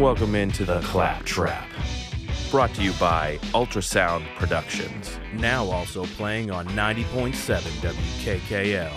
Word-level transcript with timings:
Welcome 0.00 0.34
into 0.34 0.64
the 0.64 0.80
Clap 0.80 1.24
Trap. 1.24 1.68
Brought 2.50 2.72
to 2.76 2.82
you 2.82 2.92
by 2.94 3.36
Ultrasound 3.52 4.24
Productions. 4.36 5.20
Now 5.34 5.66
also 5.66 6.06
playing 6.16 6.50
on 6.50 6.66
90.7 6.68 7.34
WKKL. 7.84 8.96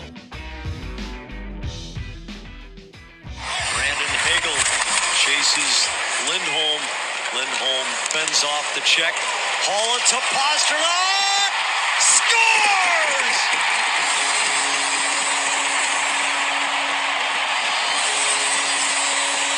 Brandon 3.75 4.13
Hagel 4.23 4.55
chases 5.19 5.89
Lindholm. 6.31 6.81
Lindholm 7.35 7.87
fends 8.07 8.45
off 8.45 8.73
the 8.73 8.81
check. 8.85 9.13
Haula 9.67 9.99
to 10.07 10.15
Pastrnak. 10.31 11.51
Scores! 11.99 13.39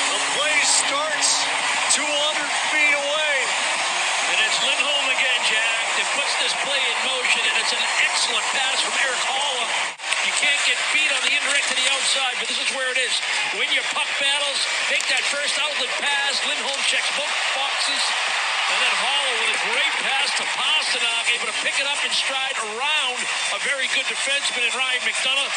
The 0.10 0.22
play 0.36 0.58
starts 0.64 1.46
200 1.96 2.04
feet 2.76 2.92
away. 2.92 3.36
And 4.36 4.38
it's 4.44 4.60
Lindholm 4.68 5.06
again, 5.16 5.42
Jack, 5.48 5.86
that 5.96 6.08
puts 6.12 6.34
this 6.44 6.52
play 6.68 6.76
in 6.76 6.98
motion, 7.08 7.40
and 7.40 7.55
it's 7.66 7.74
an 7.74 7.82
excellent 7.82 8.46
pass 8.54 8.78
from 8.78 8.94
Erik 9.02 9.26
Haula. 9.26 9.66
You 10.22 10.34
can't 10.38 10.62
get 10.70 10.78
beat 10.94 11.10
on 11.10 11.18
the 11.26 11.34
indirect 11.34 11.66
to 11.74 11.74
the 11.74 11.90
outside, 11.98 12.38
but 12.38 12.46
this 12.46 12.62
is 12.62 12.70
where 12.78 12.94
it 12.94 13.00
is. 13.02 13.10
Win 13.58 13.66
your 13.74 13.82
puck 13.90 14.06
battles, 14.22 14.62
make 14.94 15.02
that 15.10 15.26
first 15.34 15.58
outlet 15.58 15.90
pass. 15.98 16.38
Lindholm 16.46 16.78
checks 16.86 17.10
both 17.18 17.34
boxes. 17.58 18.04
And 18.70 18.78
then 18.86 18.94
Haula 19.02 19.34
with 19.42 19.58
a 19.58 19.62
great 19.74 19.96
pass 19.98 20.30
to 20.38 20.46
Pastrnak, 20.54 21.26
able 21.34 21.50
to 21.50 21.58
pick 21.66 21.74
it 21.82 21.90
up 21.90 21.98
in 22.06 22.14
stride 22.14 22.54
around 22.70 23.18
a 23.58 23.60
very 23.66 23.90
good 23.98 24.06
defenseman 24.14 24.70
in 24.70 24.74
Ryan 24.78 25.02
McDonagh. 25.02 25.54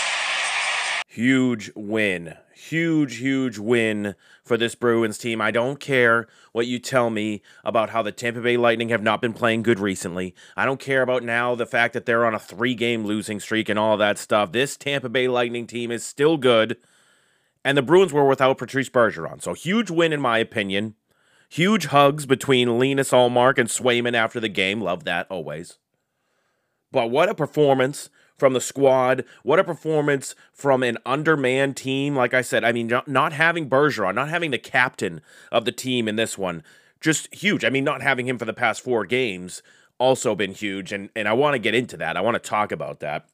Huge 1.12 1.68
win. 1.76 2.40
Huge, 2.56 3.20
huge 3.20 3.60
win 3.60 4.16
for 4.48 4.56
this 4.56 4.74
Bruins 4.74 5.18
team. 5.18 5.40
I 5.40 5.50
don't 5.50 5.78
care 5.78 6.26
what 6.52 6.66
you 6.66 6.78
tell 6.78 7.10
me 7.10 7.42
about 7.64 7.90
how 7.90 8.02
the 8.02 8.10
Tampa 8.10 8.40
Bay 8.40 8.56
Lightning 8.56 8.88
have 8.88 9.02
not 9.02 9.20
been 9.20 9.32
playing 9.32 9.62
good 9.62 9.78
recently. 9.78 10.34
I 10.56 10.64
don't 10.64 10.80
care 10.80 11.02
about 11.02 11.22
now 11.22 11.54
the 11.54 11.66
fact 11.66 11.94
that 11.94 12.06
they're 12.06 12.26
on 12.26 12.34
a 12.34 12.38
three 12.38 12.74
game 12.74 13.04
losing 13.04 13.38
streak 13.38 13.68
and 13.68 13.78
all 13.78 13.96
that 13.98 14.18
stuff. 14.18 14.52
This 14.52 14.76
Tampa 14.76 15.08
Bay 15.08 15.28
Lightning 15.28 15.66
team 15.66 15.90
is 15.90 16.04
still 16.04 16.36
good. 16.36 16.78
And 17.64 17.76
the 17.76 17.82
Bruins 17.82 18.12
were 18.12 18.26
without 18.26 18.58
Patrice 18.58 18.88
Bergeron. 18.88 19.42
So 19.42 19.52
huge 19.52 19.90
win 19.90 20.12
in 20.12 20.20
my 20.20 20.38
opinion. 20.38 20.94
Huge 21.48 21.86
hugs 21.86 22.26
between 22.26 22.78
Linus 22.78 23.10
Ullmark 23.10 23.58
and 23.58 23.68
Swayman 23.68 24.14
after 24.14 24.40
the 24.40 24.48
game. 24.48 24.80
Love 24.80 25.04
that 25.04 25.26
always. 25.30 25.78
But 26.90 27.10
what 27.10 27.28
a 27.28 27.34
performance 27.34 28.10
from 28.38 28.52
the 28.52 28.60
squad. 28.60 29.24
What 29.42 29.58
a 29.58 29.64
performance 29.64 30.34
from 30.52 30.82
an 30.82 30.96
undermanned 31.04 31.76
team. 31.76 32.14
Like 32.14 32.32
I 32.32 32.40
said, 32.40 32.64
I 32.64 32.72
mean, 32.72 32.86
not- 33.06 33.32
having 33.32 33.68
Bergeron, 33.68 34.14
not 34.14 34.28
having 34.28 34.52
the 34.52 34.58
captain 34.58 35.20
of 35.52 35.64
the 35.64 35.72
team 35.72 36.08
in 36.08 36.16
this 36.16 36.38
one, 36.38 36.62
just 37.00 37.32
huge. 37.34 37.64
I 37.64 37.70
mean, 37.70 37.84
not 37.84 38.02
having 38.02 38.26
him 38.26 38.38
for 38.38 38.44
the 38.44 38.52
past 38.52 38.82
four 38.82 39.04
games 39.04 39.62
also 39.98 40.34
been 40.34 40.54
huge. 40.54 40.92
And, 40.92 41.10
and 41.14 41.28
I 41.28 41.32
want 41.32 41.54
to 41.54 41.58
get 41.58 41.74
into 41.74 41.96
that. 41.98 42.16
I 42.16 42.20
want 42.20 42.42
to 42.42 42.48
talk 42.48 42.72
about 42.72 43.00
that. 43.00 43.28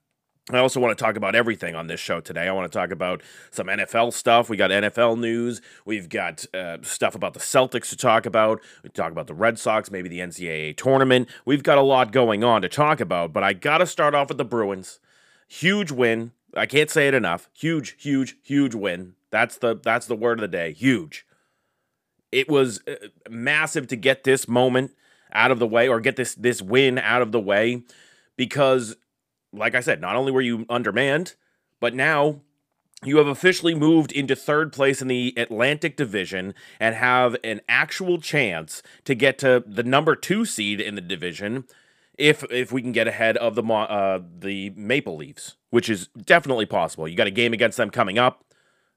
I 0.51 0.59
also 0.59 0.79
want 0.79 0.97
to 0.97 1.03
talk 1.03 1.17
about 1.17 1.35
everything 1.35 1.75
on 1.75 1.87
this 1.87 2.01
show 2.01 2.21
today. 2.21 2.47
I 2.47 2.53
want 2.53 2.71
to 2.71 2.79
talk 2.79 2.91
about 2.91 3.23
some 3.51 3.67
NFL 3.67 4.13
stuff. 4.13 4.51
We 4.51 4.59
got 4.59 4.71
NFL 4.71 5.19
news. 5.19 5.63
We've 5.87 6.07
got 6.07 6.45
uh, 6.53 6.79
stuff 6.83 7.15
about 7.15 7.33
the 7.33 7.41
Celtics 7.41 7.89
to 7.91 7.97
talk 7.97 8.27
about. 8.27 8.61
We 8.83 8.91
talk 8.91 9.11
about 9.11 9.27
the 9.27 9.35
Red 9.35 9.59
Sox, 9.59 9.91
maybe 9.91 10.11
the 10.11 10.19
NCAA 10.19 10.77
tournament. 10.77 11.31
We've 11.47 11.63
got 11.63 11.79
a 11.79 11.83
lot 11.83 12.13
going 12.13 12.45
on 12.45 12.61
to 12.61 12.69
talk 12.69 13.01
about, 13.01 13.33
but 13.33 13.43
I 13.43 13.55
got 13.55 13.79
to 13.79 13.87
start 13.87 14.15
off 14.15 14.29
with 14.29 14.37
the 14.37 14.45
Bruins. 14.45 15.01
Huge 15.49 15.91
win. 15.91 16.33
I 16.55 16.67
can't 16.67 16.91
say 16.91 17.09
it 17.09 17.15
enough. 17.15 17.49
Huge, 17.55 17.97
huge, 17.99 18.37
huge 18.43 18.75
win. 18.75 19.15
That's 19.31 19.57
the 19.57 19.81
that's 19.83 20.07
the 20.07 20.15
word 20.15 20.39
of 20.39 20.43
the 20.43 20.57
day. 20.57 20.73
Huge. 20.75 21.27
It 22.31 22.51
was 22.51 22.81
uh, 22.87 22.97
massive 23.31 23.87
to 23.89 23.97
get 23.97 24.25
this 24.25 24.47
moment 24.47 24.93
out 25.33 25.51
of 25.51 25.59
the 25.59 25.67
way 25.67 25.89
or 25.89 26.01
get 26.01 26.17
this 26.17 26.35
this 26.35 26.61
win 26.61 26.99
out 26.99 27.23
of 27.23 27.33
the 27.33 27.41
way 27.41 27.83
because 28.37 28.95
like 29.55 29.75
I 29.75 29.81
said, 29.81 30.01
not 30.01 30.17
only 30.17 30.33
were 30.33 30.41
you 30.41 30.67
undermanned, 30.69 31.35
but 31.81 31.95
now 31.95 32.41
you 33.03 33.19
have 33.19 33.27
officially 33.27 33.75
moved 33.75 34.13
into 34.13 34.35
third 34.35 34.73
place 34.73 35.03
in 35.03 35.09
the 35.09 35.35
Atlantic 35.37 35.97
Division 35.97 36.55
and 36.81 36.95
have 36.95 37.37
an 37.45 37.61
actual 37.69 38.19
chance 38.19 38.83
to 39.05 39.15
get 39.15 39.39
to 39.39 39.63
the 39.67 39.83
number 39.83 40.17
two 40.17 40.45
seed 40.45 40.81
in 40.81 40.95
the 40.95 41.01
division 41.01 41.65
if 42.17 42.45
if 42.51 42.73
we 42.73 42.81
can 42.81 42.93
get 42.93 43.09
ahead 43.09 43.37
of 43.37 43.55
the 43.55 43.63
uh, 43.63 44.21
the 44.39 44.71
Maple 44.71 45.17
Leafs, 45.17 45.57
which 45.71 45.89
is 45.89 46.09
definitely 46.09 46.67
possible. 46.67 47.09
You 47.09 47.17
got 47.17 47.27
a 47.27 47.33
game 47.33 47.53
against 47.53 47.77
them 47.77 47.91
coming 47.91 48.19
up, 48.19 48.45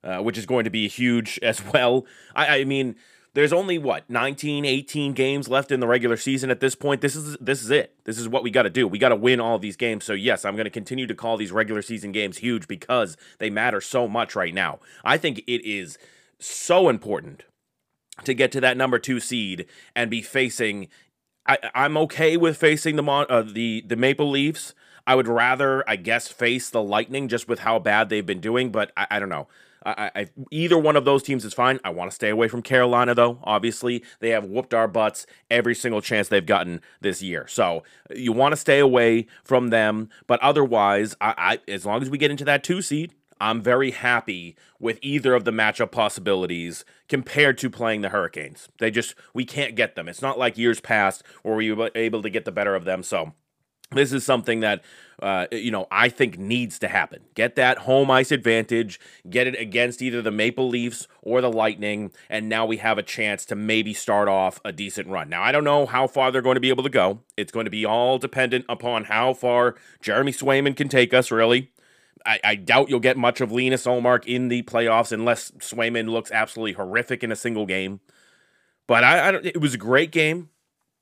uh, 0.04 0.20
which 0.20 0.38
is 0.38 0.46
going 0.46 0.64
to 0.66 0.70
be 0.70 0.88
huge 0.88 1.40
as 1.44 1.64
well. 1.74 2.06
I, 2.36 2.60
I 2.60 2.64
mean, 2.64 2.96
there's 3.38 3.54
only 3.54 3.78
what 3.78 4.10
19 4.10 4.66
18 4.66 5.14
games 5.14 5.48
left 5.48 5.72
in 5.72 5.80
the 5.80 5.86
regular 5.86 6.18
season 6.18 6.50
at 6.50 6.60
this 6.60 6.74
point? 6.74 7.02
This 7.02 7.16
is 7.16 7.38
this 7.40 7.62
is 7.62 7.70
it. 7.70 7.94
This 8.04 8.18
is 8.18 8.28
what 8.28 8.42
we 8.42 8.50
got 8.50 8.64
to 8.64 8.70
do. 8.72 8.88
We 8.88 8.98
got 8.98 9.10
to 9.10 9.16
win 9.16 9.40
all 9.40 9.60
these 9.60 9.76
games. 9.76 10.06
So 10.06 10.14
yes 10.14 10.44
i'm 10.44 10.56
going 10.56 10.66
to 10.66 10.72
continue 10.72 11.06
to 11.06 11.14
call 11.14 11.38
these 11.38 11.52
regular 11.52 11.84
season 11.84 12.12
games 12.12 12.40
huge 12.40 12.68
because 12.68 13.16
they 13.38 13.52
matter 13.52 13.80
so 13.80 14.08
much 14.08 14.36
right 14.36 14.56
now. 14.56 14.80
I 15.04 15.18
think 15.18 15.44
it 15.46 15.64
is 15.64 16.00
so 16.40 16.90
important 16.90 17.44
to 18.24 18.34
get 18.34 18.52
to 18.54 18.62
that 18.62 18.76
number 18.76 18.98
two 18.98 19.20
seed 19.20 19.68
and 19.96 20.10
be 20.10 20.24
facing 20.24 20.88
I, 21.48 21.60
i'm 21.76 21.96
okay 21.96 22.38
with 22.38 22.58
facing 22.58 22.96
the 22.96 23.04
uh, 23.04 23.44
the 23.44 23.84
the 23.86 23.96
maple 23.96 24.32
leafs. 24.32 24.74
I 25.06 25.14
would 25.14 25.28
rather 25.28 25.88
i 25.88 25.96
guess 25.96 26.28
face 26.28 26.72
the 26.72 26.82
lightning 26.82 27.28
just 27.28 27.48
with 27.48 27.60
how 27.60 27.78
bad 27.78 28.10
they've 28.10 28.26
been 28.26 28.42
doing 28.42 28.72
but 28.72 28.92
i, 28.98 29.06
I 29.12 29.20
don't 29.20 29.30
know 29.30 29.48
I, 29.88 30.12
I, 30.16 30.28
either 30.52 30.78
one 30.78 30.98
of 30.98 31.06
those 31.06 31.24
teams 31.24 31.46
is 31.46 31.54
fine. 31.54 31.80
I 31.86 31.92
want 31.92 32.12
to 32.12 32.16
stay 32.16 32.30
away 32.30 32.50
from 32.50 32.62
Carolina, 32.62 33.16
though. 33.16 33.40
Obviously, 33.44 34.04
they 34.20 34.32
have 34.32 34.44
whooped 34.44 34.74
our 34.74 34.88
butts 34.88 35.26
every 35.50 35.74
single 35.74 36.02
chance 36.02 36.28
they've 36.28 36.46
gotten 36.46 36.82
this 37.00 37.24
year. 37.24 37.48
So 37.48 37.84
you 38.14 38.34
want 38.34 38.52
to 38.52 38.58
stay 38.58 38.80
away 38.80 39.28
from 39.46 39.70
them. 39.70 40.10
But 40.28 40.42
otherwise, 40.42 41.16
I, 41.22 41.60
I 41.68 41.72
as 41.72 41.86
long 41.86 42.02
as 42.02 42.10
we 42.10 42.18
get 42.18 42.32
into 42.32 42.44
that 42.46 42.66
two 42.66 42.82
seed, 42.82 43.14
I'm 43.40 43.62
very 43.62 43.92
happy 43.92 44.58
with 44.78 45.00
either 45.02 45.34
of 45.34 45.46
the 45.46 45.52
matchup 45.52 45.92
possibilities 45.92 46.84
compared 47.08 47.58
to 47.60 47.70
playing 47.70 48.02
the 48.02 48.10
Hurricanes. 48.10 48.68
They 48.80 48.92
just 48.92 49.16
we 49.34 49.46
can't 49.46 49.76
get 49.76 49.96
them. 49.96 50.10
It's 50.10 50.22
not 50.22 50.38
like 50.38 50.58
years 50.58 50.82
past 50.82 51.24
where 51.44 51.56
we 51.56 51.72
were 51.72 51.92
able 51.96 52.22
to 52.24 52.30
get 52.30 52.44
the 52.44 52.52
better 52.52 52.76
of 52.76 52.84
them. 52.84 53.04
So 53.04 53.34
this 53.92 54.12
is 54.12 54.26
something 54.26 54.60
that 54.62 54.84
uh, 55.22 55.48
you 55.52 55.72
know 55.72 55.88
I 55.92 56.10
think 56.10 56.38
needs 56.38 56.80
to 56.80 56.88
happen. 56.88 57.22
Get 57.34 57.56
that 57.56 57.80
home 57.80 58.12
ice 58.12 58.32
advantage, 58.32 59.00
get 59.30 59.48
it 59.48 59.60
against 59.60 60.02
either 60.02 60.22
the 60.22 60.32
Maple 60.32 60.68
Leafs 60.68 61.08
or 61.22 61.42
the 61.42 61.52
Lightning, 61.52 62.12
and 62.30 62.48
now 62.48 62.66
we 62.66 62.78
have 62.78 62.98
a 62.98 63.04
chance 63.04 63.46
to 63.46 63.56
maybe 63.56 63.94
start 63.94 64.28
off 64.28 64.60
a 64.64 64.72
decent 64.72 65.08
run. 65.08 65.30
Now 65.30 65.42
I 65.42 65.52
don't 65.52 65.64
know 65.64 65.86
how 65.86 66.08
far 66.08 66.32
they're 66.32 66.42
going 66.42 66.56
to 66.56 66.62
be 66.62 66.70
able 66.70 66.84
to 66.84 66.90
go. 66.90 67.20
It's 67.36 67.52
going 67.52 67.66
to 67.66 67.72
be 67.72 67.86
all 67.86 68.18
dependent 68.18 68.66
upon 68.70 69.06
how 69.06 69.34
far 69.34 69.76
Jeremy 70.02 70.32
Swayman 70.32 70.76
can 70.76 70.90
take 70.90 71.14
us. 71.14 71.32
Really, 71.32 71.72
I, 72.26 72.40
I 72.44 72.56
doubt 72.56 72.90
you'll 72.90 73.00
get 73.00 73.18
much 73.18 73.42
of 73.42 73.52
Linus 73.52 73.86
Ullmark 73.86 74.26
in 74.26 74.50
the 74.50 74.64
playoffs 74.64 75.12
unless 75.12 75.52
Swayman 75.52 76.10
looks 76.10 76.32
absolutely 76.32 76.74
horrific 76.74 77.24
in 77.24 77.32
a 77.32 77.36
single 77.36 77.66
game. 77.66 78.02
But 78.86 79.04
I, 79.04 79.30
I 79.30 79.34
it 79.44 79.62
was 79.62 79.74
a 79.74 79.78
great 79.80 80.12
game. 80.12 80.50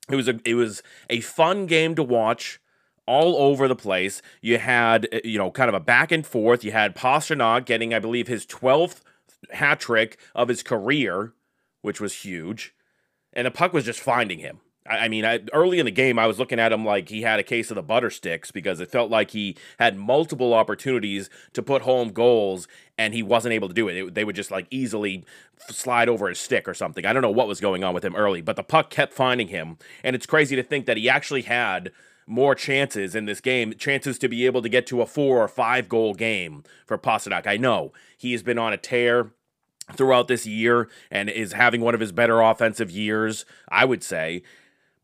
It 0.10 0.16
was 0.16 0.28
a 0.28 0.40
it 0.46 0.54
was 0.56 0.84
a 1.10 1.20
fun 1.20 1.66
game 1.66 1.96
to 1.96 2.04
watch 2.04 2.60
all 3.06 3.36
over 3.38 3.68
the 3.68 3.76
place. 3.76 4.22
You 4.42 4.58
had, 4.58 5.08
uh, 5.14 5.20
you 5.24 5.38
know, 5.38 5.52
kind 5.52 5.70
of 5.70 5.76
a 5.76 5.80
back 5.80 6.12
and 6.12 6.26
forth. 6.26 6.64
You 6.64 6.72
had 6.72 6.96
Pastrnak 6.96 7.66
getting, 7.66 7.94
I 7.94 8.00
believe, 8.00 8.28
his 8.28 8.46
12th 8.46 9.02
hat 9.52 9.80
trick 9.80 10.18
of 10.34 10.48
his 10.48 10.64
career, 10.64 11.34
which 11.82 12.02
was 12.02 12.14
huge. 12.14 12.74
And 13.34 13.46
the 13.46 13.52
puck 13.52 13.74
was 13.74 13.86
just 13.86 14.00
finding 14.00 14.40
him. 14.40 14.60
I, 14.88 14.98
I 14.98 15.08
mean, 15.08 15.26
I, 15.26 15.42
early 15.54 15.80
in 15.80 15.86
the 15.86 15.92
game, 15.92 16.18
I 16.18 16.28
was 16.28 16.40
looking 16.40 16.60
at 16.60 16.72
him 16.72 16.86
like 16.86 17.10
he 17.10 17.22
had 17.22 17.40
a 17.40 17.44
case 17.44 17.70
of 17.70 17.76
the 17.76 17.84
butter 17.84 18.10
sticks 18.10 18.52
because 18.52 18.80
it 18.80 18.92
felt 18.92 19.12
like 19.12 19.32
he 19.32 19.58
had 19.80 19.98
multiple 19.98 20.54
opportunities 20.54 21.30
to 21.54 21.62
put 21.62 21.84
home 21.84 22.10
goals 22.10 22.68
and 22.98 23.14
he 23.14 23.24
wasn't 23.24 23.54
able 23.54 23.68
to 23.68 23.74
do 23.74 23.88
it. 23.88 23.98
it. 23.98 24.16
They 24.16 24.24
would 24.24 24.36
just 24.36 24.52
like 24.52 24.68
easily 24.72 25.26
slide 25.70 26.10
over 26.10 26.30
his 26.30 26.40
stick 26.40 26.68
or 26.68 26.74
something. 26.74 27.06
I 27.06 27.14
don't 27.14 27.22
know 27.22 27.32
what 27.32 27.48
was 27.48 27.62
going 27.62 27.84
on 27.84 27.94
with 27.94 28.06
him 28.06 28.16
early, 28.16 28.42
but 28.42 28.56
the 28.56 28.64
puck 28.64 28.90
kept 28.90 29.14
finding 29.14 29.50
him. 29.50 29.78
And 30.04 30.16
it's 30.16 30.26
crazy 30.26 30.56
to 30.56 30.64
think 30.64 30.86
that 30.86 30.98
he 30.98 31.10
actually 31.10 31.44
had 31.44 31.92
more 32.28 32.56
chances 32.56 33.16
in 33.16 33.26
this 33.26 33.42
game, 33.42 33.74
chances 33.74 34.18
to 34.20 34.28
be 34.28 34.46
able 34.46 34.62
to 34.62 34.70
get 34.70 34.88
to 34.88 35.02
a 35.02 35.06
four 35.06 35.44
or 35.44 35.48
five 35.48 35.88
goal 35.88 36.14
game 36.14 36.64
for 36.86 36.98
Pastrnak. 36.98 37.48
I 37.48 37.58
know 37.58 37.94
he 38.18 38.32
has 38.32 38.44
been 38.44 38.58
on 38.58 38.74
a 38.74 38.78
tear 38.78 39.32
throughout 39.94 40.28
this 40.28 40.46
year 40.46 40.90
and 41.12 41.30
is 41.30 41.54
having 41.54 41.82
one 41.82 41.94
of 41.94 42.00
his 42.00 42.12
better 42.12 42.42
offensive 42.42 42.90
years, 42.90 43.46
I 43.70 43.86
would 43.86 44.04
say. 44.04 44.42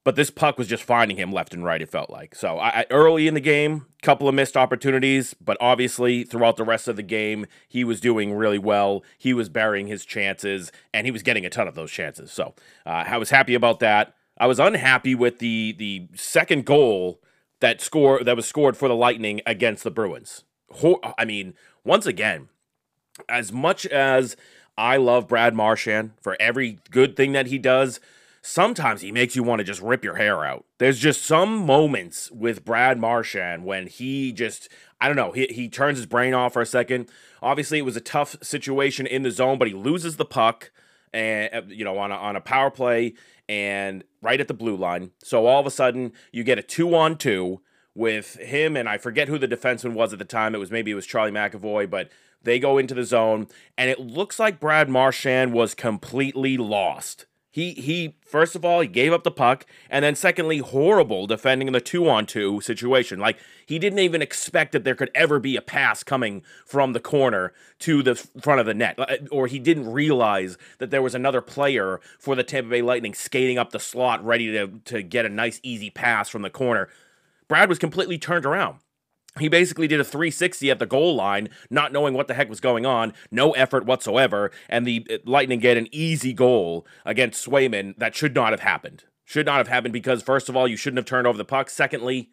But 0.04 0.16
this 0.16 0.32
puck 0.32 0.58
was 0.58 0.68
just 0.68 0.82
finding 0.84 1.18
him 1.18 1.32
left 1.32 1.54
and 1.54 1.64
right. 1.64 1.80
It 1.80 1.90
felt 1.90 2.10
like 2.10 2.34
so. 2.34 2.58
I, 2.58 2.88
early 2.90 3.28
in 3.28 3.36
the 3.36 3.40
game, 3.40 3.86
couple 4.02 4.28
of 4.28 4.34
missed 4.34 4.58
opportunities, 4.58 5.36
but 5.36 5.58
obviously 5.62 6.24
throughout 6.24 6.58
the 6.58 6.64
rest 6.64 6.88
of 6.88 6.96
the 6.96 7.04
game, 7.04 7.46
he 7.68 7.84
was 7.84 8.02
doing 8.02 8.34
really 8.34 8.58
well. 8.58 9.04
He 9.20 9.32
was 9.32 9.48
burying 9.48 9.86
his 9.86 10.04
chances, 10.04 10.72
and 10.92 11.06
he 11.06 11.12
was 11.12 11.22
getting 11.22 11.46
a 11.46 11.52
ton 11.52 11.68
of 11.68 11.76
those 11.76 11.92
chances. 11.92 12.32
So 12.32 12.56
uh, 12.84 13.04
I 13.08 13.18
was 13.18 13.30
happy 13.30 13.54
about 13.54 13.80
that. 13.82 14.16
I 14.42 14.48
was 14.48 14.60
unhappy 14.60 15.14
with 15.14 15.38
the 15.38 15.76
the 15.78 16.08
second 16.16 16.66
goal 16.66 17.22
that 17.60 17.80
score 17.80 18.24
that 18.24 18.36
was 18.36 18.48
scored 18.48 18.76
for 18.76 18.88
the 18.88 18.96
Lightning 18.96 19.40
against 19.46 19.84
the 19.84 19.92
Bruins. 19.92 20.46
I 21.16 21.26
mean, 21.26 21.54
once 21.86 22.08
again, 22.08 22.50
as 23.30 23.52
much 23.52 23.86
as 23.86 24.36
I 24.76 24.98
love 24.98 25.28
Brad 25.28 25.54
Marchand 25.54 26.14
for 26.20 26.36
every 26.40 26.80
good 26.90 27.16
thing 27.16 27.34
that 27.34 27.48
he 27.48 27.60
does. 27.60 28.00
Sometimes 28.44 29.02
he 29.02 29.12
makes 29.12 29.36
you 29.36 29.44
want 29.44 29.60
to 29.60 29.64
just 29.64 29.84
rip 29.84 30.04
your 30.04 30.16
hair 30.16 30.44
out. 30.44 30.66
There's 30.80 30.98
just 30.98 31.24
some 31.24 31.64
moments 31.64 32.32
with 32.32 32.66
Brad 32.66 32.98
Marchand 32.98 33.66
when 33.66 33.86
he 33.86 34.32
just, 34.32 34.68
I 35.00 35.06
don't 35.06 35.16
know, 35.16 35.32
he, 35.32 35.46
he 35.46 35.70
turns 35.70 36.00
his 36.00 36.08
brain 36.08 36.34
off 36.34 36.54
for 36.54 36.62
a 36.64 36.66
second. 36.66 37.08
Obviously, 37.44 37.78
it 37.78 37.84
was 37.84 37.96
a 37.96 38.02
tough 38.02 38.36
situation 38.42 39.06
in 39.06 39.22
the 39.22 39.30
zone, 39.30 39.60
but 39.60 39.68
he 39.68 39.76
loses 39.76 40.18
the 40.18 40.26
puck 40.26 40.72
and 41.14 41.54
uh, 41.54 41.62
you 41.68 41.84
know 41.84 41.98
on 41.98 42.12
a, 42.12 42.16
on 42.16 42.36
a 42.36 42.42
power 42.42 42.72
play 42.72 43.14
and 43.52 44.06
right 44.22 44.40
at 44.40 44.48
the 44.48 44.54
blue 44.54 44.78
line. 44.78 45.12
So 45.22 45.46
all 45.46 45.60
of 45.60 45.66
a 45.66 45.72
sudden 45.72 46.14
you 46.32 46.46
get 46.46 46.58
a 46.58 46.64
two 46.64 46.96
on 46.96 47.18
two 47.18 47.60
with 47.94 48.36
him 48.36 48.78
and 48.78 48.88
I 48.88 48.98
forget 48.98 49.28
who 49.28 49.38
the 49.38 49.48
defenseman 49.48 49.92
was 49.92 50.14
at 50.14 50.20
the 50.20 50.26
time. 50.26 50.56
It 50.56 50.60
was 50.60 50.72
maybe 50.72 50.92
it 50.92 50.96
was 50.96 51.06
Charlie 51.06 51.34
McAvoy, 51.34 51.90
but 51.90 52.10
they 52.42 52.60
go 52.60 52.78
into 52.78 52.94
the 52.94 53.04
zone 53.04 53.48
and 53.78 53.90
it 53.90 54.00
looks 54.00 54.40
like 54.40 54.62
Brad 54.62 54.88
Marchand 54.88 55.52
was 55.52 55.76
completely 55.76 56.56
lost. 56.56 57.26
He 57.52 57.74
he 57.74 58.16
first 58.26 58.56
of 58.56 58.64
all 58.64 58.80
he 58.80 58.88
gave 58.88 59.12
up 59.12 59.24
the 59.24 59.32
puck 59.32 59.66
and 59.90 60.06
then 60.06 60.16
secondly 60.16 60.60
horrible 60.60 61.28
defending 61.28 61.68
in 61.68 61.74
the 61.74 61.82
2 61.82 62.10
on 62.10 62.26
2 62.26 62.62
situation. 62.62 63.20
Like 63.20 63.38
he 63.66 63.78
didn't 63.78 64.00
even 64.00 64.22
expect 64.22 64.72
that 64.72 64.86
there 64.86 64.96
could 64.96 65.12
ever 65.14 65.38
be 65.38 65.58
a 65.58 65.62
pass 65.62 66.02
coming 66.02 66.44
from 66.66 66.94
the 66.94 67.02
corner 67.02 67.52
to 67.80 68.02
the 68.02 68.16
front 68.16 68.62
of 68.62 68.66
the 68.66 68.74
net 68.74 68.98
uh, 68.98 69.18
or 69.32 69.48
he 69.48 69.60
didn't 69.60 69.92
realize 69.92 70.58
that 70.78 70.92
there 70.92 71.02
was 71.02 71.14
another 71.14 71.42
player 71.42 72.00
for 72.18 72.36
the 72.36 72.44
Tampa 72.44 72.70
Bay 72.70 72.82
Lightning 72.82 73.14
skating 73.14 73.58
up 73.58 73.72
the 73.72 73.80
slot 73.80 74.24
ready 74.26 74.50
to 74.54 74.68
to 74.86 75.04
get 75.04 75.26
a 75.26 75.30
nice 75.30 75.60
easy 75.62 75.90
pass 75.90 76.30
from 76.30 76.44
the 76.44 76.50
corner. 76.50 76.88
Brad 77.50 77.68
was 77.68 77.80
completely 77.80 78.18
turned 78.18 78.46
around. 78.46 78.78
He 79.40 79.48
basically 79.48 79.88
did 79.88 80.00
a 80.00 80.04
360 80.04 80.70
at 80.70 80.80
the 80.80 80.86
goal 80.86 81.16
line, 81.16 81.50
not 81.70 81.94
knowing 81.94 82.14
what 82.14 82.28
the 82.28 82.34
heck 82.34 82.50
was 82.50 82.60
going 82.60 82.86
on, 82.86 83.14
no 83.32 83.52
effort 83.52 83.86
whatsoever, 83.86 84.52
and 84.68 84.86
the 84.86 85.08
uh, 85.10 85.18
Lightning 85.26 85.60
get 85.60 85.78
an 85.78 85.88
easy 85.92 86.34
goal 86.34 86.86
against 87.06 87.46
Swayman 87.46 87.98
that 87.98 88.14
should 88.14 88.36
not 88.36 88.52
have 88.52 88.60
happened. 88.60 89.06
Should 89.24 89.46
not 89.46 89.58
have 89.58 89.70
happened 89.70 89.94
because, 89.94 90.22
first 90.22 90.50
of 90.50 90.58
all, 90.58 90.68
you 90.68 90.76
shouldn't 90.76 90.98
have 90.98 91.06
turned 91.06 91.28
over 91.28 91.38
the 91.38 91.46
puck. 91.46 91.70
Secondly, 91.70 92.30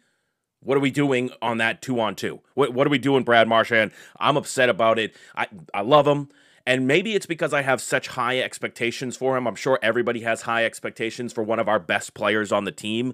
what 0.61 0.75
are 0.75 0.81
we 0.81 0.91
doing 0.91 1.29
on 1.41 1.57
that 1.59 1.81
two 1.81 2.01
on 2.01 2.15
two? 2.15 2.41
What, 2.53 2.73
what 2.73 2.85
are 2.85 2.89
we 2.89 2.97
doing, 2.97 3.23
Brad 3.23 3.47
Marchand? 3.47 3.91
I'm 4.19 4.35
upset 4.35 4.67
about 4.67 4.99
it. 4.99 5.15
I, 5.35 5.47
I 5.73 5.81
love 5.81 6.05
him. 6.05 6.27
And 6.65 6.85
maybe 6.85 7.15
it's 7.15 7.25
because 7.25 7.53
I 7.53 7.61
have 7.61 7.81
such 7.81 8.09
high 8.09 8.39
expectations 8.39 9.15
for 9.15 9.37
him. 9.37 9.47
I'm 9.47 9.55
sure 9.55 9.79
everybody 9.81 10.21
has 10.21 10.41
high 10.41 10.65
expectations 10.65 11.31
for 11.31 11.43
one 11.43 11.59
of 11.59 11.69
our 11.69 11.79
best 11.79 12.13
players 12.13 12.51
on 12.51 12.65
the 12.65 12.71
team. 12.71 13.13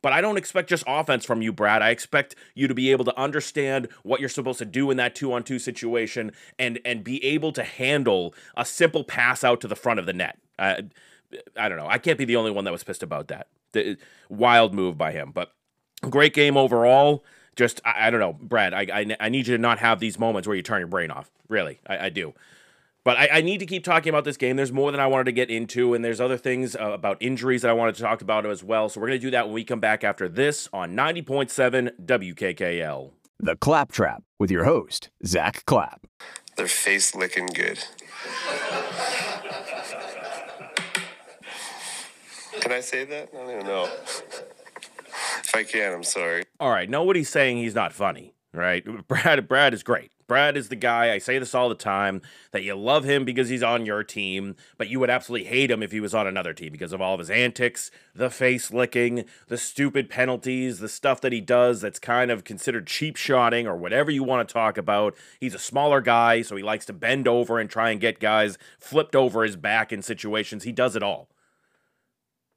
But 0.00 0.12
I 0.12 0.20
don't 0.20 0.36
expect 0.36 0.68
just 0.68 0.84
offense 0.86 1.24
from 1.24 1.42
you, 1.42 1.52
Brad. 1.52 1.82
I 1.82 1.90
expect 1.90 2.36
you 2.54 2.68
to 2.68 2.74
be 2.74 2.92
able 2.92 3.04
to 3.06 3.18
understand 3.18 3.88
what 4.02 4.20
you're 4.20 4.28
supposed 4.28 4.60
to 4.60 4.64
do 4.64 4.90
in 4.90 4.96
that 4.98 5.14
two 5.14 5.32
on 5.32 5.42
two 5.42 5.58
situation 5.58 6.32
and 6.58 6.78
and 6.84 7.02
be 7.02 7.22
able 7.24 7.52
to 7.52 7.64
handle 7.64 8.34
a 8.56 8.64
simple 8.64 9.02
pass 9.02 9.42
out 9.42 9.60
to 9.62 9.68
the 9.68 9.76
front 9.76 9.98
of 9.98 10.06
the 10.06 10.12
net. 10.12 10.38
Uh, 10.58 10.82
I 11.56 11.68
don't 11.68 11.78
know. 11.78 11.88
I 11.88 11.98
can't 11.98 12.18
be 12.18 12.24
the 12.24 12.36
only 12.36 12.50
one 12.50 12.64
that 12.64 12.72
was 12.72 12.84
pissed 12.84 13.02
about 13.02 13.28
that. 13.28 13.48
The 13.72 13.96
wild 14.28 14.72
move 14.72 14.96
by 14.96 15.12
him, 15.12 15.32
but 15.32 15.52
great 16.08 16.32
game 16.32 16.56
overall. 16.56 17.24
Just 17.56 17.80
I, 17.84 18.06
I 18.06 18.10
don't 18.10 18.20
know, 18.20 18.34
Brad. 18.40 18.72
I, 18.72 18.86
I, 18.92 19.16
I 19.18 19.28
need 19.28 19.48
you 19.48 19.56
to 19.56 19.60
not 19.60 19.78
have 19.78 19.98
these 19.98 20.18
moments 20.18 20.46
where 20.46 20.56
you 20.56 20.62
turn 20.62 20.78
your 20.78 20.88
brain 20.88 21.10
off. 21.10 21.30
Really, 21.48 21.80
I, 21.86 22.06
I 22.06 22.08
do. 22.08 22.34
But 23.08 23.16
I, 23.16 23.28
I, 23.38 23.40
need 23.40 23.56
to 23.60 23.64
keep 23.64 23.84
talking 23.84 24.10
about 24.10 24.24
this 24.24 24.36
game. 24.36 24.56
There's 24.56 24.70
more 24.70 24.92
than 24.92 25.00
I 25.00 25.06
wanted 25.06 25.24
to 25.24 25.32
get 25.32 25.48
into, 25.48 25.94
and 25.94 26.04
there's 26.04 26.20
other 26.20 26.36
things 26.36 26.76
uh, 26.76 26.90
about 26.90 27.16
injuries 27.20 27.62
that 27.62 27.70
I 27.70 27.72
wanted 27.72 27.94
to 27.94 28.02
talk 28.02 28.20
about 28.20 28.44
as 28.44 28.62
well. 28.62 28.90
So 28.90 29.00
we're 29.00 29.06
going 29.06 29.18
to 29.18 29.26
do 29.26 29.30
that 29.30 29.46
when 29.46 29.54
we 29.54 29.64
come 29.64 29.80
back 29.80 30.04
after 30.04 30.28
this 30.28 30.68
on 30.74 30.94
90.7 30.94 32.04
WKKL. 32.04 33.12
The 33.40 33.56
Claptrap 33.56 34.24
with 34.38 34.50
your 34.50 34.64
host, 34.64 35.08
Zack 35.24 35.64
Clapp. 35.64 36.06
They're 36.58 36.66
face 36.66 37.14
licking 37.14 37.46
good. 37.46 37.82
Can 42.60 42.72
I 42.72 42.80
say 42.80 43.06
that? 43.06 43.30
I 43.32 43.36
don't 43.38 43.50
even 43.50 43.64
know. 43.64 43.84
If 43.84 45.54
I 45.54 45.62
can, 45.62 45.94
I'm 45.94 46.04
sorry. 46.04 46.44
All 46.60 46.70
right, 46.70 46.90
nobody's 46.90 47.30
saying 47.30 47.56
he's 47.56 47.74
not 47.74 47.94
funny, 47.94 48.34
right? 48.52 48.84
Brad 49.08 49.48
Brad 49.48 49.72
is 49.72 49.82
great. 49.82 50.12
Brad 50.28 50.58
is 50.58 50.68
the 50.68 50.76
guy, 50.76 51.10
I 51.10 51.18
say 51.18 51.38
this 51.38 51.54
all 51.54 51.70
the 51.70 51.74
time, 51.74 52.20
that 52.52 52.62
you 52.62 52.74
love 52.76 53.04
him 53.04 53.24
because 53.24 53.48
he's 53.48 53.62
on 53.62 53.86
your 53.86 54.04
team, 54.04 54.56
but 54.76 54.88
you 54.88 55.00
would 55.00 55.08
absolutely 55.08 55.48
hate 55.48 55.70
him 55.70 55.82
if 55.82 55.90
he 55.90 56.00
was 56.00 56.14
on 56.14 56.26
another 56.26 56.52
team 56.52 56.70
because 56.70 56.92
of 56.92 57.00
all 57.00 57.14
of 57.14 57.18
his 57.18 57.30
antics, 57.30 57.90
the 58.14 58.28
face 58.28 58.70
licking, 58.70 59.24
the 59.48 59.56
stupid 59.56 60.10
penalties, 60.10 60.80
the 60.80 60.88
stuff 60.88 61.22
that 61.22 61.32
he 61.32 61.40
does 61.40 61.80
that's 61.80 61.98
kind 61.98 62.30
of 62.30 62.44
considered 62.44 62.86
cheap 62.86 63.16
shotting 63.16 63.66
or 63.66 63.74
whatever 63.74 64.10
you 64.10 64.22
want 64.22 64.46
to 64.46 64.52
talk 64.52 64.76
about. 64.76 65.16
He's 65.40 65.54
a 65.54 65.58
smaller 65.58 66.02
guy, 66.02 66.42
so 66.42 66.56
he 66.56 66.62
likes 66.62 66.84
to 66.86 66.92
bend 66.92 67.26
over 67.26 67.58
and 67.58 67.70
try 67.70 67.90
and 67.90 68.00
get 68.00 68.20
guys 68.20 68.58
flipped 68.78 69.16
over 69.16 69.44
his 69.44 69.56
back 69.56 69.94
in 69.94 70.02
situations. 70.02 70.64
He 70.64 70.72
does 70.72 70.94
it 70.94 71.02
all. 71.02 71.30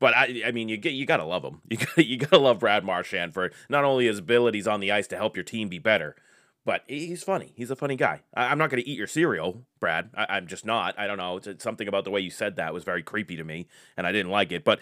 But 0.01 0.13
I, 0.13 0.41
I 0.47 0.51
mean, 0.51 0.67
you 0.67 0.75
get 0.75 0.93
you 0.93 1.05
gotta 1.05 1.23
love 1.23 1.45
him. 1.45 1.61
You 1.69 1.77
gotta, 1.77 2.05
you 2.05 2.17
gotta 2.17 2.39
love 2.39 2.59
Brad 2.59 2.83
Marchand 2.83 3.33
for 3.33 3.51
not 3.69 3.85
only 3.85 4.07
his 4.07 4.19
abilities 4.19 4.67
on 4.67 4.81
the 4.81 4.91
ice 4.91 5.07
to 5.07 5.15
help 5.15 5.37
your 5.37 5.43
team 5.45 5.69
be 5.69 5.79
better, 5.79 6.17
but 6.65 6.83
he's 6.87 7.23
funny. 7.23 7.53
He's 7.55 7.71
a 7.71 7.75
funny 7.75 7.95
guy. 7.95 8.21
I, 8.35 8.51
am 8.51 8.57
not 8.57 8.69
going 8.69 8.83
to 8.83 8.89
eat 8.89 8.97
your 8.97 9.07
cereal, 9.07 9.65
Brad. 9.79 10.09
I, 10.13 10.37
am 10.37 10.47
just 10.47 10.65
not. 10.65 10.97
I 10.97 11.07
don't 11.07 11.17
know. 11.17 11.37
It's, 11.37 11.47
it's, 11.47 11.63
something 11.63 11.87
about 11.87 12.03
the 12.03 12.11
way 12.11 12.19
you 12.19 12.29
said 12.29 12.55
that 12.55 12.73
was 12.73 12.83
very 12.83 13.01
creepy 13.01 13.35
to 13.37 13.43
me, 13.43 13.67
and 13.97 14.05
I 14.05 14.11
didn't 14.11 14.31
like 14.31 14.51
it. 14.51 14.63
But 14.63 14.79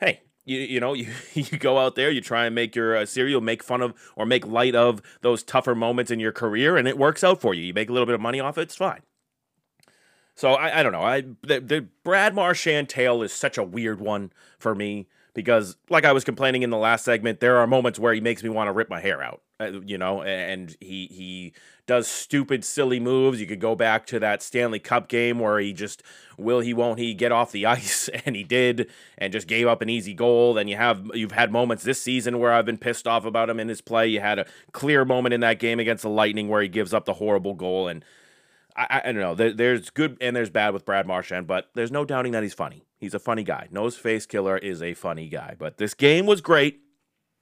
hey, 0.00 0.22
you 0.44 0.58
you 0.58 0.80
know 0.80 0.92
you 0.94 1.08
you 1.34 1.58
go 1.58 1.78
out 1.78 1.94
there, 1.94 2.10
you 2.10 2.20
try 2.20 2.46
and 2.46 2.54
make 2.54 2.74
your 2.74 2.96
uh, 2.96 3.06
cereal, 3.06 3.40
make 3.40 3.62
fun 3.62 3.80
of 3.80 3.94
or 4.16 4.26
make 4.26 4.46
light 4.46 4.74
of 4.74 5.00
those 5.20 5.42
tougher 5.42 5.74
moments 5.74 6.10
in 6.10 6.20
your 6.20 6.32
career, 6.32 6.76
and 6.76 6.88
it 6.88 6.98
works 6.98 7.22
out 7.22 7.40
for 7.40 7.54
you. 7.54 7.62
You 7.62 7.74
make 7.74 7.88
a 7.88 7.92
little 7.92 8.06
bit 8.06 8.14
of 8.14 8.20
money 8.20 8.40
off 8.40 8.58
it. 8.58 8.62
It's 8.62 8.76
fine. 8.76 9.02
So 10.34 10.52
I, 10.52 10.80
I 10.80 10.82
don't 10.82 10.92
know. 10.92 11.02
I 11.02 11.22
the, 11.42 11.60
the 11.60 11.88
Brad 12.04 12.34
Marchand 12.34 12.88
tale 12.88 13.22
is 13.22 13.32
such 13.32 13.58
a 13.58 13.62
weird 13.62 14.00
one 14.00 14.32
for 14.58 14.74
me 14.74 15.08
because, 15.34 15.76
like 15.90 16.04
I 16.04 16.12
was 16.12 16.24
complaining 16.24 16.62
in 16.62 16.70
the 16.70 16.76
last 16.76 17.04
segment, 17.04 17.40
there 17.40 17.58
are 17.58 17.66
moments 17.66 17.98
where 17.98 18.14
he 18.14 18.20
makes 18.20 18.42
me 18.42 18.48
want 18.48 18.68
to 18.68 18.72
rip 18.72 18.88
my 18.88 19.00
hair 19.00 19.22
out. 19.22 19.42
Uh, 19.60 19.80
you 19.84 19.98
know, 19.98 20.22
and 20.22 20.76
he 20.80 21.06
he 21.06 21.52
does 21.86 22.06
stupid, 22.06 22.64
silly 22.64 23.00
moves. 23.00 23.40
You 23.40 23.46
could 23.46 23.60
go 23.60 23.74
back 23.74 24.06
to 24.06 24.20
that 24.20 24.40
Stanley 24.40 24.78
Cup 24.78 25.08
game 25.08 25.40
where 25.40 25.58
he 25.58 25.72
just 25.72 26.02
will 26.36 26.60
he 26.60 26.72
won't 26.72 27.00
he 27.00 27.12
get 27.12 27.32
off 27.32 27.50
the 27.50 27.66
ice, 27.78 28.08
and 28.24 28.36
he 28.36 28.44
did, 28.44 28.88
and 29.16 29.32
just 29.32 29.48
gave 29.48 29.66
up 29.66 29.82
an 29.82 29.88
easy 29.88 30.14
goal. 30.14 30.54
Then 30.54 30.68
you 30.68 30.76
have 30.76 31.10
you've 31.12 31.32
had 31.32 31.50
moments 31.50 31.82
this 31.82 32.00
season 32.00 32.38
where 32.38 32.52
I've 32.52 32.66
been 32.66 32.78
pissed 32.78 33.08
off 33.08 33.24
about 33.24 33.50
him 33.50 33.58
in 33.58 33.68
his 33.68 33.80
play. 33.80 34.06
You 34.06 34.20
had 34.20 34.38
a 34.38 34.46
clear 34.72 35.04
moment 35.04 35.34
in 35.34 35.40
that 35.40 35.58
game 35.58 35.80
against 35.80 36.02
the 36.02 36.10
Lightning 36.10 36.48
where 36.48 36.62
he 36.62 36.68
gives 36.68 36.94
up 36.94 37.04
the 37.04 37.14
horrible 37.14 37.54
goal, 37.54 37.88
and 37.88 38.04
I, 38.76 39.02
I 39.04 39.12
don't 39.12 39.20
know. 39.20 39.34
There, 39.34 39.52
there's 39.52 39.90
good 39.90 40.16
and 40.20 40.36
there's 40.36 40.50
bad 40.50 40.72
with 40.72 40.84
Brad 40.84 41.06
Marchand, 41.06 41.48
but 41.48 41.68
there's 41.74 41.90
no 41.90 42.04
doubting 42.04 42.32
that 42.32 42.44
he's 42.44 42.54
funny. 42.54 42.84
He's 42.96 43.14
a 43.14 43.18
funny 43.18 43.42
guy. 43.42 43.68
Nose 43.72 43.96
face 43.96 44.24
killer 44.24 44.56
is 44.56 44.82
a 44.82 44.94
funny 44.94 45.28
guy. 45.28 45.56
But 45.58 45.78
this 45.78 45.94
game 45.94 46.26
was 46.26 46.40
great. 46.40 46.80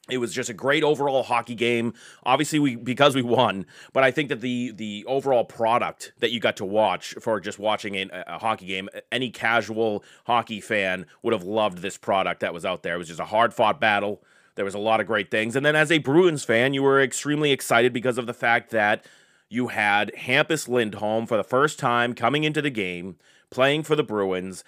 It 0.09 0.19
was 0.19 0.33
just 0.33 0.49
a 0.49 0.55
great 0.55 0.85
overall 0.85 1.25
hockey 1.25 1.55
game. 1.57 1.93
Obviously, 2.25 2.59
we 2.59 2.77
because 2.77 3.15
we 3.15 3.23
won, 3.23 3.67
but 3.93 4.05
I 4.05 4.11
think 4.11 4.29
that 4.29 4.41
the 4.41 4.71
the 4.71 5.05
overall 5.07 5.45
product 5.45 6.13
that 6.21 6.31
you 6.31 6.39
got 6.39 6.57
to 6.59 6.65
watch 6.65 7.15
for 7.21 7.41
just 7.41 7.59
watching 7.59 7.97
a, 7.97 8.09
a 8.27 8.39
hockey 8.39 8.67
game, 8.67 8.89
any 9.11 9.31
casual 9.31 10.05
hockey 10.25 10.61
fan 10.61 11.07
would 11.23 11.33
have 11.33 11.43
loved 11.43 11.79
this 11.79 11.99
product 11.99 12.41
that 12.41 12.55
was 12.55 12.65
out 12.65 12.83
there. 12.83 12.95
It 12.95 12.99
was 12.99 13.09
just 13.09 13.21
a 13.21 13.25
hard 13.25 13.53
fought 13.53 13.81
battle. 13.81 14.23
There 14.55 14.65
was 14.65 14.75
a 14.75 14.79
lot 14.79 15.01
of 15.01 15.07
great 15.07 15.31
things, 15.31 15.57
and 15.57 15.67
then 15.67 15.77
as 15.77 15.91
a 15.91 15.99
Bruins 15.99 16.45
fan, 16.45 16.73
you 16.73 16.83
were 16.83 17.01
extremely 17.01 17.51
excited 17.51 17.93
because 17.93 18.17
of 18.17 18.27
the 18.27 18.35
fact 18.35 18.71
that 18.71 19.05
you 19.49 19.69
had 19.69 20.13
Hampus 20.17 20.69
Lindholm 20.69 21.27
for 21.27 21.37
the 21.37 21.45
first 21.45 21.79
time 21.79 22.15
coming 22.15 22.45
into 22.45 22.63
the 22.63 22.71
game, 22.71 23.17
playing 23.51 23.83
for 23.83 23.97
the 23.97 24.03
Bruins, 24.03 24.65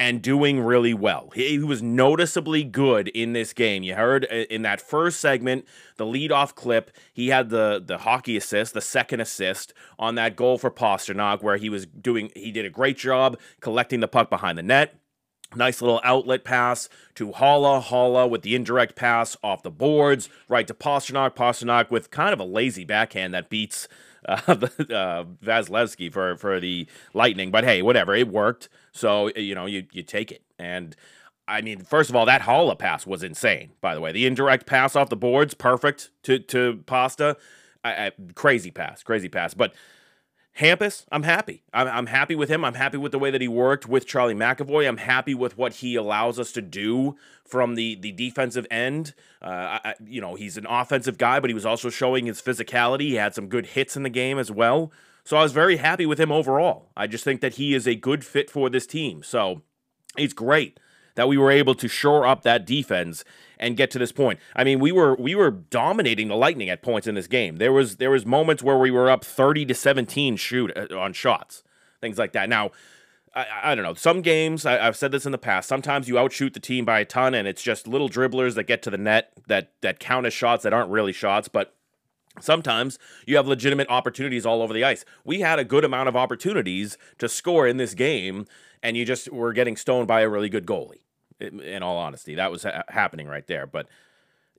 and 0.00 0.22
doing 0.22 0.58
really 0.58 0.94
well. 0.94 1.30
He, 1.34 1.58
was 1.58 1.82
noticeably 1.82 2.64
good 2.64 3.08
in 3.08 3.34
this 3.34 3.52
game. 3.52 3.82
You 3.82 3.96
heard 3.96 4.24
uh, 4.32 4.46
in 4.48 4.62
that 4.62 4.80
first 4.80 5.20
segment, 5.20 5.66
the 5.98 6.06
leadoff 6.06 6.54
clip, 6.54 6.90
he 7.12 7.28
had 7.28 7.50
the 7.50 7.82
the 7.84 7.98
hockey 7.98 8.38
assist, 8.38 8.72
the 8.72 8.80
second 8.80 9.20
assist 9.20 9.74
on 9.98 10.14
that 10.14 10.36
goal 10.36 10.56
for 10.56 10.70
Pastrnak, 10.70 11.42
where 11.42 11.58
he 11.58 11.68
was 11.68 11.84
doing 11.84 12.32
he 12.34 12.50
did 12.50 12.64
a 12.64 12.70
great 12.70 12.96
job 12.96 13.38
collecting 13.60 14.00
the 14.00 14.08
puck 14.08 14.30
behind 14.30 14.56
the 14.56 14.62
net. 14.62 14.96
Nice 15.54 15.82
little 15.82 16.00
outlet 16.02 16.44
pass 16.44 16.88
to 17.16 17.32
Haula. 17.32 17.82
Haula 17.82 18.28
with 18.28 18.40
the 18.40 18.54
indirect 18.54 18.96
pass 18.96 19.36
off 19.42 19.62
the 19.62 19.70
boards, 19.70 20.30
right 20.48 20.66
to 20.66 20.72
Pastrnak. 20.72 21.36
Pastrnak 21.36 21.90
with 21.90 22.10
kind 22.10 22.32
of 22.32 22.40
a 22.40 22.44
lazy 22.44 22.86
backhand 22.86 23.34
that 23.34 23.50
beats 23.50 23.86
uh, 24.28 24.40
uh, 24.46 25.24
Vasilevskiy 25.44 26.12
for 26.12 26.36
for 26.36 26.60
the 26.60 26.86
Lightning. 27.14 27.50
But 27.50 27.64
hey, 27.64 27.82
whatever, 27.82 28.14
it 28.14 28.28
worked. 28.28 28.68
So 28.92 29.30
you 29.36 29.54
know, 29.54 29.66
you 29.66 29.86
you 29.92 30.02
take 30.02 30.32
it. 30.32 30.42
And 30.58 30.96
I 31.48 31.62
mean, 31.62 31.80
first 31.80 32.10
of 32.10 32.16
all, 32.16 32.26
that 32.26 32.42
Haula 32.42 32.78
pass 32.78 33.06
was 33.06 33.22
insane. 33.22 33.72
By 33.80 33.94
the 33.94 34.00
way, 34.00 34.12
the 34.12 34.26
indirect 34.26 34.66
pass 34.66 34.94
off 34.94 35.08
the 35.08 35.16
boards, 35.16 35.54
perfect 35.54 36.10
to 36.24 36.38
to 36.38 36.82
Pasta. 36.86 37.36
I, 37.82 38.06
I, 38.06 38.12
crazy 38.34 38.70
pass, 38.70 39.02
crazy 39.02 39.28
pass. 39.28 39.54
But 39.54 39.74
Hampus, 40.58 41.06
I'm 41.10 41.22
happy. 41.22 41.62
I'm, 41.72 41.86
I'm 41.88 42.06
happy 42.06 42.34
with 42.34 42.48
him. 42.50 42.64
I'm 42.64 42.74
happy 42.74 42.98
with 42.98 43.12
the 43.12 43.18
way 43.18 43.30
that 43.30 43.40
he 43.40 43.48
worked 43.48 43.88
with 43.88 44.06
Charlie 44.06 44.34
McAvoy. 44.34 44.86
I'm 44.86 44.98
happy 44.98 45.34
with 45.34 45.56
what 45.56 45.74
he 45.74 45.94
allows 45.94 46.38
us 46.38 46.52
to 46.52 46.62
do 46.62 47.16
from 47.44 47.76
the 47.76 47.94
the 47.94 48.12
defensive 48.12 48.66
end. 48.70 49.14
Uh, 49.40 49.78
I, 49.84 49.94
you 50.04 50.20
know, 50.20 50.34
he's 50.34 50.56
an 50.56 50.66
offensive 50.68 51.18
guy, 51.18 51.40
but 51.40 51.50
he 51.50 51.54
was 51.54 51.64
also 51.66 51.88
showing 51.88 52.26
his 52.26 52.42
physicality. 52.42 53.02
He 53.02 53.14
had 53.14 53.34
some 53.34 53.48
good 53.48 53.66
hits 53.66 53.96
in 53.96 54.02
the 54.02 54.10
game 54.10 54.38
as 54.38 54.50
well. 54.50 54.92
So 55.24 55.36
I 55.36 55.42
was 55.42 55.52
very 55.52 55.76
happy 55.76 56.06
with 56.06 56.18
him 56.18 56.32
overall. 56.32 56.90
I 56.96 57.06
just 57.06 57.24
think 57.24 57.40
that 57.40 57.54
he 57.54 57.74
is 57.74 57.86
a 57.86 57.94
good 57.94 58.24
fit 58.24 58.50
for 58.50 58.68
this 58.68 58.86
team. 58.86 59.22
So 59.22 59.62
it's 60.16 60.34
great 60.34 60.80
that 61.14 61.28
we 61.28 61.36
were 61.36 61.50
able 61.50 61.74
to 61.74 61.88
shore 61.88 62.26
up 62.26 62.42
that 62.42 62.66
defense 62.66 63.24
and 63.58 63.76
get 63.76 63.90
to 63.92 63.98
this 63.98 64.12
point. 64.12 64.40
I 64.56 64.64
mean, 64.64 64.80
we 64.80 64.92
were 64.92 65.14
we 65.16 65.34
were 65.34 65.50
dominating 65.50 66.28
the 66.28 66.36
Lightning 66.36 66.70
at 66.70 66.82
points 66.82 67.06
in 67.06 67.14
this 67.14 67.26
game. 67.26 67.56
There 67.56 67.72
was 67.72 67.96
there 67.96 68.10
was 68.10 68.26
moments 68.26 68.62
where 68.62 68.78
we 68.78 68.90
were 68.90 69.10
up 69.10 69.24
30 69.24 69.66
to 69.66 69.74
17 69.74 70.36
shoot 70.36 70.72
uh, 70.76 70.98
on 70.98 71.12
shots. 71.12 71.62
Things 72.00 72.18
like 72.18 72.32
that. 72.32 72.48
Now, 72.48 72.70
I, 73.34 73.46
I 73.62 73.74
don't 73.74 73.84
know. 73.84 73.94
Some 73.94 74.22
games, 74.22 74.66
I, 74.66 74.82
have 74.82 74.96
said 74.96 75.12
this 75.12 75.26
in 75.26 75.32
the 75.32 75.38
past. 75.38 75.68
Sometimes 75.68 76.08
you 76.08 76.18
outshoot 76.18 76.54
the 76.54 76.60
team 76.60 76.84
by 76.84 77.00
a 77.00 77.04
ton, 77.04 77.34
and 77.34 77.46
it's 77.46 77.62
just 77.62 77.86
little 77.86 78.08
dribblers 78.08 78.54
that 78.54 78.64
get 78.64 78.82
to 78.82 78.90
the 78.90 78.98
net 78.98 79.32
that 79.46 79.72
that 79.82 80.00
count 80.00 80.26
as 80.26 80.32
shots 80.32 80.62
that 80.64 80.72
aren't 80.72 80.90
really 80.90 81.12
shots. 81.12 81.48
But 81.48 81.74
sometimes 82.40 82.98
you 83.26 83.36
have 83.36 83.46
legitimate 83.46 83.88
opportunities 83.88 84.46
all 84.46 84.62
over 84.62 84.72
the 84.72 84.84
ice. 84.84 85.04
We 85.24 85.40
had 85.40 85.58
a 85.58 85.64
good 85.64 85.84
amount 85.84 86.08
of 86.08 86.16
opportunities 86.16 86.98
to 87.18 87.28
score 87.28 87.66
in 87.66 87.76
this 87.76 87.94
game, 87.94 88.46
and 88.82 88.96
you 88.96 89.04
just 89.04 89.30
were 89.32 89.52
getting 89.52 89.76
stoned 89.76 90.08
by 90.08 90.20
a 90.20 90.28
really 90.28 90.48
good 90.48 90.66
goalie. 90.66 91.02
In 91.40 91.82
all 91.82 91.96
honesty, 91.96 92.34
that 92.34 92.50
was 92.50 92.64
ha- 92.64 92.82
happening 92.88 93.26
right 93.26 93.46
there. 93.46 93.66
But 93.66 93.86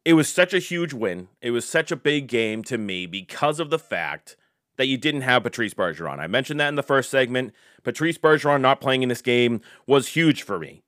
it 0.03 0.13
was 0.13 0.27
such 0.27 0.53
a 0.53 0.59
huge 0.59 0.93
win. 0.93 1.27
It 1.39 1.51
was 1.51 1.67
such 1.67 1.91
a 1.91 1.95
big 1.95 2.27
game 2.27 2.63
to 2.63 2.77
me 2.77 3.05
because 3.05 3.59
of 3.59 3.69
the 3.69 3.77
fact 3.77 4.35
that 4.77 4.87
you 4.87 4.97
didn't 4.97 5.21
have 5.21 5.43
Patrice 5.43 5.75
Bergeron. 5.75 6.17
I 6.17 6.25
mentioned 6.25 6.59
that 6.59 6.69
in 6.69 6.75
the 6.75 6.81
first 6.81 7.11
segment. 7.11 7.53
Patrice 7.83 8.17
Bergeron 8.17 8.61
not 8.61 8.81
playing 8.81 9.03
in 9.03 9.09
this 9.09 9.21
game 9.21 9.61
was 9.85 10.09
huge 10.09 10.41
for 10.41 10.57
me 10.57 10.81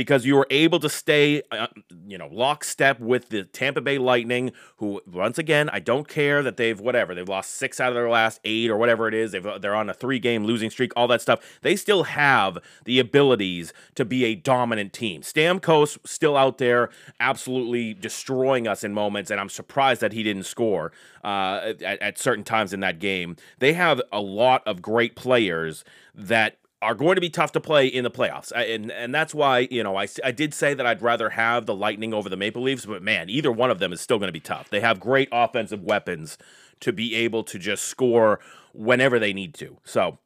because 0.00 0.24
you 0.24 0.34
were 0.34 0.46
able 0.48 0.80
to 0.80 0.88
stay, 0.88 1.42
uh, 1.50 1.66
you 2.06 2.16
know, 2.16 2.26
lockstep 2.32 2.98
with 3.00 3.28
the 3.28 3.44
Tampa 3.44 3.82
Bay 3.82 3.98
Lightning, 3.98 4.50
who, 4.78 5.02
once 5.06 5.36
again, 5.36 5.68
I 5.68 5.78
don't 5.78 6.08
care 6.08 6.42
that 6.42 6.56
they've, 6.56 6.80
whatever, 6.80 7.14
they've 7.14 7.28
lost 7.28 7.50
six 7.50 7.78
out 7.78 7.90
of 7.90 7.94
their 7.94 8.08
last 8.08 8.40
eight 8.42 8.70
or 8.70 8.78
whatever 8.78 9.08
it 9.08 9.12
is. 9.12 9.32
They've, 9.32 9.46
they're 9.60 9.74
on 9.74 9.90
a 9.90 9.92
three 9.92 10.18
game 10.18 10.46
losing 10.46 10.70
streak, 10.70 10.92
all 10.96 11.06
that 11.08 11.20
stuff. 11.20 11.58
They 11.60 11.76
still 11.76 12.04
have 12.04 12.56
the 12.86 12.98
abilities 12.98 13.74
to 13.96 14.06
be 14.06 14.24
a 14.24 14.34
dominant 14.34 14.94
team. 14.94 15.20
Stamkos 15.20 15.98
still 16.06 16.34
out 16.34 16.56
there 16.56 16.88
absolutely 17.20 17.92
destroying 17.92 18.66
us 18.66 18.82
in 18.82 18.94
moments, 18.94 19.30
and 19.30 19.38
I'm 19.38 19.50
surprised 19.50 20.00
that 20.00 20.14
he 20.14 20.22
didn't 20.22 20.44
score 20.44 20.92
uh, 21.22 21.74
at, 21.84 22.00
at 22.00 22.18
certain 22.18 22.44
times 22.44 22.72
in 22.72 22.80
that 22.80 23.00
game. 23.00 23.36
They 23.58 23.74
have 23.74 24.00
a 24.10 24.22
lot 24.22 24.66
of 24.66 24.80
great 24.80 25.14
players 25.14 25.84
that 26.14 26.56
are 26.82 26.94
going 26.94 27.14
to 27.16 27.20
be 27.20 27.30
tough 27.30 27.52
to 27.52 27.60
play 27.60 27.86
in 27.86 28.04
the 28.04 28.10
playoffs. 28.10 28.52
And 28.54 28.90
and 28.90 29.14
that's 29.14 29.34
why, 29.34 29.68
you 29.70 29.82
know, 29.82 29.96
I, 29.96 30.08
I 30.24 30.32
did 30.32 30.54
say 30.54 30.74
that 30.74 30.86
I'd 30.86 31.02
rather 31.02 31.30
have 31.30 31.66
the 31.66 31.74
Lightning 31.74 32.14
over 32.14 32.28
the 32.28 32.36
Maple 32.36 32.62
Leafs, 32.62 32.86
but 32.86 33.02
man, 33.02 33.28
either 33.28 33.52
one 33.52 33.70
of 33.70 33.78
them 33.78 33.92
is 33.92 34.00
still 34.00 34.18
going 34.18 34.28
to 34.28 34.32
be 34.32 34.40
tough. 34.40 34.70
They 34.70 34.80
have 34.80 34.98
great 35.00 35.28
offensive 35.30 35.82
weapons 35.82 36.38
to 36.80 36.92
be 36.92 37.14
able 37.14 37.44
to 37.44 37.58
just 37.58 37.84
score 37.84 38.40
whenever 38.72 39.18
they 39.18 39.32
need 39.32 39.54
to. 39.54 39.76
So 39.84 40.18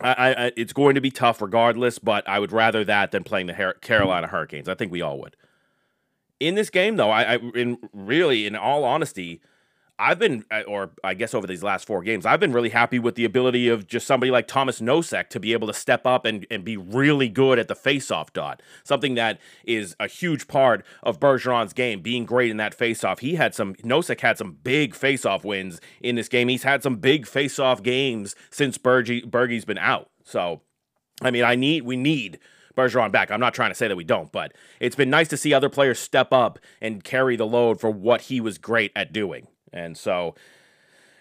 I, 0.00 0.34
I 0.34 0.52
it's 0.56 0.72
going 0.72 0.94
to 0.94 1.00
be 1.00 1.10
tough 1.10 1.40
regardless, 1.40 1.98
but 1.98 2.28
I 2.28 2.38
would 2.38 2.52
rather 2.52 2.84
that 2.84 3.10
than 3.10 3.24
playing 3.24 3.46
the 3.46 3.54
Her- 3.54 3.74
Carolina 3.74 4.26
Hurricanes. 4.26 4.68
I 4.68 4.74
think 4.74 4.92
we 4.92 5.00
all 5.00 5.18
would. 5.20 5.36
In 6.40 6.56
this 6.56 6.68
game, 6.68 6.96
though, 6.96 7.10
I, 7.10 7.34
I 7.34 7.36
in 7.54 7.78
really, 7.92 8.46
in 8.46 8.56
all 8.56 8.84
honesty, 8.84 9.40
I've 9.96 10.18
been, 10.18 10.44
uh, 10.50 10.62
or 10.62 10.90
I 11.04 11.14
guess 11.14 11.34
over 11.34 11.46
these 11.46 11.62
last 11.62 11.86
four 11.86 12.02
games, 12.02 12.26
I've 12.26 12.40
been 12.40 12.52
really 12.52 12.70
happy 12.70 12.98
with 12.98 13.14
the 13.14 13.24
ability 13.24 13.68
of 13.68 13.86
just 13.86 14.08
somebody 14.08 14.32
like 14.32 14.48
Tomas 14.48 14.80
Nosek 14.80 15.28
to 15.28 15.38
be 15.38 15.52
able 15.52 15.68
to 15.68 15.74
step 15.74 16.04
up 16.04 16.24
and, 16.24 16.44
and 16.50 16.64
be 16.64 16.76
really 16.76 17.28
good 17.28 17.60
at 17.60 17.68
the 17.68 17.76
faceoff 17.76 18.32
dot. 18.32 18.60
Something 18.82 19.14
that 19.14 19.38
is 19.64 19.94
a 20.00 20.08
huge 20.08 20.48
part 20.48 20.84
of 21.04 21.20
Bergeron's 21.20 21.72
game, 21.72 22.00
being 22.00 22.24
great 22.24 22.50
in 22.50 22.56
that 22.56 22.76
faceoff. 22.76 23.20
He 23.20 23.36
had 23.36 23.54
some, 23.54 23.74
Nosek 23.76 24.20
had 24.20 24.36
some 24.36 24.58
big 24.64 24.94
faceoff 24.94 25.44
wins 25.44 25.80
in 26.00 26.16
this 26.16 26.28
game. 26.28 26.48
He's 26.48 26.64
had 26.64 26.82
some 26.82 26.96
big 26.96 27.24
faceoff 27.24 27.80
games 27.82 28.34
since 28.50 28.76
Bergie, 28.78 29.24
Bergie's 29.24 29.64
been 29.64 29.78
out. 29.78 30.10
So, 30.24 30.62
I 31.22 31.30
mean, 31.30 31.44
I 31.44 31.54
need, 31.54 31.82
we 31.82 31.96
need 31.96 32.40
Bergeron 32.76 33.12
back. 33.12 33.30
I'm 33.30 33.38
not 33.38 33.54
trying 33.54 33.70
to 33.70 33.76
say 33.76 33.86
that 33.86 33.96
we 33.96 34.02
don't, 34.02 34.32
but 34.32 34.52
it's 34.80 34.96
been 34.96 35.10
nice 35.10 35.28
to 35.28 35.36
see 35.36 35.54
other 35.54 35.68
players 35.68 36.00
step 36.00 36.32
up 36.32 36.58
and 36.80 37.04
carry 37.04 37.36
the 37.36 37.46
load 37.46 37.80
for 37.80 37.90
what 37.90 38.22
he 38.22 38.40
was 38.40 38.58
great 38.58 38.90
at 38.96 39.12
doing. 39.12 39.46
And 39.74 39.98
so 39.98 40.34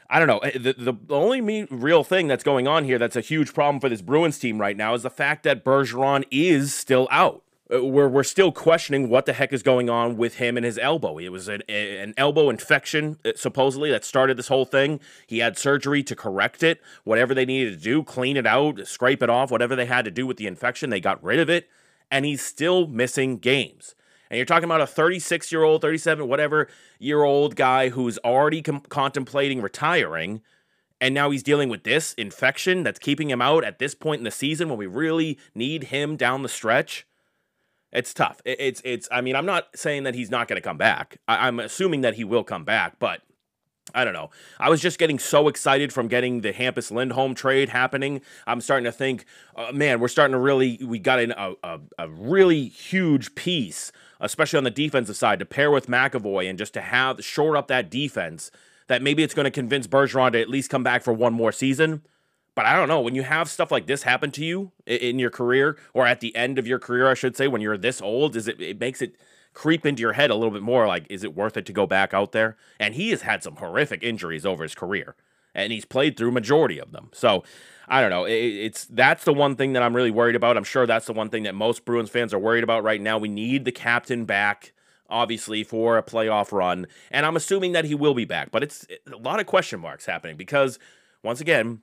I 0.09 0.19
don't 0.19 0.27
know. 0.27 0.37
Eh, 0.39 0.51
the, 0.57 0.73
the, 0.73 0.93
the 0.93 1.15
only 1.15 1.65
real 1.65 2.03
thing 2.03 2.27
that's 2.27 2.43
going 2.43 2.67
on 2.67 2.85
here 2.85 2.99
that's 2.99 3.15
a 3.15 3.21
huge 3.21 3.53
problem 3.53 3.81
for 3.81 3.89
this 3.89 4.01
Bruins 4.01 4.37
team 4.37 4.61
right 4.61 4.77
now 4.77 4.93
is 4.93 5.01
the 5.01 5.09
fact 5.09 5.43
that 5.43 5.65
Bergeron 5.65 6.23
is 6.29 6.73
still 6.73 7.07
out. 7.11 7.41
Uh, 7.73 7.83
we're, 7.83 8.07
we're 8.07 8.23
still 8.23 8.51
questioning 8.51 9.09
what 9.09 9.25
the 9.25 9.33
heck 9.33 9.51
is 9.51 9.63
going 9.63 9.89
on 9.89 10.15
with 10.15 10.35
him 10.35 10.55
and 10.55 10.65
his 10.65 10.77
elbow. 10.77 11.17
It 11.17 11.29
was 11.29 11.47
an, 11.47 11.63
an 11.67 12.13
elbow 12.15 12.49
infection, 12.51 13.17
uh, 13.25 13.31
supposedly, 13.35 13.89
that 13.89 14.05
started 14.05 14.37
this 14.37 14.49
whole 14.49 14.65
thing. 14.65 14.99
He 15.25 15.39
had 15.39 15.57
surgery 15.57 16.03
to 16.03 16.15
correct 16.15 16.61
it, 16.61 16.79
whatever 17.05 17.33
they 17.33 17.45
needed 17.45 17.79
to 17.79 17.83
do, 17.83 18.03
clean 18.03 18.37
it 18.37 18.45
out, 18.45 18.85
scrape 18.85 19.23
it 19.23 19.29
off, 19.31 19.49
whatever 19.49 19.75
they 19.75 19.87
had 19.87 20.05
to 20.05 20.11
do 20.11 20.27
with 20.27 20.37
the 20.37 20.45
infection, 20.45 20.91
they 20.91 20.99
got 20.99 21.23
rid 21.23 21.39
of 21.39 21.49
it. 21.49 21.69
And 22.11 22.25
he's 22.25 22.43
still 22.43 22.85
missing 22.85 23.37
games. 23.37 23.95
And 24.33 24.39
you're 24.39 24.47
talking 24.47 24.63
about 24.63 24.81
a 24.81 24.87
36 24.87 25.51
year 25.51 25.61
old, 25.61 25.81
37, 25.81 26.27
whatever 26.27 26.67
year 26.97 27.21
old 27.21 27.55
guy 27.55 27.89
who's 27.89 28.17
already 28.25 28.63
com- 28.63 28.79
contemplating 28.79 29.61
retiring. 29.61 30.41
And 30.99 31.13
now 31.13 31.29
he's 31.29 31.43
dealing 31.43 31.69
with 31.69 31.83
this 31.83 32.15
infection 32.15 32.81
that's 32.81 32.97
keeping 32.97 33.29
him 33.29 33.43
out 33.43 33.63
at 33.63 33.77
this 33.77 33.93
point 33.93 34.21
in 34.21 34.23
the 34.23 34.31
season 34.31 34.69
when 34.69 34.79
we 34.79 34.87
really 34.87 35.37
need 35.53 35.83
him 35.83 36.15
down 36.15 36.41
the 36.41 36.49
stretch. 36.49 37.05
It's 37.91 38.11
tough. 38.11 38.41
It's, 38.43 38.81
it's, 38.83 39.07
I 39.11 39.21
mean, 39.21 39.35
I'm 39.35 39.45
not 39.45 39.67
saying 39.75 40.01
that 40.01 40.15
he's 40.15 40.31
not 40.31 40.47
going 40.47 40.57
to 40.57 40.67
come 40.67 40.79
back. 40.79 41.19
I'm 41.27 41.59
assuming 41.59 42.01
that 42.01 42.15
he 42.15 42.23
will 42.23 42.43
come 42.43 42.63
back, 42.63 42.97
but 42.97 43.21
I 43.93 44.03
don't 44.03 44.13
know. 44.13 44.31
I 44.59 44.69
was 44.69 44.81
just 44.81 44.97
getting 44.97 45.19
so 45.19 45.47
excited 45.47 45.93
from 45.93 46.07
getting 46.07 46.41
the 46.41 46.51
Hampus 46.51 46.91
Lindholm 46.91 47.35
trade 47.35 47.69
happening. 47.69 48.21
I'm 48.47 48.61
starting 48.61 48.85
to 48.85 48.91
think, 48.91 49.25
uh, 49.55 49.71
man, 49.71 49.99
we're 49.99 50.07
starting 50.07 50.33
to 50.33 50.39
really, 50.39 50.79
we 50.83 50.99
got 50.99 51.19
in 51.19 51.31
a, 51.31 51.53
a, 51.63 51.79
a 51.99 52.09
really 52.09 52.67
huge 52.67 53.35
piece 53.35 53.91
especially 54.23 54.57
on 54.57 54.63
the 54.63 54.71
defensive 54.71 55.17
side, 55.17 55.37
to 55.39 55.45
pair 55.45 55.69
with 55.69 55.87
McAvoy 55.87 56.49
and 56.49 56.57
just 56.57 56.73
to 56.73 56.81
have 56.81 57.23
shore 57.23 57.57
up 57.57 57.67
that 57.67 57.91
defense, 57.91 58.51
that 58.87 59.01
maybe 59.01 59.21
it's 59.21 59.33
going 59.33 59.43
to 59.43 59.51
convince 59.51 59.85
Bergeron 59.85 60.31
to 60.31 60.41
at 60.41 60.49
least 60.49 60.69
come 60.69 60.83
back 60.83 61.03
for 61.03 61.13
one 61.13 61.33
more 61.33 61.51
season. 61.51 62.03
But 62.55 62.65
I 62.65 62.75
don't 62.75 62.87
know. 62.87 63.01
When 63.01 63.15
you 63.15 63.23
have 63.23 63.49
stuff 63.49 63.71
like 63.71 63.87
this 63.87 64.03
happen 64.03 64.31
to 64.31 64.45
you 64.45 64.71
in 64.85 65.19
your 65.19 65.29
career, 65.29 65.77
or 65.93 66.07
at 66.07 66.21
the 66.21 66.35
end 66.35 66.57
of 66.57 66.67
your 66.67 66.79
career, 66.79 67.09
I 67.09 67.15
should 67.15 67.35
say, 67.35 67.47
when 67.47 67.61
you're 67.61 67.77
this 67.77 68.01
old, 68.01 68.35
is 68.35 68.47
it 68.47 68.61
it 68.61 68.79
makes 68.79 69.01
it 69.01 69.15
creep 69.53 69.85
into 69.85 70.01
your 70.01 70.13
head 70.13 70.29
a 70.29 70.35
little 70.35 70.51
bit 70.51 70.61
more 70.61 70.87
like, 70.87 71.05
is 71.09 71.23
it 71.23 71.35
worth 71.35 71.57
it 71.57 71.65
to 71.67 71.73
go 71.73 71.85
back 71.85 72.13
out 72.13 72.31
there? 72.31 72.57
And 72.79 72.95
he 72.95 73.11
has 73.11 73.21
had 73.21 73.43
some 73.43 73.57
horrific 73.57 74.03
injuries 74.03 74.45
over 74.45 74.63
his 74.63 74.75
career, 74.75 75.15
and 75.53 75.71
he's 75.71 75.85
played 75.85 76.17
through 76.17 76.31
majority 76.31 76.79
of 76.79 76.91
them. 76.91 77.09
So 77.13 77.43
I 77.87 78.01
don't 78.01 78.09
know. 78.09 78.25
It, 78.25 78.33
it's 78.33 78.85
that's 78.85 79.23
the 79.23 79.33
one 79.33 79.55
thing 79.55 79.73
that 79.73 79.83
I'm 79.83 79.95
really 79.95 80.11
worried 80.11 80.35
about. 80.35 80.57
I'm 80.57 80.63
sure 80.63 80.85
that's 80.85 81.05
the 81.05 81.13
one 81.13 81.29
thing 81.29 81.43
that 81.43 81.55
most 81.55 81.85
Bruins 81.85 82.09
fans 82.09 82.33
are 82.33 82.39
worried 82.39 82.63
about 82.63 82.83
right 82.83 83.01
now. 83.01 83.17
We 83.17 83.29
need 83.29 83.65
the 83.65 83.71
captain 83.71 84.25
back, 84.25 84.73
obviously, 85.09 85.63
for 85.63 85.97
a 85.97 86.03
playoff 86.03 86.51
run, 86.51 86.87
and 87.11 87.25
I'm 87.25 87.35
assuming 87.35 87.73
that 87.73 87.85
he 87.85 87.95
will 87.95 88.13
be 88.13 88.25
back. 88.25 88.51
But 88.51 88.63
it's 88.63 88.87
a 89.11 89.17
lot 89.17 89.39
of 89.39 89.45
question 89.45 89.79
marks 89.79 90.05
happening 90.05 90.37
because, 90.37 90.79
once 91.23 91.41
again, 91.41 91.81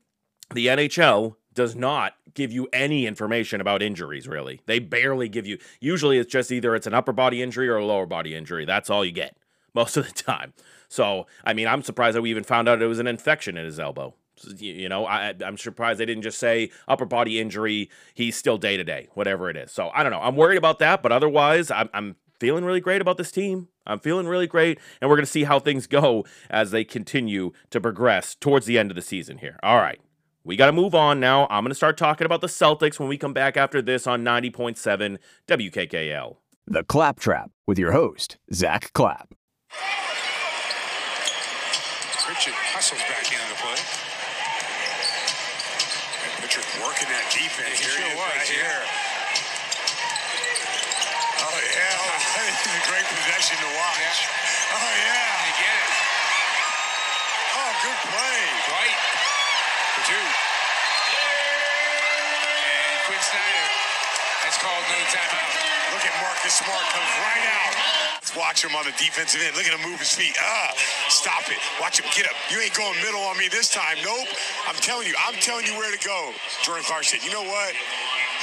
the 0.52 0.66
NHL 0.66 1.36
does 1.54 1.74
not 1.74 2.14
give 2.34 2.52
you 2.52 2.68
any 2.72 3.06
information 3.06 3.60
about 3.60 3.82
injuries 3.82 4.28
really 4.28 4.60
they 4.66 4.78
barely 4.78 5.28
give 5.28 5.46
you 5.46 5.58
usually 5.80 6.18
it's 6.18 6.30
just 6.30 6.52
either 6.52 6.74
it's 6.74 6.86
an 6.86 6.94
upper 6.94 7.12
body 7.12 7.42
injury 7.42 7.68
or 7.68 7.76
a 7.76 7.84
lower 7.84 8.06
body 8.06 8.34
injury 8.34 8.64
that's 8.64 8.90
all 8.90 9.04
you 9.04 9.12
get 9.12 9.36
most 9.74 9.96
of 9.96 10.06
the 10.06 10.22
time 10.22 10.52
so 10.88 11.26
i 11.44 11.52
mean 11.52 11.66
i'm 11.66 11.82
surprised 11.82 12.16
that 12.16 12.22
we 12.22 12.30
even 12.30 12.44
found 12.44 12.68
out 12.68 12.82
it 12.82 12.86
was 12.86 12.98
an 12.98 13.06
infection 13.06 13.56
in 13.56 13.64
his 13.64 13.78
elbow 13.78 14.14
you 14.56 14.88
know, 14.88 15.06
I, 15.06 15.34
I'm 15.44 15.56
surprised 15.56 16.00
they 16.00 16.06
didn't 16.06 16.22
just 16.22 16.38
say 16.38 16.70
upper 16.88 17.04
body 17.04 17.40
injury. 17.40 17.90
He's 18.14 18.36
still 18.36 18.58
day 18.58 18.76
to 18.76 18.84
day, 18.84 19.08
whatever 19.14 19.50
it 19.50 19.56
is. 19.56 19.72
So 19.72 19.90
I 19.94 20.02
don't 20.02 20.12
know. 20.12 20.20
I'm 20.20 20.36
worried 20.36 20.58
about 20.58 20.78
that, 20.78 21.02
but 21.02 21.12
otherwise, 21.12 21.70
I'm, 21.70 21.88
I'm 21.92 22.16
feeling 22.38 22.64
really 22.64 22.80
great 22.80 23.00
about 23.00 23.18
this 23.18 23.30
team. 23.30 23.68
I'm 23.86 23.98
feeling 23.98 24.26
really 24.26 24.46
great, 24.46 24.78
and 25.00 25.10
we're 25.10 25.16
going 25.16 25.26
to 25.26 25.30
see 25.30 25.44
how 25.44 25.58
things 25.58 25.86
go 25.86 26.24
as 26.48 26.70
they 26.70 26.84
continue 26.84 27.52
to 27.70 27.80
progress 27.80 28.34
towards 28.34 28.66
the 28.66 28.78
end 28.78 28.90
of 28.90 28.94
the 28.94 29.02
season 29.02 29.38
here. 29.38 29.58
All 29.62 29.78
right. 29.78 30.00
We 30.44 30.56
got 30.56 30.66
to 30.66 30.72
move 30.72 30.94
on 30.94 31.20
now. 31.20 31.46
I'm 31.50 31.64
going 31.64 31.70
to 31.70 31.74
start 31.74 31.98
talking 31.98 32.24
about 32.24 32.40
the 32.40 32.46
Celtics 32.46 32.98
when 32.98 33.08
we 33.08 33.18
come 33.18 33.32
back 33.32 33.56
after 33.56 33.82
this 33.82 34.06
on 34.06 34.24
90.7 34.24 35.18
WKKL. 35.46 36.36
The 36.66 36.84
Claptrap 36.84 37.50
with 37.66 37.78
your 37.78 37.92
host, 37.92 38.38
Zack 38.52 38.92
Clapp. 38.92 39.34
Richard 42.30 42.54
hustles 42.70 43.02
back 43.10 43.26
into 43.26 43.42
the 43.50 43.58
play. 43.58 43.74
Richard 46.46 46.62
working 46.78 47.10
that 47.10 47.26
defense. 47.34 47.74
He 47.74 47.84
Here 47.84 47.90
sure 47.90 48.06
he 48.06 48.14
is 48.14 48.22
was, 48.22 48.32
right 48.38 48.46
yeah. 48.48 48.64
here. 48.64 48.82
Oh, 51.42 51.58
yeah. 51.58 52.06
This 52.54 52.70
is 52.70 52.74
a 52.80 52.84
great 52.86 53.02
possession 53.02 53.58
to 53.60 53.70
watch. 53.74 54.30
Oh, 54.70 54.78
yeah. 54.78 55.42
They 55.42 55.54
get 55.58 55.74
it. 55.74 55.90
Oh, 57.50 57.70
good 57.82 58.00
play. 58.14 58.40
Right. 58.78 58.94
For 59.98 60.02
two. 60.06 60.22
And 62.62 62.94
Quin 63.10 63.20
Snyder 63.26 63.66
has 64.46 64.54
called 64.62 64.86
another 64.86 65.10
timeout. 65.10 65.50
Look 65.90 66.00
look 66.00 66.06
at 66.08 66.16
Marcus 66.50 66.66
Smart 66.66 66.86
comes 66.90 67.12
right 67.22 67.46
out. 67.46 67.74
Let's 68.14 68.34
watch 68.34 68.64
him 68.64 68.74
on 68.74 68.84
the 68.84 68.90
defensive 68.98 69.40
end. 69.40 69.54
Look 69.54 69.66
at 69.66 69.78
him 69.78 69.88
move 69.88 70.00
his 70.00 70.10
feet. 70.10 70.34
Ah, 70.40 70.74
stop 71.08 71.46
it. 71.48 71.58
Watch 71.80 72.00
him 72.00 72.10
get 72.16 72.26
up. 72.26 72.34
You 72.50 72.58
ain't 72.58 72.74
going 72.74 72.96
middle 72.98 73.20
on 73.20 73.38
me 73.38 73.46
this 73.46 73.70
time. 73.70 73.98
Nope. 74.02 74.26
I'm 74.66 74.74
telling 74.76 75.06
you. 75.06 75.14
I'm 75.28 75.34
telling 75.34 75.64
you 75.64 75.74
where 75.74 75.96
to 75.96 76.04
go. 76.04 76.32
Jordan 76.62 76.84
Clark 76.84 77.04
said, 77.04 77.22
you 77.22 77.32
know 77.32 77.44
what? 77.44 77.74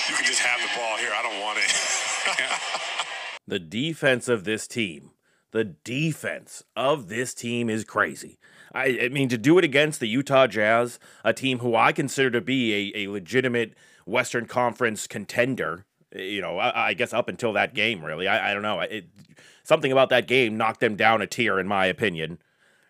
You 0.07 0.15
can 0.15 0.23
just 0.23 0.39
have 0.39 0.61
the 0.61 0.69
ball 0.79 0.95
here. 0.97 1.11
I 1.13 1.21
don't 1.21 1.41
want 1.41 1.59
it. 1.59 3.07
the 3.47 3.59
defense 3.59 4.29
of 4.29 4.45
this 4.45 4.67
team, 4.69 5.11
the 5.51 5.65
defense 5.65 6.63
of 6.77 7.09
this 7.09 7.33
team 7.33 7.69
is 7.69 7.83
crazy. 7.83 8.39
I, 8.73 8.99
I, 9.03 9.09
mean, 9.09 9.27
to 9.27 9.37
do 9.37 9.57
it 9.57 9.65
against 9.65 9.99
the 9.99 10.07
Utah 10.07 10.47
Jazz, 10.47 10.97
a 11.25 11.33
team 11.33 11.59
who 11.59 11.75
I 11.75 11.91
consider 11.91 12.31
to 12.31 12.41
be 12.41 12.93
a, 12.95 13.03
a 13.03 13.11
legitimate 13.11 13.73
Western 14.05 14.45
Conference 14.45 15.07
contender, 15.07 15.83
you 16.15 16.41
know, 16.41 16.57
I, 16.57 16.89
I 16.89 16.93
guess 16.93 17.13
up 17.13 17.27
until 17.27 17.53
that 17.53 17.73
game, 17.73 18.03
really. 18.03 18.27
I, 18.27 18.51
I 18.51 18.53
don't 18.53 18.63
know. 18.63 18.79
It, 18.81 19.05
something 19.63 19.91
about 19.91 20.09
that 20.09 20.27
game 20.27 20.57
knocked 20.57 20.79
them 20.79 20.95
down 20.95 21.21
a 21.21 21.27
tier, 21.27 21.59
in 21.59 21.67
my 21.67 21.85
opinion. 21.85 22.39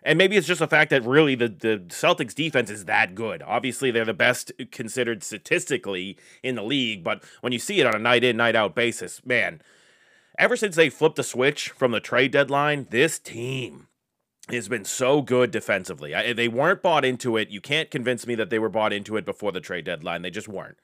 And 0.04 0.18
maybe 0.18 0.38
it's 0.38 0.48
just 0.48 0.60
the 0.60 0.68
fact 0.68 0.92
that 0.92 1.04
really 1.04 1.36
the, 1.36 1.50
the 1.50 1.84
Celtics 1.90 2.34
defense 2.34 2.70
is 2.70 2.86
that 2.86 3.16
good. 3.16 3.44
Obviously, 3.46 3.92
they're 3.92 4.06
the 4.06 4.14
best 4.14 4.52
considered 4.72 5.24
statistically 5.24 6.18
in 6.44 6.56
the 6.56 6.64
league, 6.64 7.04
but 7.04 7.24
when 7.42 7.52
you 7.52 7.60
see 7.60 7.82
it 7.82 7.88
on 7.88 7.96
a 7.96 8.00
night 8.00 8.24
in, 8.24 8.38
night 8.38 8.56
out 8.56 8.76
basis, 8.76 9.26
man, 9.26 9.62
ever 10.40 10.56
since 10.56 10.76
they 10.76 10.90
flipped 10.90 11.18
the 11.18 11.24
switch 11.24 11.72
from 11.72 11.92
the 11.92 12.00
trade 12.00 12.32
deadline, 12.32 12.88
this 12.90 13.20
team 13.20 13.88
has 14.50 14.70
been 14.70 14.86
so 14.86 15.22
good 15.22 15.52
defensively. 15.52 16.16
I, 16.16 16.32
they 16.32 16.48
weren't 16.48 16.82
bought 16.82 17.04
into 17.04 17.36
it. 17.36 17.50
You 17.50 17.60
can't 17.60 17.92
convince 17.92 18.26
me 18.26 18.36
that 18.36 18.50
they 18.50 18.60
were 18.60 18.70
bought 18.70 18.94
into 18.94 19.18
it 19.18 19.26
before 19.26 19.52
the 19.52 19.60
trade 19.60 19.84
deadline. 19.86 20.22
They 20.22 20.30
just 20.30 20.48
weren't 20.48 20.78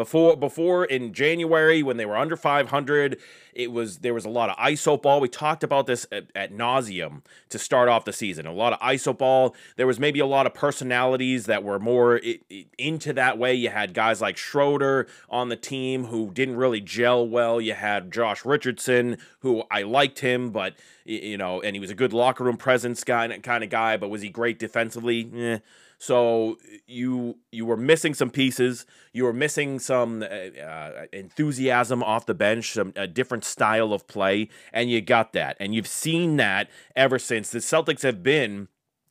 before 0.00 0.34
before 0.34 0.86
in 0.86 1.12
January 1.12 1.82
when 1.82 1.98
they 1.98 2.06
were 2.06 2.16
under 2.16 2.34
500 2.34 3.18
it 3.52 3.70
was 3.70 3.98
there 3.98 4.14
was 4.14 4.24
a 4.24 4.30
lot 4.30 4.48
of 4.48 4.56
iso 4.56 5.00
ball. 5.00 5.20
We 5.20 5.28
talked 5.28 5.62
about 5.62 5.86
this 5.86 6.06
at, 6.10 6.30
at 6.34 6.54
nauseum 6.54 7.20
to 7.50 7.58
start 7.58 7.90
off 7.90 8.06
the 8.06 8.12
season. 8.14 8.46
A 8.46 8.52
lot 8.52 8.72
of 8.72 8.78
iso 8.80 9.16
ball. 9.16 9.54
There 9.76 9.86
was 9.86 10.00
maybe 10.00 10.18
a 10.18 10.24
lot 10.24 10.46
of 10.46 10.54
personalities 10.54 11.44
that 11.44 11.62
were 11.62 11.78
more 11.78 12.16
it, 12.16 12.40
it, 12.48 12.68
into 12.78 13.12
that 13.12 13.36
way. 13.36 13.52
You 13.52 13.68
had 13.68 13.92
guys 13.92 14.22
like 14.22 14.38
Schroeder 14.38 15.06
on 15.28 15.50
the 15.50 15.56
team 15.56 16.06
who 16.06 16.30
didn't 16.30 16.56
really 16.56 16.80
gel 16.80 17.28
well. 17.28 17.60
You 17.60 17.74
had 17.74 18.10
Josh 18.10 18.46
Richardson 18.46 19.18
who 19.40 19.64
I 19.70 19.82
liked 19.82 20.20
him 20.20 20.50
but 20.50 20.76
you 21.04 21.36
know 21.36 21.60
and 21.60 21.76
he 21.76 21.80
was 21.80 21.90
a 21.90 21.94
good 21.94 22.14
locker 22.14 22.44
room 22.44 22.56
presence 22.56 23.04
guy 23.04 23.28
kind 23.40 23.62
of 23.62 23.68
guy 23.68 23.98
but 23.98 24.08
was 24.08 24.22
he 24.22 24.30
great 24.30 24.58
defensively? 24.58 25.30
Eh 25.36 25.58
so 26.00 26.56
you 26.86 27.36
you 27.52 27.66
were 27.66 27.76
missing 27.76 28.14
some 28.14 28.30
pieces. 28.30 28.86
You 29.12 29.24
were 29.24 29.34
missing 29.34 29.78
some 29.78 30.22
uh, 30.22 30.58
uh, 30.58 31.04
enthusiasm 31.12 32.02
off 32.02 32.24
the 32.24 32.32
bench, 32.32 32.72
some 32.72 32.94
a 32.96 33.06
different 33.06 33.44
style 33.44 33.92
of 33.92 34.08
play, 34.08 34.48
and 34.72 34.90
you 34.90 35.02
got 35.02 35.34
that. 35.34 35.58
And 35.60 35.74
you've 35.74 35.86
seen 35.86 36.38
that 36.38 36.70
ever 36.96 37.18
since 37.18 37.50
the 37.50 37.58
Celtics 37.58 38.00
have 38.00 38.22
been 38.22 38.68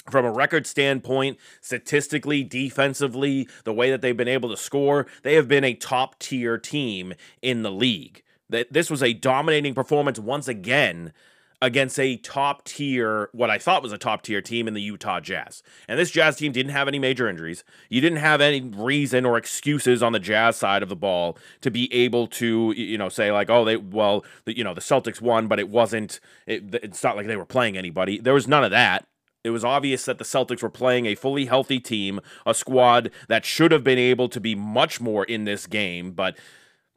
from 0.10 0.26
a 0.26 0.32
record 0.32 0.66
standpoint, 0.66 1.38
statistically, 1.62 2.44
defensively, 2.44 3.48
the 3.66 3.74
way 3.74 3.92
that 3.92 4.02
they've 4.02 4.18
been 4.18 4.28
able 4.28 4.50
to 4.50 4.58
score, 4.58 5.06
they 5.22 5.36
have 5.36 5.48
been 5.48 5.64
a 5.64 5.76
top 5.76 6.18
tier 6.18 6.58
team 6.58 7.14
in 7.44 7.62
the 7.62 7.72
league. 7.72 8.24
That 8.50 8.74
this 8.74 8.90
was 8.90 9.04
a 9.04 9.14
dominating 9.14 9.76
performance 9.76 10.18
once 10.18 10.48
again 10.48 11.14
against 11.62 12.00
a 12.00 12.16
top 12.18 12.64
tier, 12.64 13.30
what 13.34 13.50
I 13.50 13.58
thought 13.58 13.84
was 13.84 13.92
a 13.92 13.98
top 13.98 14.22
tier 14.22 14.42
team 14.42 14.68
in 14.68 14.74
the 14.74 14.82
Utah 14.82 15.20
Jazz. 15.20 15.62
And 15.88 16.00
this 16.00 16.12
Jazz 16.12 16.38
team 16.38 16.52
didn't 16.52 16.72
have 16.72 16.88
any 16.88 17.00
major 17.00 17.28
injuries. 17.28 17.64
You 17.90 18.00
didn't 18.00 18.20
have 18.20 18.40
any 18.40 18.62
reason 18.62 19.26
or 19.26 19.38
excuses 19.38 20.02
on 20.02 20.14
the 20.14 20.20
Jazz 20.20 20.56
side 20.56 20.84
of 20.84 20.90
the 20.90 20.96
ball 20.96 21.38
to 21.62 21.70
be 21.70 21.94
able 21.94 22.28
to, 22.28 22.74
you 22.78 22.98
know, 22.98 23.10
say 23.10 23.32
like, 23.32 23.50
oh, 23.50 23.66
they, 23.66 23.76
well, 23.76 24.24
the, 24.46 24.58
you 24.58 24.64
know, 24.64 24.74
the 24.74 24.82
Celtics 24.82 25.22
won, 25.22 25.48
but 25.48 25.60
it 25.60 25.70
wasn't, 25.70 26.20
it, 26.48 26.74
it's 26.76 27.04
not 27.04 27.18
like 27.18 27.28
they 27.28 27.36
were 27.36 27.46
playing 27.46 27.78
anybody. 27.78 28.20
There 28.20 28.34
was 28.34 28.48
none 28.48 28.64
of 28.64 28.72
that. 28.72 29.06
It 29.44 29.52
was 29.52 29.64
obvious 29.64 30.04
that 30.06 30.18
the 30.18 30.26
Celtics 30.26 30.62
were 30.62 30.70
playing 30.70 31.06
a 31.06 31.16
fully 31.16 31.46
healthy 31.46 31.80
team, 31.80 32.20
a 32.46 32.54
squad 32.54 33.10
that 33.30 33.46
should 33.46 33.72
have 33.72 33.86
been 33.86 33.98
able 33.98 34.28
to 34.30 34.40
be 34.40 34.54
much 34.54 35.00
more 35.00 35.24
in 35.24 35.46
this 35.46 35.66
game, 35.66 36.12
but 36.12 36.38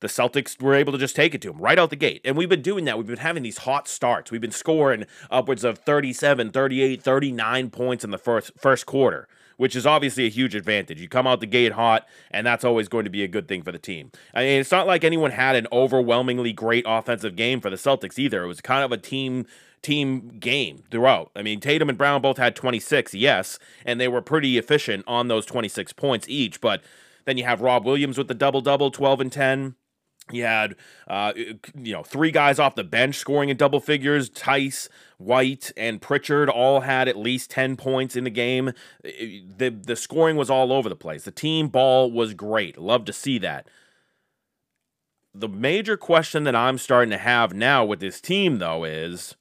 the 0.03 0.09
Celtics 0.09 0.61
were 0.61 0.75
able 0.75 0.93
to 0.93 0.99
just 0.99 1.17
take 1.17 1.35
it 1.35 1.41
to 1.43 1.49
them 1.49 1.61
right 1.61 1.79
out 1.79 1.91
the 1.91 1.97
gate. 1.97 2.21
And 2.25 2.37
we've 2.37 2.49
been 2.49 2.61
doing 2.61 2.85
that. 2.85 2.99
We've 2.99 3.07
been 3.07 3.17
having 3.19 3.43
these 3.43 3.59
hot 3.59 3.89
starts. 3.89 4.31
We've 4.31 4.41
been 4.41 4.51
scoring 4.51 5.07
upwards 5.31 5.65
of 5.65 5.79
37, 5.79 6.51
38, 6.51 7.03
39 7.03 7.71
points 7.71 8.05
in 8.05 8.11
the 8.11 8.19
first 8.19 8.51
first 8.59 8.85
quarter, 8.85 9.29
which 9.57 9.77
is 9.77 9.87
obviously 9.87 10.27
a 10.27 10.29
huge 10.29 10.55
advantage. 10.55 11.01
You 11.01 11.09
come 11.09 11.27
out 11.27 11.41
the 11.41 11.47
gate 11.47 11.73
hot, 11.73 12.07
and 12.33 12.45
that's 12.47 12.65
always 12.65 12.89
going 12.89 13.05
to 13.05 13.11
be 13.11 13.23
a 13.23 13.29
good 13.29 13.47
thing 13.47 13.63
for 13.63 13.71
the 13.73 13.79
team. 13.79 14.11
I 14.35 14.43
mean, 14.43 14.61
it's 14.61 14.73
not 14.73 14.89
like 14.89 15.05
anyone 15.05 15.31
had 15.31 15.55
an 15.55 15.69
overwhelmingly 15.73 16.53
great 16.53 16.85
offensive 16.87 17.37
game 17.37 17.61
for 17.61 17.71
the 17.71 17.77
Celtics 17.77 18.19
either. 18.19 18.43
It 18.43 18.49
was 18.49 18.61
kind 18.61 18.85
of 18.85 18.93
a 18.93 18.99
team 18.99 19.47
team 19.83 20.37
game 20.41 20.83
throughout. 20.91 21.31
I 21.35 21.43
mean, 21.43 21.61
Tatum 21.61 21.89
and 21.89 21.99
Brown 21.99 22.23
both 22.23 22.39
had 22.39 22.55
26, 22.55 23.15
yes, 23.15 23.59
and 23.85 24.01
they 24.01 24.09
were 24.09 24.23
pretty 24.23 24.59
efficient 24.59 25.05
on 25.09 25.29
those 25.29 25.47
26 25.47 25.93
points 25.95 26.29
each, 26.29 26.61
but 26.61 26.83
then 27.25 27.37
you 27.37 27.45
have 27.45 27.61
Rob 27.61 27.85
Williams 27.85 28.19
with 28.19 28.29
the 28.29 28.35
double 28.35 28.61
double, 28.61 28.91
12 28.91 29.21
and 29.21 29.33
10. 29.33 29.75
You 30.31 30.45
had, 30.45 30.77
uh, 31.09 31.33
you 31.37 31.93
know, 31.93 32.03
three 32.03 32.31
guys 32.31 32.59
off 32.59 32.75
the 32.75 32.85
bench 32.85 33.17
scoring 33.17 33.49
in 33.49 33.57
double 33.57 33.81
figures. 33.81 34.29
Theis, 34.29 34.89
White, 35.19 35.73
and 35.77 36.01
Pritchard 36.01 36.49
all 36.49 36.81
had 36.81 37.09
at 37.09 37.17
least 37.17 37.51
10 37.51 37.77
points 37.77 38.15
in 38.15 38.25
the 38.25 38.31
game. 38.31 38.73
The, 39.03 39.71
the 39.71 39.97
scoring 39.97 40.37
was 40.37 40.49
all 40.51 40.73
over 40.73 40.89
the 40.89 40.97
place. 40.97 41.25
The 41.25 41.33
team 41.33 41.69
ball 41.69 42.11
was 42.11 42.35
great. 42.35 42.79
Love 42.79 43.05
to 43.07 43.13
see 43.13 43.39
that. 43.39 43.67
The 45.35 45.49
major 45.49 45.97
question 45.97 46.45
that 46.45 46.55
I'm 46.55 46.79
starting 46.79 47.11
to 47.11 47.19
have 47.19 47.55
now 47.55 47.85
with 47.85 48.01
this 48.01 48.21
team, 48.21 48.59
though, 48.59 48.85
is 48.85 49.35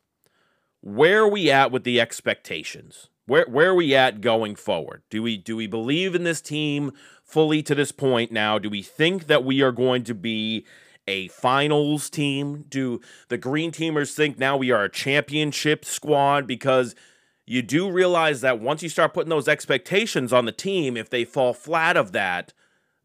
where 0.79 1.23
are 1.23 1.29
we 1.29 1.51
at 1.51 1.71
with 1.71 1.83
the 1.83 1.99
expectations? 1.99 3.09
Where 3.27 3.45
where 3.47 3.69
are 3.69 3.75
we 3.75 3.95
at 3.95 4.21
going 4.21 4.55
forward? 4.55 5.03
Do 5.09 5.21
we 5.21 5.37
do 5.37 5.55
we 5.55 5.67
believe 5.67 6.15
in 6.15 6.23
this 6.23 6.41
team 6.41 6.91
fully 7.31 7.63
to 7.63 7.75
this 7.75 7.91
point 7.91 8.31
now? 8.31 8.59
Do 8.59 8.69
we 8.69 8.81
think 8.81 9.27
that 9.27 9.43
we 9.43 9.61
are 9.61 9.71
going 9.71 10.03
to 10.03 10.13
be 10.13 10.65
a 11.07 11.29
finals 11.29 12.09
team? 12.09 12.65
Do 12.67 13.01
the 13.29 13.37
green 13.37 13.71
teamers 13.71 14.13
think 14.13 14.37
now 14.37 14.57
we 14.57 14.71
are 14.71 14.83
a 14.83 14.89
championship 14.89 15.85
squad? 15.85 16.45
Because 16.45 16.95
you 17.45 17.61
do 17.61 17.89
realize 17.89 18.41
that 18.41 18.59
once 18.59 18.83
you 18.83 18.89
start 18.89 19.13
putting 19.13 19.29
those 19.29 19.47
expectations 19.47 20.31
on 20.31 20.45
the 20.45 20.51
team, 20.51 20.95
if 20.95 21.09
they 21.09 21.25
fall 21.25 21.53
flat 21.53 21.97
of 21.97 22.11
that, 22.11 22.53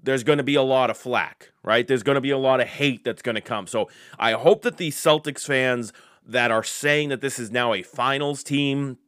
there's 0.02 0.24
going 0.24 0.38
to 0.38 0.44
be 0.44 0.54
a 0.54 0.62
lot 0.62 0.90
of 0.90 0.96
flack, 0.96 1.52
right? 1.62 1.86
There's 1.86 2.02
going 2.02 2.14
to 2.16 2.20
be 2.20 2.30
a 2.30 2.38
lot 2.38 2.60
of 2.60 2.68
hate 2.68 3.04
that's 3.04 3.22
going 3.22 3.34
to 3.34 3.40
come. 3.40 3.66
So 3.66 3.88
I 4.18 4.32
hope 4.32 4.62
that 4.62 4.76
the 4.76 4.90
Celtics 4.90 5.44
fans 5.46 5.92
that 6.24 6.50
are 6.50 6.64
saying 6.64 7.08
that 7.08 7.20
this 7.20 7.38
is 7.38 7.50
now 7.50 7.72
a 7.72 7.82
finals 7.82 8.42
team 8.42 8.98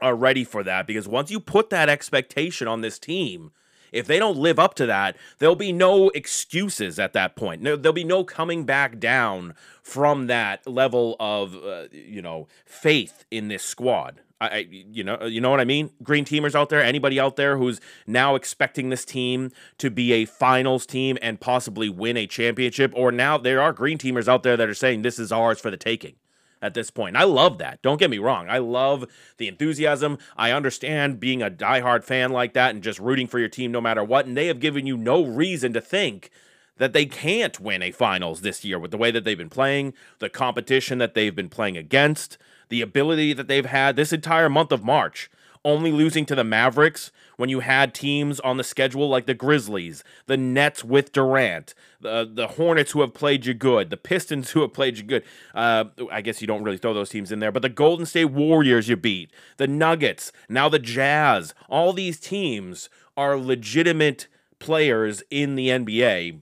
are 0.00 0.14
ready 0.14 0.44
for 0.44 0.62
that 0.62 0.86
because 0.86 1.08
once 1.08 1.30
you 1.30 1.40
put 1.40 1.70
that 1.70 1.88
expectation 1.88 2.68
on 2.68 2.80
this 2.80 2.98
team, 2.98 3.50
if 3.92 4.06
they 4.06 4.18
don't 4.18 4.36
live 4.36 4.58
up 4.58 4.74
to 4.74 4.86
that, 4.86 5.16
there'll 5.38 5.56
be 5.56 5.72
no 5.72 6.08
excuses 6.10 6.98
at 6.98 7.12
that 7.12 7.36
point. 7.36 7.62
There'll 7.62 7.92
be 7.92 8.04
no 8.04 8.24
coming 8.24 8.64
back 8.64 8.98
down 8.98 9.54
from 9.82 10.26
that 10.26 10.66
level 10.66 11.16
of 11.18 11.54
uh, 11.54 11.88
you 11.92 12.22
know 12.22 12.48
faith 12.66 13.24
in 13.30 13.48
this 13.48 13.62
squad. 13.62 14.20
I, 14.40 14.48
I, 14.48 14.66
you 14.70 15.02
know 15.02 15.24
you 15.24 15.40
know 15.40 15.50
what 15.50 15.60
I 15.60 15.64
mean. 15.64 15.90
Green 16.02 16.24
teamers 16.24 16.54
out 16.54 16.68
there, 16.68 16.82
anybody 16.82 17.18
out 17.18 17.36
there 17.36 17.56
who's 17.56 17.80
now 18.06 18.34
expecting 18.34 18.90
this 18.90 19.04
team 19.04 19.50
to 19.78 19.90
be 19.90 20.12
a 20.12 20.24
finals 20.24 20.86
team 20.86 21.18
and 21.22 21.40
possibly 21.40 21.88
win 21.88 22.16
a 22.16 22.26
championship, 22.26 22.92
or 22.94 23.10
now 23.10 23.38
there 23.38 23.60
are 23.60 23.72
green 23.72 23.98
teamers 23.98 24.28
out 24.28 24.42
there 24.42 24.56
that 24.56 24.68
are 24.68 24.74
saying 24.74 25.02
this 25.02 25.18
is 25.18 25.32
ours 25.32 25.60
for 25.60 25.70
the 25.70 25.76
taking 25.76 26.14
at 26.60 26.74
this 26.74 26.90
point. 26.90 27.16
I 27.16 27.24
love 27.24 27.58
that. 27.58 27.80
Don't 27.82 27.98
get 27.98 28.10
me 28.10 28.18
wrong. 28.18 28.48
I 28.48 28.58
love 28.58 29.06
the 29.36 29.48
enthusiasm. 29.48 30.18
I 30.36 30.52
understand 30.52 31.20
being 31.20 31.42
a 31.42 31.50
diehard 31.50 32.04
fan 32.04 32.30
like 32.30 32.54
that 32.54 32.74
and 32.74 32.82
just 32.82 32.98
rooting 32.98 33.26
for 33.26 33.38
your 33.38 33.48
team 33.48 33.72
no 33.72 33.80
matter 33.80 34.04
what. 34.04 34.26
And 34.26 34.36
they 34.36 34.46
have 34.46 34.60
given 34.60 34.86
you 34.86 34.96
no 34.96 35.24
reason 35.24 35.72
to 35.72 35.80
think 35.80 36.30
that 36.78 36.92
they 36.92 37.06
can't 37.06 37.60
win 37.60 37.82
a 37.82 37.90
finals 37.90 38.40
this 38.40 38.64
year 38.64 38.78
with 38.78 38.90
the 38.90 38.96
way 38.96 39.10
that 39.10 39.24
they've 39.24 39.38
been 39.38 39.50
playing, 39.50 39.94
the 40.20 40.28
competition 40.28 40.98
that 40.98 41.14
they've 41.14 41.34
been 41.34 41.48
playing 41.48 41.76
against, 41.76 42.38
the 42.68 42.80
ability 42.80 43.32
that 43.32 43.48
they've 43.48 43.66
had 43.66 43.96
this 43.96 44.12
entire 44.12 44.48
month 44.48 44.72
of 44.72 44.84
March 44.84 45.30
only 45.64 45.92
losing 45.92 46.26
to 46.26 46.34
the 46.34 46.44
Mavericks 46.44 47.10
when 47.36 47.48
you 47.48 47.60
had 47.60 47.94
teams 47.94 48.40
on 48.40 48.56
the 48.56 48.64
schedule 48.64 49.08
like 49.08 49.26
the 49.26 49.34
Grizzlies, 49.34 50.02
the 50.26 50.36
Nets 50.36 50.84
with 50.84 51.12
Durant, 51.12 51.74
the 52.00 52.28
the 52.30 52.48
Hornets 52.48 52.92
who 52.92 53.00
have 53.00 53.14
played 53.14 53.46
you 53.46 53.54
good, 53.54 53.90
the 53.90 53.96
Pistons 53.96 54.50
who 54.52 54.60
have 54.62 54.72
played 54.72 54.98
you 54.98 55.04
good. 55.04 55.24
Uh, 55.54 55.86
I 56.10 56.20
guess 56.20 56.40
you 56.40 56.46
don't 56.46 56.64
really 56.64 56.78
throw 56.78 56.94
those 56.94 57.10
teams 57.10 57.32
in 57.32 57.38
there, 57.38 57.52
but 57.52 57.62
the 57.62 57.68
Golden 57.68 58.06
State 58.06 58.26
Warriors 58.26 58.88
you 58.88 58.96
beat, 58.96 59.30
the 59.56 59.66
Nuggets, 59.68 60.32
now 60.48 60.68
the 60.68 60.78
Jazz. 60.78 61.54
All 61.68 61.92
these 61.92 62.18
teams 62.18 62.88
are 63.16 63.36
legitimate 63.36 64.28
players 64.58 65.22
in 65.30 65.54
the 65.54 65.68
NBA. 65.68 66.40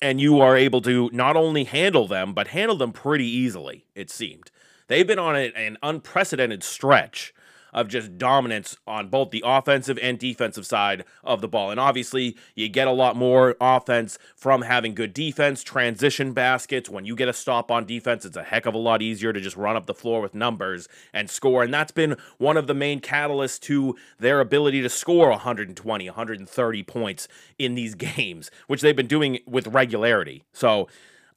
And 0.00 0.20
you 0.20 0.40
are 0.40 0.56
able 0.56 0.80
to 0.82 1.10
not 1.12 1.36
only 1.36 1.64
handle 1.64 2.06
them, 2.06 2.32
but 2.32 2.48
handle 2.48 2.76
them 2.76 2.92
pretty 2.92 3.26
easily, 3.26 3.86
it 3.94 4.08
seemed. 4.08 4.50
They've 4.86 5.06
been 5.06 5.18
on 5.18 5.36
an 5.36 5.76
unprecedented 5.82 6.62
stretch 6.64 7.34
of 7.72 7.88
just 7.88 8.18
dominance 8.18 8.76
on 8.86 9.08
both 9.08 9.30
the 9.30 9.42
offensive 9.44 9.98
and 10.02 10.18
defensive 10.18 10.66
side 10.66 11.04
of 11.24 11.40
the 11.40 11.48
ball. 11.48 11.70
And 11.70 11.80
obviously, 11.80 12.36
you 12.54 12.68
get 12.68 12.88
a 12.88 12.92
lot 12.92 13.16
more 13.16 13.56
offense 13.60 14.18
from 14.36 14.62
having 14.62 14.94
good 14.94 15.12
defense, 15.12 15.62
transition 15.62 16.32
baskets. 16.32 16.88
When 16.88 17.04
you 17.04 17.14
get 17.14 17.28
a 17.28 17.32
stop 17.32 17.70
on 17.70 17.84
defense, 17.84 18.24
it's 18.24 18.36
a 18.36 18.42
heck 18.42 18.66
of 18.66 18.74
a 18.74 18.78
lot 18.78 19.02
easier 19.02 19.32
to 19.32 19.40
just 19.40 19.56
run 19.56 19.76
up 19.76 19.86
the 19.86 19.94
floor 19.94 20.20
with 20.20 20.34
numbers 20.34 20.88
and 21.12 21.30
score. 21.30 21.62
And 21.62 21.72
that's 21.72 21.92
been 21.92 22.16
one 22.38 22.56
of 22.56 22.66
the 22.66 22.74
main 22.74 23.00
catalysts 23.00 23.60
to 23.60 23.96
their 24.18 24.40
ability 24.40 24.82
to 24.82 24.88
score 24.88 25.30
120, 25.30 26.06
130 26.06 26.82
points 26.82 27.28
in 27.58 27.74
these 27.74 27.94
games, 28.00 28.50
which 28.66 28.80
they've 28.80 28.96
been 28.96 29.06
doing 29.06 29.38
with 29.46 29.66
regularity. 29.68 30.44
So, 30.52 30.88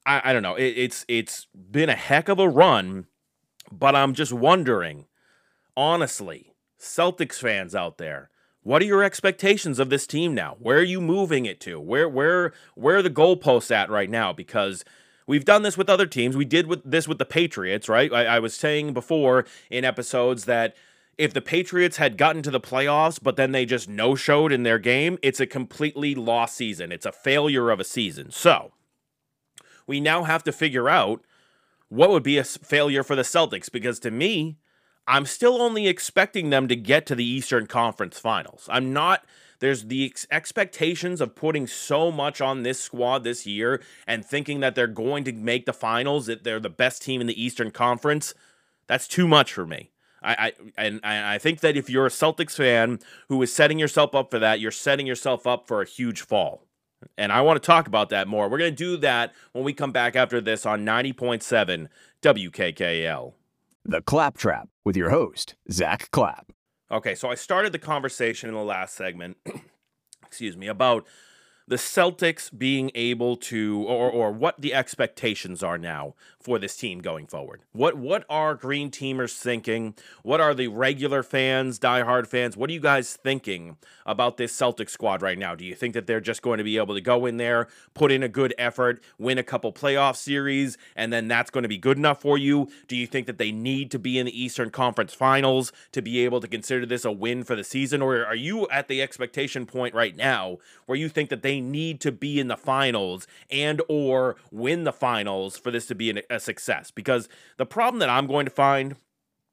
I, 0.06 0.22
I 0.26 0.34
don't 0.34 0.44
know. 0.44 0.56
It, 0.56 0.74
it's 0.78 1.06
it's 1.08 1.48
been 1.54 1.90
a 1.90 1.96
heck 1.96 2.30
of 2.30 2.40
a 2.40 2.48
run, 2.50 3.08
but 3.72 3.96
I'm 3.96 4.14
just 4.14 4.34
wondering, 4.34 5.06
honestly, 5.76 6.54
Celtics 6.80 7.40
fans 7.40 7.76
out 7.76 7.98
there, 7.98 8.30
what 8.62 8.82
are 8.82 8.86
your 8.86 9.04
expectations 9.04 9.80
of 9.80 9.90
this 9.90 10.08
team 10.08 10.34
now? 10.34 10.56
Where 10.60 10.78
are 10.78 10.84
you 10.84 11.02
moving 11.02 11.46
it 11.46 11.60
to? 11.62 11.80
Where 11.80 12.08
where 12.08 12.54
where 12.76 12.98
are 12.98 13.02
the 13.02 13.10
goalposts 13.10 13.72
at 13.72 13.90
right 13.90 14.10
now? 14.10 14.32
Because 14.32 14.86
We've 15.26 15.46
done 15.46 15.64
this 15.64 15.78
with 15.78 15.90
other 15.90 16.06
teams. 16.06 16.36
We 16.36 16.46
did 16.46 16.68
with 16.68 16.82
this 16.84 17.08
with 17.08 17.18
the 17.18 17.26
Patriots, 17.26 17.88
right? 17.88 18.12
I, 18.12 18.26
I 18.26 18.40
was 18.40 18.54
saying 18.54 18.94
before 18.94 19.46
in 19.70 19.86
episodes 19.86 20.46
that 20.46 20.76
if 21.18 21.34
the 21.34 21.42
Patriots 21.42 21.98
had 21.98 22.18
gotten 22.18 22.42
to 22.44 22.52
the 22.52 22.60
playoffs, 22.60 23.20
but 23.22 23.36
then 23.36 23.52
they 23.52 23.66
just 23.66 23.88
no 23.88 24.16
showed 24.16 24.52
in 24.52 24.64
their 24.64 24.80
game, 24.80 25.18
it's 25.22 25.40
a 25.40 25.46
completely 25.46 26.16
lost 26.16 26.56
season. 26.56 26.92
It's 26.92 27.06
a 27.06 27.12
failure 27.12 27.70
of 27.70 27.80
a 27.80 27.84
season. 27.84 28.32
So 28.32 28.72
we 29.88 30.02
now 30.02 30.24
have 30.24 30.44
to 30.44 30.52
figure 30.52 30.90
out 30.90 31.22
what 31.90 32.10
would 32.10 32.24
be 32.24 32.38
a 32.38 32.44
failure 32.44 33.04
for 33.04 33.16
the 33.16 33.22
Celtics 33.22 33.72
because 33.72 34.00
to 34.00 34.12
me, 34.12 34.58
I'm 35.08 35.26
still 35.26 35.62
only 35.62 35.88
expecting 35.88 36.50
them 36.50 36.68
to 36.68 36.76
get 36.76 37.06
to 37.08 37.16
the 37.16 37.26
Eastern 37.26 37.68
Conference 37.68 38.20
Finals. 38.20 38.68
I'm 38.72 38.94
not 38.94 39.26
there's 39.64 39.86
the 39.86 40.06
ex- 40.06 40.28
expectations 40.30 41.22
of 41.22 41.36
putting 41.36 41.68
so 41.68 42.12
much 42.12 42.42
on 42.42 42.64
this 42.64 42.82
squad 42.82 43.24
this 43.24 43.46
year 43.48 43.82
and 44.06 44.26
thinking 44.26 44.60
that 44.60 44.76
they're 44.76 44.88
going 44.88 45.24
to 45.24 45.32
make 45.32 45.66
the 45.66 45.72
finals, 45.72 46.26
that 46.26 46.44
they're 46.44 46.60
the 46.60 46.70
best 46.70 47.02
team 47.02 47.22
in 47.22 47.28
the 47.28 47.42
Eastern 47.42 47.72
Conference. 47.72 48.34
That's 48.88 49.08
too 49.08 49.26
much 49.26 49.54
for 49.54 49.66
me. 49.66 49.92
I, 50.22 50.34
I 50.34 50.54
and 50.78 51.00
I 51.06 51.38
think 51.38 51.62
that 51.62 51.78
if 51.78 51.90
you're 51.90 52.06
a 52.06 52.10
Celtics 52.10 52.58
fan 52.58 53.00
who 53.30 53.42
is 53.42 53.54
setting 53.54 53.80
yourself 53.80 54.14
up 54.14 54.32
for 54.32 54.40
that, 54.40 54.60
you're 54.60 54.70
setting 54.70 55.08
yourself 55.08 55.48
up 55.48 55.66
for 55.66 55.82
a 55.82 55.88
huge 55.88 56.20
fall. 56.20 56.66
And 57.18 57.32
I 57.32 57.40
want 57.40 57.62
to 57.62 57.66
talk 57.66 57.88
about 57.88 58.10
that 58.10 58.28
more. 58.28 58.50
We're 58.50 58.58
going 58.58 58.76
to 58.76 58.76
do 58.76 58.98
that 58.98 59.34
when 59.54 59.64
we 59.64 59.72
come 59.72 59.94
back 59.94 60.18
after 60.18 60.42
this 60.42 60.66
on 60.66 60.86
90.7 60.86 61.88
WKKL. 62.22 63.34
The 63.86 64.02
Claptrap 64.02 64.70
with 64.86 64.96
your 64.96 65.10
host, 65.10 65.56
Zack 65.70 66.10
Clapp. 66.12 66.54
Okay, 66.90 67.16
so 67.16 67.30
I 67.30 67.36
started 67.36 67.74
the 67.74 67.80
conversation 67.80 68.48
in 68.48 68.56
the 68.56 68.62
last 68.62 68.96
segment, 68.96 69.36
excuse 70.26 70.56
me, 70.56 70.68
about 70.68 71.06
the 71.68 71.78
Celtics 71.78 72.56
being 72.56 72.92
able 72.94 73.38
to, 73.38 73.84
or, 73.84 74.10
or 74.10 74.32
what 74.32 74.60
the 74.60 74.74
expectations 74.74 75.64
are 75.64 75.78
now 75.78 76.14
for 76.44 76.60
this 76.60 76.76
team 76.76 77.00
going 77.00 77.26
forward. 77.26 77.62
What 77.72 77.96
what 77.96 78.26
are 78.30 78.54
Green 78.54 78.92
Teamers 78.92 79.38
thinking? 79.38 79.96
What 80.24 80.42
are 80.42 80.54
the 80.54 80.68
regular 80.68 81.24
fans, 81.24 81.80
diehard 81.80 82.28
fans? 82.28 82.58
What 82.58 82.70
are 82.70 82.74
you 82.74 82.82
guys 82.82 83.16
thinking 83.16 83.78
about 84.06 84.36
this 84.36 84.52
Celtic 84.52 84.90
squad 84.90 85.22
right 85.22 85.38
now? 85.38 85.56
Do 85.56 85.64
you 85.64 85.74
think 85.74 85.94
that 85.94 86.06
they're 86.06 86.20
just 86.20 86.42
going 86.42 86.58
to 86.58 86.64
be 86.64 86.78
able 86.78 86.96
to 86.96 87.02
go 87.02 87.26
in 87.26 87.38
there, 87.38 87.70
put 87.94 88.12
in 88.12 88.24
a 88.24 88.28
good 88.28 88.54
effort, 88.58 89.02
win 89.18 89.38
a 89.38 89.44
couple 89.44 89.72
playoff 89.72 90.18
series, 90.18 90.78
and 90.98 91.14
then 91.14 91.30
that's 91.30 91.50
going 91.50 91.62
to 91.62 91.70
be 91.70 91.78
good 91.78 91.98
enough 91.98 92.22
for 92.22 92.38
you? 92.38 92.70
Do 92.90 92.98
you 92.98 93.08
think 93.08 93.26
that 93.28 93.38
they 93.38 93.54
need 93.54 93.90
to 93.92 94.00
be 94.00 94.20
in 94.20 94.26
the 94.26 94.42
Eastern 94.44 94.70
Conference 94.70 95.14
Finals 95.14 95.72
to 95.94 96.02
be 96.02 96.26
able 96.26 96.42
to 96.42 96.48
consider 96.48 96.86
this 96.86 97.06
a 97.06 97.12
win 97.12 97.46
for 97.46 97.56
the 97.56 97.64
season, 97.64 98.02
or 98.02 98.26
are 98.26 98.36
you 98.36 98.68
at 98.68 98.90
the 98.90 99.02
expectation 99.02 99.66
point 99.66 99.96
right 99.96 100.16
now 100.16 100.58
where 100.88 100.98
you 100.98 101.08
think 101.08 101.30
that 101.30 101.42
they 101.42 101.53
need 101.60 102.02
to 102.02 102.12
be 102.12 102.40
in 102.40 102.48
the 102.48 102.58
finals 102.58 103.28
and 103.50 103.82
or 103.88 104.36
win 104.52 104.84
the 104.84 104.94
finals 104.94 105.58
for 105.58 105.72
this 105.72 105.86
to 105.88 105.96
be 105.96 106.22
a 106.30 106.40
success? 106.40 106.92
Because 106.92 107.30
the 107.58 107.66
problem 107.66 108.00
that 108.00 108.10
I'm 108.10 108.28
going 108.28 108.46
to 108.46 108.52
find 108.52 108.96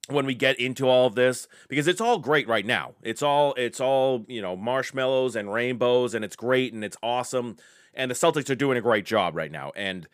when 0.09 0.27
we 0.27 0.35
get 0.35 0.59
into 0.59 0.89
all 0.89 1.07
of 1.07 1.15
this 1.15 1.47
because 1.69 1.87
it's 1.87 2.01
all 2.01 2.19
great 2.19 2.49
right 2.49 2.67
now. 2.67 2.95
It's 3.03 3.23
all 3.23 3.55
it's 3.57 3.81
all, 3.81 4.25
you 4.29 4.43
know, 4.43 4.57
marshmallows 4.57 5.37
and 5.37 5.53
rainbows 5.53 6.15
and 6.15 6.25
it's 6.25 6.37
great 6.37 6.73
and 6.73 6.85
it's 6.85 6.97
awesome 7.03 7.57
and 7.95 8.11
the 8.11 8.15
Celtics 8.15 8.51
are 8.51 8.55
doing 8.55 8.79
a 8.79 8.83
great 8.83 9.05
job 9.05 9.37
right 9.37 9.53
now 9.53 9.73
and 9.77 10.09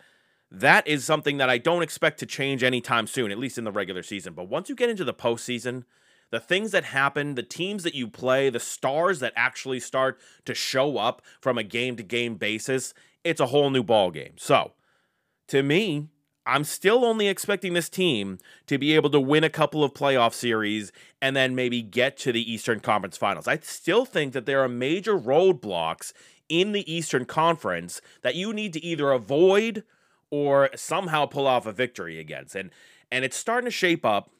that 0.50 0.86
is 0.86 1.04
something 1.04 1.38
that 1.38 1.50
I 1.50 1.58
don't 1.58 1.82
expect 1.82 2.18
to 2.20 2.26
change 2.26 2.62
anytime 2.62 3.06
soon, 3.06 3.30
at 3.30 3.38
least 3.38 3.58
in 3.58 3.64
the 3.64 3.72
regular 3.72 4.02
season. 4.02 4.32
But 4.32 4.48
once 4.48 4.68
you 4.68 4.76
get 4.76 4.88
into 4.88 5.04
the 5.04 5.14
postseason, 5.14 5.84
the 6.30 6.40
things 6.40 6.72
that 6.72 6.84
happen, 6.84 7.34
the 7.34 7.42
teams 7.42 7.82
that 7.84 7.94
you 7.94 8.08
play, 8.08 8.50
the 8.50 8.60
stars 8.60 9.20
that 9.20 9.32
actually 9.36 9.80
start 9.80 10.18
to 10.44 10.54
show 10.54 10.98
up 10.98 11.22
from 11.40 11.58
a 11.58 11.62
game 11.62 11.96
to 11.96 12.02
game 12.02 12.36
basis, 12.36 12.94
it's 13.24 13.40
a 13.40 13.46
whole 13.46 13.70
new 13.70 13.82
ball 13.82 14.10
game. 14.10 14.34
So, 14.36 14.72
to 15.48 15.62
me, 15.62 16.08
I'm 16.46 16.64
still 16.64 17.04
only 17.04 17.26
expecting 17.26 17.72
this 17.72 17.88
team 17.88 18.38
to 18.66 18.78
be 18.78 18.94
able 18.94 19.10
to 19.10 19.20
win 19.20 19.42
a 19.42 19.50
couple 19.50 19.82
of 19.82 19.94
playoff 19.94 20.32
series 20.32 20.92
and 21.20 21.34
then 21.34 21.56
maybe 21.56 21.82
get 21.82 22.16
to 22.18 22.32
the 22.32 22.52
Eastern 22.52 22.78
Conference 22.78 23.16
Finals. 23.16 23.48
I 23.48 23.58
still 23.58 24.04
think 24.04 24.32
that 24.32 24.46
there 24.46 24.62
are 24.62 24.68
major 24.68 25.18
roadblocks 25.18 26.12
in 26.48 26.70
the 26.70 26.90
Eastern 26.92 27.24
Conference 27.24 28.00
that 28.22 28.36
you 28.36 28.52
need 28.52 28.72
to 28.74 28.84
either 28.84 29.10
avoid 29.10 29.82
or 30.30 30.70
somehow 30.76 31.26
pull 31.26 31.48
off 31.48 31.66
a 31.66 31.72
victory 31.72 32.20
against. 32.20 32.54
And 32.54 32.70
and 33.10 33.24
it's 33.24 33.36
starting 33.36 33.66
to 33.66 33.70
shape 33.70 34.04
up 34.04 34.30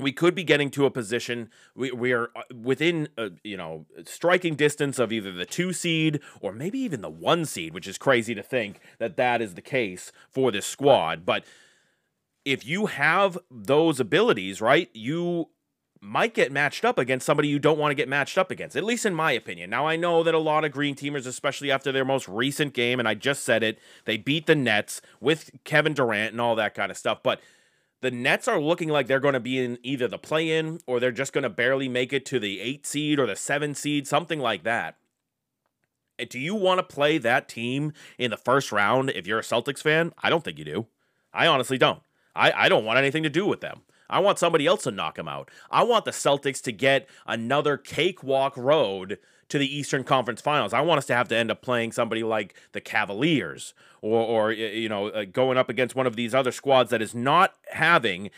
we 0.00 0.12
could 0.12 0.34
be 0.34 0.44
getting 0.44 0.70
to 0.70 0.86
a 0.86 0.90
position 0.90 1.50
we, 1.74 1.90
we 1.90 2.12
are 2.12 2.30
uh, 2.36 2.42
within 2.54 3.08
uh, 3.18 3.30
you 3.42 3.56
know 3.56 3.86
striking 4.04 4.54
distance 4.54 4.98
of 4.98 5.12
either 5.12 5.32
the 5.32 5.46
two 5.46 5.72
seed 5.72 6.20
or 6.40 6.52
maybe 6.52 6.78
even 6.78 7.00
the 7.00 7.10
one 7.10 7.44
seed 7.44 7.74
which 7.74 7.88
is 7.88 7.98
crazy 7.98 8.34
to 8.34 8.42
think 8.42 8.80
that 8.98 9.16
that 9.16 9.40
is 9.40 9.54
the 9.54 9.62
case 9.62 10.12
for 10.28 10.50
this 10.50 10.66
squad. 10.66 11.24
But 11.24 11.44
if 12.44 12.66
you 12.66 12.86
have 12.86 13.38
those 13.50 14.00
abilities 14.00 14.60
right 14.60 14.90
you 14.94 15.48
might 16.02 16.32
get 16.32 16.50
matched 16.50 16.84
up 16.84 16.98
against 16.98 17.26
somebody 17.26 17.46
you 17.46 17.58
don't 17.58 17.78
want 17.78 17.90
to 17.90 17.94
get 17.94 18.08
matched 18.08 18.38
up 18.38 18.50
against 18.50 18.74
at 18.74 18.84
least 18.84 19.04
in 19.04 19.14
my 19.14 19.32
opinion. 19.32 19.68
Now 19.68 19.86
i 19.86 19.96
know 19.96 20.22
that 20.22 20.34
a 20.34 20.38
lot 20.38 20.64
of 20.64 20.72
green 20.72 20.94
teamers 20.94 21.26
especially 21.26 21.70
after 21.70 21.92
their 21.92 22.04
most 22.04 22.28
recent 22.28 22.72
game 22.72 22.98
and 22.98 23.06
i 23.06 23.14
just 23.14 23.44
said 23.44 23.62
it 23.62 23.78
they 24.06 24.16
beat 24.16 24.46
the 24.46 24.54
nets 24.54 25.02
with 25.20 25.50
kevin 25.64 25.92
durant 25.92 26.32
and 26.32 26.40
all 26.40 26.56
that 26.56 26.74
kind 26.74 26.90
of 26.90 26.96
stuff 26.96 27.22
but 27.22 27.40
the 28.00 28.10
Nets 28.10 28.48
are 28.48 28.60
looking 28.60 28.88
like 28.88 29.06
they're 29.06 29.20
going 29.20 29.34
to 29.34 29.40
be 29.40 29.58
in 29.58 29.78
either 29.82 30.08
the 30.08 30.18
play 30.18 30.50
in 30.56 30.80
or 30.86 30.98
they're 30.98 31.12
just 31.12 31.32
going 31.32 31.42
to 31.42 31.50
barely 31.50 31.88
make 31.88 32.12
it 32.12 32.24
to 32.26 32.38
the 32.38 32.60
eight 32.60 32.86
seed 32.86 33.18
or 33.18 33.26
the 33.26 33.36
seven 33.36 33.74
seed, 33.74 34.06
something 34.06 34.40
like 34.40 34.62
that. 34.64 34.96
Eh, 36.18 36.26
do 36.28 36.38
you 36.38 36.54
want 36.54 36.78
to 36.78 36.94
play 36.94 37.18
that 37.18 37.48
team 37.48 37.92
in 38.18 38.30
the 38.30 38.36
first 38.36 38.72
round 38.72 39.10
if 39.10 39.26
you're 39.26 39.38
a 39.38 39.42
Celtics 39.42 39.82
fan? 39.82 40.12
I 40.22 40.30
don't 40.30 40.42
think 40.42 40.58
you 40.58 40.64
do. 40.64 40.86
I 41.32 41.46
honestly 41.46 41.78
don't. 41.78 42.00
I, 42.34 42.52
I 42.52 42.68
don't 42.68 42.84
want 42.84 42.98
anything 42.98 43.22
to 43.22 43.30
do 43.30 43.46
with 43.46 43.60
them. 43.60 43.82
I 44.08 44.18
want 44.18 44.38
somebody 44.38 44.66
else 44.66 44.82
to 44.84 44.90
knock 44.90 45.16
them 45.16 45.28
out. 45.28 45.50
I 45.70 45.84
want 45.84 46.04
the 46.04 46.10
Celtics 46.10 46.60
to 46.62 46.72
get 46.72 47.08
another 47.26 47.76
cakewalk 47.76 48.56
road 48.56 49.18
to 49.50 49.58
the 49.58 49.76
Eastern 49.76 50.04
Conference 50.04 50.40
Finals. 50.40 50.72
I 50.72 50.80
want 50.80 50.98
us 50.98 51.06
to 51.06 51.14
have 51.14 51.28
to 51.28 51.36
end 51.36 51.50
up 51.50 51.60
playing 51.60 51.92
somebody 51.92 52.22
like 52.22 52.54
the 52.72 52.80
Cavaliers 52.80 53.74
or, 54.00 54.20
or 54.22 54.52
you 54.52 54.88
know, 54.88 55.08
uh, 55.08 55.24
going 55.24 55.58
up 55.58 55.68
against 55.68 55.94
one 55.94 56.06
of 56.06 56.16
these 56.16 56.34
other 56.34 56.52
squads 56.52 56.90
that 56.90 57.02
is 57.02 57.14
not 57.14 57.54
having 57.72 58.30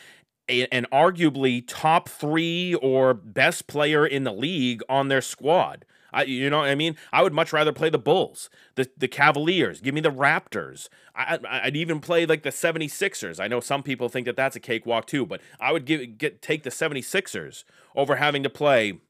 a, 0.49 0.67
an 0.67 0.87
arguably 0.93 1.63
top 1.67 2.09
three 2.09 2.75
or 2.75 3.15
best 3.15 3.67
player 3.67 4.07
in 4.07 4.25
the 4.25 4.33
league 4.33 4.83
on 4.89 5.09
their 5.09 5.21
squad. 5.21 5.85
I, 6.15 6.25
you 6.25 6.51
know 6.51 6.59
what 6.59 6.69
I 6.69 6.75
mean? 6.75 6.97
I 7.11 7.23
would 7.23 7.33
much 7.33 7.53
rather 7.53 7.73
play 7.73 7.89
the 7.89 7.99
Bulls, 7.99 8.51
the, 8.75 8.89
the 8.99 9.09
Cavaliers, 9.09 9.81
give 9.81 9.95
me 9.95 10.03
the 10.03 10.11
Raptors. 10.11 10.89
I, 11.15 11.39
I'd 11.49 11.77
even 11.77 12.01
play 12.01 12.27
like 12.27 12.43
the 12.43 12.51
76ers. 12.51 13.41
I 13.41 13.49
know 13.49 13.61
some 13.61 13.83
people 13.83 14.09
think 14.09 14.27
that 14.27 14.37
that's 14.37 14.57
a 14.57 14.61
cakewalk 14.61 15.07
too, 15.07 15.25
but 15.25 15.41
I 15.59 15.73
would 15.73 15.87
give, 15.87 16.19
get 16.19 16.43
take 16.43 16.65
the 16.65 16.71
76ers 16.71 17.65
over 17.97 18.17
having 18.17 18.43
to 18.43 18.51
play 18.51 19.01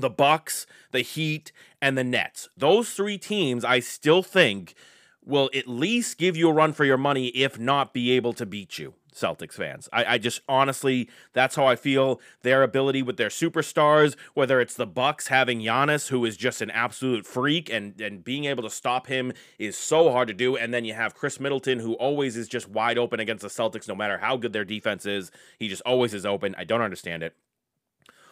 the 0.00 0.10
Bucks, 0.10 0.66
the 0.92 1.00
Heat, 1.00 1.52
and 1.80 1.96
the 1.96 2.04
Nets. 2.04 2.48
Those 2.56 2.90
three 2.90 3.18
teams, 3.18 3.64
I 3.64 3.80
still 3.80 4.22
think, 4.22 4.74
will 5.24 5.50
at 5.54 5.68
least 5.68 6.18
give 6.18 6.36
you 6.36 6.48
a 6.48 6.52
run 6.52 6.72
for 6.72 6.84
your 6.84 6.96
money, 6.96 7.28
if 7.28 7.58
not 7.58 7.92
be 7.92 8.12
able 8.12 8.32
to 8.32 8.46
beat 8.46 8.78
you. 8.78 8.94
Celtics 9.14 9.54
fans. 9.54 9.88
I, 9.92 10.04
I, 10.04 10.18
just 10.18 10.42
honestly, 10.48 11.08
that's 11.32 11.56
how 11.56 11.66
I 11.66 11.76
feel. 11.76 12.20
Their 12.42 12.62
ability 12.62 13.02
with 13.02 13.16
their 13.16 13.28
superstars, 13.28 14.16
whether 14.34 14.60
it's 14.60 14.74
the 14.74 14.86
Bucks 14.86 15.26
having 15.26 15.60
Giannis, 15.60 16.08
who 16.08 16.24
is 16.24 16.36
just 16.36 16.62
an 16.62 16.70
absolute 16.70 17.26
freak, 17.26 17.68
and 17.68 18.00
and 18.00 18.22
being 18.22 18.44
able 18.44 18.62
to 18.62 18.70
stop 18.70 19.08
him 19.08 19.32
is 19.58 19.76
so 19.76 20.12
hard 20.12 20.28
to 20.28 20.34
do. 20.34 20.56
And 20.56 20.72
then 20.72 20.84
you 20.84 20.94
have 20.94 21.14
Khris 21.14 21.40
Middleton, 21.40 21.80
who 21.80 21.94
always 21.94 22.36
is 22.36 22.48
just 22.48 22.68
wide 22.68 22.96
open 22.96 23.18
against 23.18 23.42
the 23.42 23.48
Celtics, 23.48 23.88
no 23.88 23.94
matter 23.94 24.18
how 24.18 24.36
good 24.36 24.52
their 24.52 24.64
defense 24.64 25.04
is. 25.04 25.32
He 25.58 25.68
just 25.68 25.82
always 25.82 26.14
is 26.14 26.24
open. 26.24 26.54
I 26.56 26.64
don't 26.64 26.82
understand 26.82 27.22
it 27.22 27.34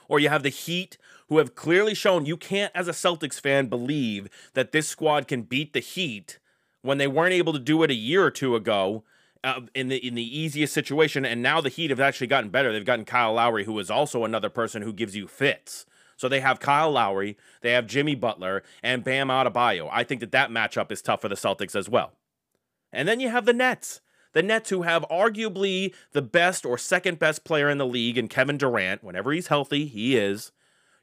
or 0.09 0.21
you 0.21 0.29
have 0.29 0.43
the 0.43 0.49
Heat, 0.49 0.99
who 1.29 1.39
have 1.39 1.55
clearly 1.55 1.95
shown 1.95 2.27
you 2.27 2.37
can't, 2.37 2.73
as 2.75 2.89
a 2.89 2.93
Celtics 2.93 3.41
fan, 3.41 3.67
believe 3.67 4.29
that 4.55 4.73
this 4.73 4.89
squad 4.89 5.27
can 5.29 5.43
beat 5.43 5.73
the 5.73 5.81
Heat 5.81 6.39
when 6.83 6.99
they 6.99 7.09
weren't 7.09 7.33
able 7.33 7.53
to 7.53 7.59
do 7.59 7.83
it 7.83 7.91
a 7.91 7.95
year 7.95 8.25
or 8.25 8.31
two 8.31 8.55
ago. 8.55 9.05
uh, 9.47 9.61
in 9.75 9.89
the 9.89 10.05
in 10.05 10.15
the 10.15 10.39
easiest 10.39 10.75
situation, 10.75 11.25
and 11.25 11.41
now 11.41 11.61
the 11.61 11.69
Heat 11.69 11.91
have 11.91 12.01
actually 12.01 12.27
gotten 12.27 12.51
better. 12.51 12.73
They've 12.73 12.85
gotten 12.85 13.05
Kyle 13.05 13.35
Lowry, 13.35 13.65
who 13.65 13.79
is 13.79 13.91
also 13.91 14.25
another 14.25 14.49
person 14.51 14.83
who 14.83 14.93
gives 14.93 15.15
you 15.15 15.29
fits. 15.29 15.87
So 16.17 16.29
they 16.29 16.41
have 16.41 16.59
Kyle 16.59 16.91
Lowry, 16.91 17.37
they 17.61 17.73
have 17.73 17.87
Jimmy 17.87 18.15
Butler, 18.15 18.63
and 18.83 19.05
Bam 19.05 19.29
Adebayo. 19.29 19.89
I 19.93 20.03
think 20.03 20.21
that 20.21 20.33
that 20.33 20.51
matchup 20.51 20.91
is 20.91 21.03
tough 21.03 21.21
for 21.21 21.29
the 21.29 21.35
Celtics 21.37 21.77
as 21.77 21.89
well. 21.89 22.13
And 22.93 23.07
then 23.07 23.21
you 23.21 23.29
have 23.29 23.45
the 23.45 23.53
Nets. 23.53 24.01
The 24.37 24.43
Nets, 24.43 24.69
who 24.69 24.83
have 24.83 25.03
arguably 25.11 25.95
the 26.13 26.21
best 26.21 26.67
or 26.67 26.77
second 26.77 27.19
best 27.19 27.43
player 27.43 27.71
in 27.71 27.79
the 27.79 27.87
league 27.87 28.19
in 28.19 28.29
Kevin 28.29 28.59
Durant. 28.59 29.03
Whenever 29.03 29.33
he's 29.33 29.47
healthy, 29.47 29.87
he 29.87 30.15
is. 30.15 30.53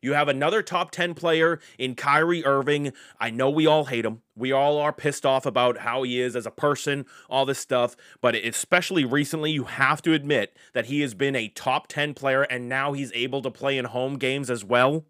You 0.04 0.14
have 0.14 0.28
another 0.28 0.62
top 0.62 0.92
10 0.92 1.16
player 1.16 1.60
in 1.80 1.96
Kyrie 1.96 2.46
Irving. 2.46 2.94
I 3.20 3.32
know 3.32 3.50
we 3.50 3.66
all 3.66 3.86
hate 3.86 4.06
him. 4.06 4.22
We 4.36 4.52
all 4.52 4.78
are 4.78 4.94
pissed 4.94 5.26
off 5.26 5.48
about 5.48 5.80
how 5.80 6.04
he 6.04 6.22
is 6.22 6.36
as 6.36 6.46
a 6.46 6.52
person, 6.52 7.08
all 7.28 7.44
this 7.44 7.58
stuff. 7.58 7.96
But 8.22 8.36
especially 8.36 9.04
recently, 9.04 9.50
you 9.50 9.64
have 9.64 10.04
to 10.04 10.14
admit 10.14 10.56
that 10.74 10.86
he 10.86 11.02
has 11.02 11.16
been 11.16 11.36
a 11.36 11.48
top 11.48 11.88
10 11.88 12.14
player 12.14 12.44
and 12.44 12.70
now 12.70 12.94
he's 12.94 13.12
able 13.14 13.42
to 13.42 13.50
play 13.50 13.80
in 13.80 13.86
home 13.86 14.20
games 14.20 14.52
as 14.52 14.64
well. 14.64 15.06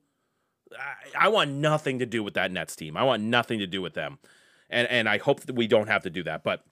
I, 0.72 1.26
I 1.26 1.28
want 1.28 1.52
nothing 1.52 2.00
to 2.00 2.06
do 2.06 2.24
with 2.24 2.36
that 2.36 2.54
Nets 2.54 2.78
team. 2.78 2.96
I 2.96 3.04
want 3.04 3.22
nothing 3.22 3.60
to 3.60 3.68
do 3.68 3.82
with 3.82 3.96
them. 3.96 4.20
And, 4.70 4.88
and 4.88 5.10
I 5.10 5.18
hope 5.18 5.42
that 5.42 5.58
we 5.58 5.68
don't 5.68 5.90
have 5.90 6.04
to 6.04 6.10
do 6.10 6.24
that. 6.24 6.46
But 6.46 6.64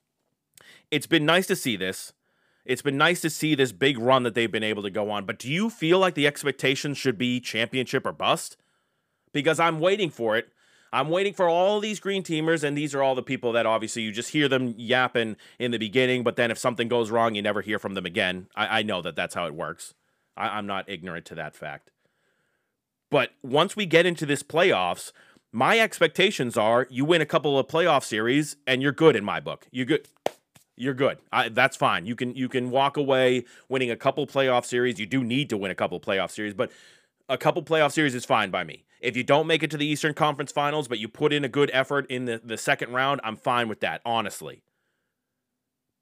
it's 0.92 1.08
been 1.08 1.26
nice 1.26 1.48
to 1.48 1.56
see 1.56 1.76
this. 1.76 2.14
It's 2.66 2.82
been 2.84 2.98
nice 2.98 3.22
to 3.22 3.30
see 3.30 3.56
this 3.56 3.72
big 3.72 3.98
run 3.98 4.24
that 4.24 4.36
they've 4.36 4.52
been 4.52 4.64
able 4.64 4.84
to 4.84 4.92
go 4.92 5.10
on, 5.10 5.26
but 5.26 5.40
do 5.40 5.52
you 5.52 5.70
feel 5.70 5.98
like 5.98 6.14
the 6.14 6.28
expectations 6.28 6.98
should 6.98 7.18
be 7.18 7.40
championship 7.40 8.06
or 8.06 8.12
bust? 8.12 8.58
Because 9.34 9.60
I'm 9.60 9.80
waiting 9.80 10.12
for 10.12 10.38
it. 10.38 10.50
I'm 10.94 11.10
waiting 11.10 11.34
for 11.34 11.48
all 11.48 11.80
these 11.80 12.02
green 12.02 12.22
teamers, 12.22 12.64
and 12.64 12.78
these 12.78 12.94
are 12.94 13.02
all 13.02 13.16
the 13.16 13.24
people 13.24 13.54
that 13.54 13.66
obviously 13.66 14.02
you 14.02 14.12
just 14.12 14.32
hear 14.32 14.50
them 14.50 14.76
yapping 14.78 15.38
in 15.58 15.72
the 15.72 15.78
beginning, 15.80 16.22
but 16.24 16.36
then 16.36 16.52
if 16.52 16.58
something 16.58 16.90
goes 16.90 17.10
wrong, 17.10 17.34
you 17.34 17.42
never 17.42 17.62
hear 17.62 17.80
from 17.80 17.94
them 17.94 18.06
again. 18.06 18.48
I, 18.56 18.80
I 18.80 18.84
know 18.84 19.02
that 19.02 19.16
that's 19.16 19.34
how 19.34 19.48
it 19.48 19.56
works. 19.56 19.94
I, 20.36 20.50
I'm 20.50 20.68
not 20.68 20.90
ignorant 20.90 21.26
to 21.28 21.36
that 21.36 21.56
fact. 21.56 21.90
But 23.10 23.32
once 23.42 23.76
we 23.76 23.86
get 23.86 24.06
into 24.06 24.26
this 24.26 24.44
playoffs, 24.44 25.12
my 25.52 25.80
expectations 25.80 26.58
are 26.58 26.88
you 26.90 27.06
win 27.06 27.22
a 27.22 27.26
couple 27.26 27.58
of 27.58 27.68
playoff 27.68 28.04
series 28.04 28.56
and 28.68 28.82
you're 28.82 28.92
good 28.92 29.16
in 29.16 29.24
my 29.24 29.40
book. 29.40 29.68
You 29.72 29.86
good 29.86 30.08
you're 30.82 30.96
good. 30.96 31.20
I, 31.32 31.50
that's 31.50 31.78
fine. 31.78 32.06
You 32.06 32.16
can 32.16 32.36
you 32.36 32.50
can 32.50 32.72
walk 32.72 32.98
away 32.98 33.46
winning 33.70 33.92
a 33.92 33.96
couple 33.96 34.26
playoff 34.26 34.66
series. 34.66 35.00
You 35.00 35.06
do 35.06 35.24
need 35.24 35.50
to 35.52 35.58
win 35.58 35.70
a 35.70 35.76
couple 35.76 36.00
playoff 36.00 36.32
series, 36.32 36.56
but 36.56 36.72
a 37.30 37.38
couple 37.38 37.62
playoff 37.62 37.92
series 37.92 38.16
is 38.16 38.26
fine 38.26 38.50
by 38.50 38.64
me. 38.64 38.84
If 39.00 39.16
you 39.16 39.24
don't 39.24 39.48
make 39.48 39.64
it 39.64 39.72
to 39.72 39.78
the 39.78 39.86
Eastern 39.86 40.14
Conference 40.14 40.52
Finals, 40.52 40.88
but 40.88 41.00
you 41.00 41.08
put 41.08 41.34
in 41.34 41.46
a 41.46 41.50
good 41.50 41.70
effort 41.72 42.06
in 42.10 42.26
the, 42.26 42.42
the 42.44 42.58
second 42.58 42.94
round, 42.94 43.22
I'm 43.24 43.36
fine 43.36 43.68
with 43.68 43.80
that, 43.82 44.02
honestly. 44.06 44.64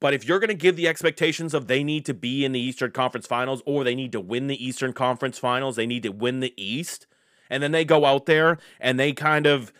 But 0.00 0.14
if 0.14 0.26
you're 0.26 0.38
going 0.38 0.48
to 0.48 0.54
give 0.54 0.76
the 0.76 0.88
expectations 0.88 1.52
of 1.52 1.66
they 1.66 1.84
need 1.84 2.06
to 2.06 2.14
be 2.14 2.44
in 2.44 2.52
the 2.52 2.60
Eastern 2.60 2.90
Conference 2.90 3.26
Finals 3.26 3.62
or 3.66 3.84
they 3.84 3.94
need 3.94 4.12
to 4.12 4.20
win 4.20 4.46
the 4.46 4.64
Eastern 4.64 4.94
Conference 4.94 5.38
Finals, 5.38 5.76
they 5.76 5.86
need 5.86 6.02
to 6.04 6.12
win 6.12 6.40
the 6.40 6.54
East, 6.56 7.06
and 7.50 7.62
then 7.62 7.72
they 7.72 7.84
go 7.84 8.06
out 8.06 8.24
there 8.24 8.58
and 8.80 8.98
they 8.98 9.12
kind 9.12 9.46
of 9.46 9.72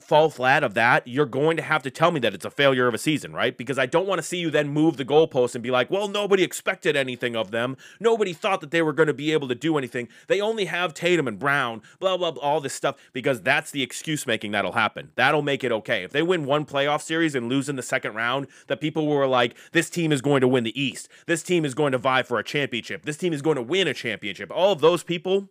fall 0.00 0.30
flat 0.30 0.64
of 0.64 0.74
that, 0.74 1.06
you're 1.06 1.26
going 1.26 1.56
to 1.56 1.62
have 1.62 1.82
to 1.82 1.90
tell 1.90 2.10
me 2.10 2.20
that 2.20 2.34
it's 2.34 2.44
a 2.44 2.50
failure 2.50 2.86
of 2.86 2.94
a 2.94 2.98
season, 2.98 3.32
right? 3.32 3.56
Because 3.56 3.78
I 3.78 3.86
don't 3.86 4.06
want 4.06 4.18
to 4.18 4.22
see 4.22 4.38
you 4.38 4.50
then 4.50 4.68
move 4.68 4.96
the 4.96 5.04
goalpost 5.04 5.54
and 5.54 5.62
be 5.62 5.70
like, 5.70 5.90
well, 5.90 6.08
nobody 6.08 6.42
expected 6.42 6.96
anything 6.96 7.36
of 7.36 7.50
them. 7.50 7.76
Nobody 8.00 8.32
thought 8.32 8.60
that 8.60 8.70
they 8.70 8.82
were 8.82 8.92
going 8.92 9.06
to 9.06 9.14
be 9.14 9.32
able 9.32 9.48
to 9.48 9.54
do 9.54 9.78
anything. 9.78 10.08
They 10.26 10.40
only 10.40 10.66
have 10.66 10.94
Tatum 10.94 11.28
and 11.28 11.38
Brown, 11.38 11.82
blah, 11.98 12.16
blah, 12.16 12.30
blah, 12.30 12.42
all 12.42 12.60
this 12.60 12.74
stuff, 12.74 12.96
because 13.12 13.42
that's 13.42 13.70
the 13.70 13.82
excuse 13.82 14.26
making 14.26 14.52
that'll 14.52 14.72
happen. 14.72 15.12
That'll 15.14 15.42
make 15.42 15.64
it 15.64 15.72
okay. 15.72 16.04
If 16.04 16.12
they 16.12 16.22
win 16.22 16.44
one 16.44 16.64
playoff 16.64 17.02
series 17.02 17.34
and 17.34 17.48
lose 17.48 17.68
in 17.68 17.76
the 17.76 17.82
second 17.82 18.14
round, 18.14 18.46
that 18.68 18.80
people 18.80 19.06
were 19.06 19.26
like, 19.26 19.56
this 19.72 19.90
team 19.90 20.12
is 20.12 20.22
going 20.22 20.40
to 20.40 20.48
win 20.48 20.64
the 20.64 20.80
East. 20.80 21.08
This 21.26 21.42
team 21.42 21.64
is 21.64 21.74
going 21.74 21.92
to 21.92 21.98
vie 21.98 22.22
for 22.22 22.38
a 22.38 22.44
championship. 22.44 23.04
This 23.04 23.16
team 23.16 23.32
is 23.32 23.42
going 23.42 23.56
to 23.56 23.62
win 23.62 23.88
a 23.88 23.94
championship. 23.94 24.50
All 24.52 24.72
of 24.72 24.80
those 24.80 25.02
people 25.02 25.50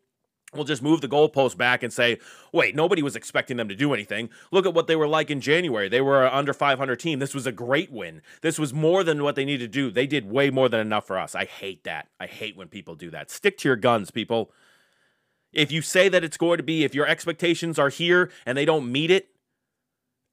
We'll 0.54 0.64
just 0.64 0.82
move 0.82 1.02
the 1.02 1.10
goalpost 1.10 1.58
back 1.58 1.84
and 1.84 1.92
say, 1.92 2.20
wait, 2.54 2.74
nobody 2.74 3.04
was 3.04 3.18
expecting 3.18 3.58
them 3.58 3.68
to 3.68 3.76
do 3.76 3.94
anything. 3.94 4.30
Look 4.50 4.66
at 4.66 4.74
what 4.74 4.88
they 4.88 4.96
were 4.96 5.08
like 5.08 5.30
in 5.30 5.42
January. 5.42 5.90
They 5.90 6.00
were 6.00 6.26
under 6.26 6.54
500 6.54 6.96
team. 6.98 7.20
This 7.20 7.34
was 7.34 7.46
a 7.46 7.52
great 7.52 7.92
win. 7.92 8.22
This 8.42 8.58
was 8.58 8.74
more 8.74 9.04
than 9.04 9.24
what 9.24 9.36
they 9.36 9.44
needed 9.44 9.74
to 9.74 9.80
do. 9.80 9.92
They 9.92 10.08
did 10.08 10.32
way 10.32 10.50
more 10.50 10.70
than 10.70 10.80
enough 10.80 11.06
for 11.06 11.20
us. 11.20 11.36
I 11.36 11.44
hate 11.44 11.84
that. 11.84 12.08
I 12.18 12.28
hate 12.28 12.56
when 12.56 12.70
people 12.70 12.96
do 12.96 13.10
that. 13.12 13.30
Stick 13.30 13.58
to 13.60 13.68
your 13.68 13.76
guns, 13.76 14.10
people. 14.10 14.52
If 15.52 15.70
you 15.70 15.82
say 15.82 16.08
that 16.08 16.24
it's 16.24 16.38
going 16.38 16.58
to 16.58 16.64
be, 16.64 16.86
if 16.86 16.96
your 16.96 17.08
expectations 17.08 17.78
are 17.78 17.90
here 17.90 18.32
and 18.46 18.58
they 18.58 18.66
don't 18.66 18.90
meet 18.90 19.12
it, 19.12 19.30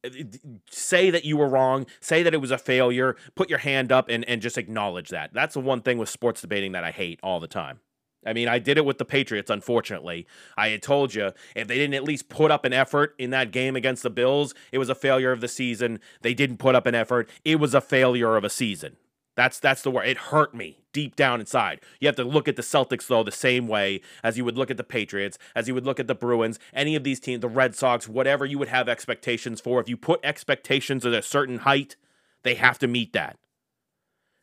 eh, 0.04 0.22
say 0.70 1.10
that 1.10 1.24
you 1.24 1.36
were 1.36 1.48
wrong, 1.48 1.86
say 2.00 2.22
that 2.22 2.34
it 2.34 2.40
was 2.40 2.52
a 2.52 2.58
failure, 2.58 3.16
put 3.34 3.50
your 3.50 3.60
hand 3.60 3.90
up 3.90 4.08
and, 4.08 4.24
and 4.28 4.40
just 4.40 4.58
acknowledge 4.58 5.08
that. 5.08 5.34
That's 5.34 5.54
the 5.54 5.60
one 5.60 5.82
thing 5.82 5.98
with 5.98 6.08
sports 6.08 6.40
debating 6.40 6.70
that 6.72 6.84
I 6.84 6.92
hate 6.92 7.18
all 7.20 7.40
the 7.40 7.48
time. 7.48 7.80
I 8.26 8.32
mean, 8.32 8.48
I 8.48 8.58
did 8.58 8.78
it 8.78 8.84
with 8.84 8.98
the 8.98 9.04
Patriots, 9.04 9.50
unfortunately. 9.50 10.26
I 10.56 10.68
had 10.68 10.82
told 10.82 11.14
you 11.14 11.32
if 11.54 11.68
they 11.68 11.76
didn't 11.76 11.94
at 11.94 12.04
least 12.04 12.28
put 12.28 12.50
up 12.50 12.64
an 12.64 12.72
effort 12.72 13.14
in 13.18 13.30
that 13.30 13.50
game 13.50 13.76
against 13.76 14.02
the 14.02 14.10
Bills, 14.10 14.54
it 14.72 14.78
was 14.78 14.88
a 14.88 14.94
failure 14.94 15.32
of 15.32 15.40
the 15.40 15.48
season. 15.48 16.00
They 16.22 16.34
didn't 16.34 16.58
put 16.58 16.74
up 16.74 16.86
an 16.86 16.94
effort, 16.94 17.28
it 17.44 17.56
was 17.56 17.74
a 17.74 17.80
failure 17.80 18.36
of 18.36 18.44
a 18.44 18.50
season. 18.50 18.96
That's 19.36 19.58
that's 19.58 19.82
the 19.82 19.90
word. 19.90 20.06
It 20.06 20.16
hurt 20.16 20.54
me 20.54 20.78
deep 20.92 21.16
down 21.16 21.40
inside. 21.40 21.80
You 22.00 22.06
have 22.06 22.16
to 22.16 22.24
look 22.24 22.46
at 22.46 22.56
the 22.56 22.62
Celtics 22.62 23.08
though 23.08 23.24
the 23.24 23.32
same 23.32 23.66
way 23.66 24.00
as 24.22 24.38
you 24.38 24.44
would 24.44 24.56
look 24.56 24.70
at 24.70 24.76
the 24.76 24.84
Patriots, 24.84 25.38
as 25.56 25.66
you 25.66 25.74
would 25.74 25.84
look 25.84 25.98
at 25.98 26.06
the 26.06 26.14
Bruins, 26.14 26.58
any 26.72 26.94
of 26.94 27.02
these 27.02 27.18
teams, 27.18 27.40
the 27.40 27.48
Red 27.48 27.74
Sox, 27.74 28.08
whatever 28.08 28.46
you 28.46 28.58
would 28.58 28.68
have 28.68 28.88
expectations 28.88 29.60
for. 29.60 29.80
If 29.80 29.88
you 29.88 29.96
put 29.96 30.20
expectations 30.22 31.04
at 31.04 31.12
a 31.12 31.22
certain 31.22 31.58
height, 31.58 31.96
they 32.44 32.54
have 32.54 32.78
to 32.78 32.86
meet 32.86 33.12
that. 33.12 33.38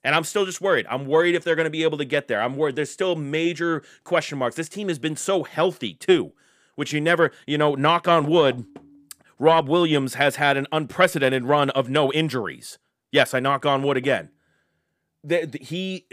And 0.03 0.15
I'm 0.15 0.23
still 0.23 0.45
just 0.45 0.61
worried. 0.61 0.87
I'm 0.89 1.05
worried 1.05 1.35
if 1.35 1.43
they're 1.43 1.55
going 1.55 1.65
to 1.65 1.69
be 1.69 1.83
able 1.83 1.97
to 1.99 2.05
get 2.05 2.27
there. 2.27 2.41
I'm 2.41 2.55
worried. 2.55 2.75
There's 2.75 2.89
still 2.89 3.15
major 3.15 3.83
question 4.03 4.37
marks. 4.37 4.55
This 4.55 4.69
team 4.69 4.87
has 4.87 4.99
been 4.99 5.15
so 5.15 5.43
healthy, 5.43 5.93
too, 5.93 6.33
which 6.75 6.91
you 6.91 6.99
never, 6.99 7.31
you 7.45 7.57
know, 7.57 7.75
knock 7.75 8.07
on 8.07 8.25
wood. 8.25 8.65
Rob 9.37 9.67
Williams 9.67 10.15
has 10.15 10.37
had 10.37 10.57
an 10.57 10.67
unprecedented 10.71 11.45
run 11.45 11.69
of 11.71 11.89
no 11.89 12.11
injuries. 12.11 12.79
Yes, 13.11 13.33
I 13.33 13.39
knock 13.39 13.65
on 13.65 13.83
wood 13.83 13.97
again. 13.97 14.29
The, 15.23 15.45
the, 15.45 15.59
he, 15.59 16.07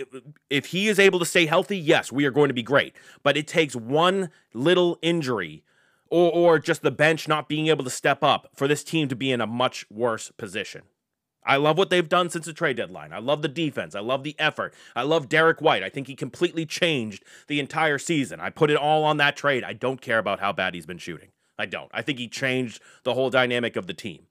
if 0.50 0.66
he 0.66 0.88
is 0.88 0.98
able 0.98 1.18
to 1.18 1.24
stay 1.24 1.46
healthy, 1.46 1.78
yes, 1.78 2.12
we 2.12 2.26
are 2.26 2.30
going 2.30 2.48
to 2.48 2.54
be 2.54 2.62
great. 2.62 2.94
But 3.22 3.36
it 3.38 3.46
takes 3.46 3.74
one 3.74 4.30
little 4.52 4.98
injury 5.00 5.64
or, 6.10 6.30
or 6.30 6.58
just 6.58 6.82
the 6.82 6.90
bench 6.90 7.28
not 7.28 7.48
being 7.48 7.68
able 7.68 7.84
to 7.84 7.90
step 7.90 8.22
up 8.22 8.48
for 8.54 8.68
this 8.68 8.84
team 8.84 9.08
to 9.08 9.16
be 9.16 9.32
in 9.32 9.40
a 9.40 9.46
much 9.46 9.86
worse 9.90 10.30
position. 10.36 10.82
I 11.48 11.56
love 11.56 11.78
what 11.78 11.88
they've 11.88 12.08
done 12.08 12.28
since 12.28 12.44
the 12.44 12.52
trade 12.52 12.76
deadline. 12.76 13.10
I 13.10 13.20
love 13.20 13.40
the 13.40 13.48
defense. 13.48 13.94
I 13.94 14.00
love 14.00 14.22
the 14.22 14.36
effort. 14.38 14.74
I 14.94 15.02
love 15.02 15.30
Derrick 15.30 15.62
White. 15.62 15.82
I 15.82 15.88
think 15.88 16.06
he 16.06 16.14
completely 16.14 16.66
changed 16.66 17.24
the 17.46 17.58
entire 17.58 17.96
season. 17.96 18.38
I 18.38 18.50
put 18.50 18.70
it 18.70 18.76
all 18.76 19.02
on 19.02 19.16
that 19.16 19.34
trade. 19.34 19.64
I 19.64 19.72
don't 19.72 20.02
care 20.02 20.18
about 20.18 20.40
how 20.40 20.52
bad 20.52 20.74
he's 20.74 20.84
been 20.84 20.98
shooting. 20.98 21.30
I 21.58 21.64
don't. 21.64 21.90
I 21.94 22.02
think 22.02 22.18
he 22.18 22.28
changed 22.28 22.82
the 23.02 23.14
whole 23.14 23.30
dynamic 23.30 23.76
of 23.76 23.86
the 23.86 23.94
team. 23.94 24.26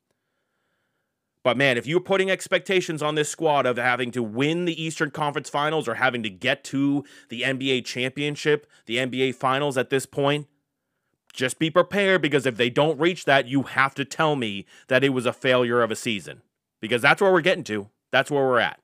But 1.41 1.57
man, 1.57 1.75
if 1.75 1.87
you're 1.87 1.99
putting 1.99 2.29
expectations 2.29 3.01
on 3.01 3.15
this 3.15 3.29
squad 3.29 3.65
of 3.65 3.77
having 3.77 4.11
to 4.11 4.21
win 4.21 4.65
the 4.65 4.81
Eastern 4.81 5.09
Conference 5.09 5.49
Finals 5.49 5.87
or 5.87 5.95
having 5.95 6.21
to 6.21 6.29
get 6.29 6.63
to 6.65 7.03
the 7.29 7.41
NBA 7.41 7.83
championship, 7.85 8.67
the 8.85 8.97
NBA 8.97 9.33
Finals 9.33 9.75
at 9.75 9.89
this 9.89 10.05
point, 10.05 10.45
just 11.33 11.57
be 11.57 11.71
prepared 11.71 12.21
because 12.21 12.45
if 12.45 12.57
they 12.57 12.69
don't 12.69 12.99
reach 12.99 13.25
that, 13.25 13.47
you 13.47 13.63
have 13.63 13.95
to 13.95 14.05
tell 14.05 14.35
me 14.35 14.67
that 14.87 15.03
it 15.03 15.09
was 15.09 15.25
a 15.25 15.33
failure 15.33 15.81
of 15.81 15.89
a 15.89 15.95
season 15.95 16.41
because 16.81 17.01
that's 17.01 17.21
where 17.21 17.31
we're 17.31 17.41
getting 17.41 17.63
to. 17.65 17.89
That's 18.11 18.31
where 18.31 18.45
we're 18.45 18.59
at. 18.59 18.79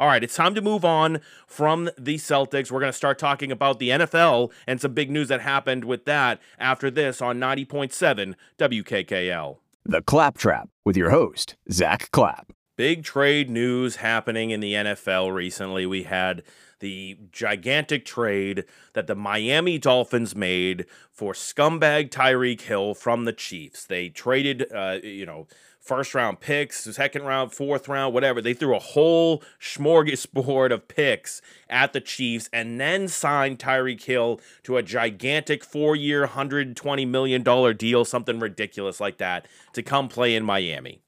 All 0.00 0.06
right, 0.06 0.22
it's 0.22 0.36
time 0.36 0.54
to 0.54 0.62
move 0.62 0.84
on 0.84 1.20
from 1.48 1.90
the 1.98 2.16
Celtics. 2.16 2.70
We're 2.70 2.78
going 2.78 2.92
to 2.92 2.96
start 2.96 3.18
talking 3.18 3.50
about 3.50 3.80
the 3.80 3.88
NFL 3.88 4.52
and 4.64 4.80
some 4.80 4.94
big 4.94 5.10
news 5.10 5.26
that 5.26 5.40
happened 5.40 5.84
with 5.84 6.04
that 6.04 6.40
after 6.56 6.88
this 6.88 7.20
on 7.20 7.40
90.7 7.40 8.34
WKKL. 8.58 9.56
The 9.84 10.02
Claptrap 10.02 10.68
with 10.84 10.96
your 10.96 11.10
host, 11.10 11.56
Zack 11.72 12.12
Clapp. 12.12 12.52
Big 12.76 13.02
trade 13.02 13.50
news 13.50 13.96
happening 13.96 14.50
in 14.50 14.60
the 14.60 14.74
NFL 14.74 15.34
recently. 15.34 15.84
We 15.84 16.04
had 16.04 16.44
the 16.78 17.18
gigantic 17.32 18.04
trade 18.04 18.64
that 18.94 19.08
the 19.08 19.16
Miami 19.16 19.78
Dolphins 19.78 20.36
made 20.36 20.86
for 21.10 21.32
scumbag 21.32 22.10
Tyreek 22.10 22.60
Hill 22.60 22.94
from 22.94 23.24
the 23.24 23.32
Chiefs. 23.32 23.84
They 23.84 24.10
traded, 24.10 24.72
uh, 24.72 24.98
you 25.02 25.26
know, 25.26 25.48
first 25.88 26.14
round 26.14 26.38
picks, 26.38 26.84
second 26.94 27.22
round, 27.24 27.50
fourth 27.50 27.88
round, 27.88 28.12
whatever. 28.12 28.42
They 28.42 28.52
threw 28.52 28.76
a 28.76 28.78
whole 28.78 29.42
smorgasbord 29.58 30.70
of 30.70 30.86
picks 30.86 31.40
at 31.70 31.94
the 31.94 32.00
Chiefs 32.00 32.50
and 32.52 32.78
then 32.78 33.08
signed 33.08 33.58
Tyreek 33.58 34.02
Hill 34.04 34.40
to 34.64 34.76
a 34.76 34.82
gigantic 34.82 35.64
four 35.64 35.96
year, 35.96 36.26
$120 36.26 37.08
million 37.08 37.76
deal, 37.76 38.04
something 38.04 38.38
ridiculous 38.38 39.00
like 39.00 39.16
that, 39.16 39.46
to 39.72 39.82
come 39.82 40.08
play 40.08 40.36
in 40.36 40.44
Miami. 40.44 41.00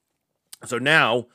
So 0.65 0.79
now 0.79 1.27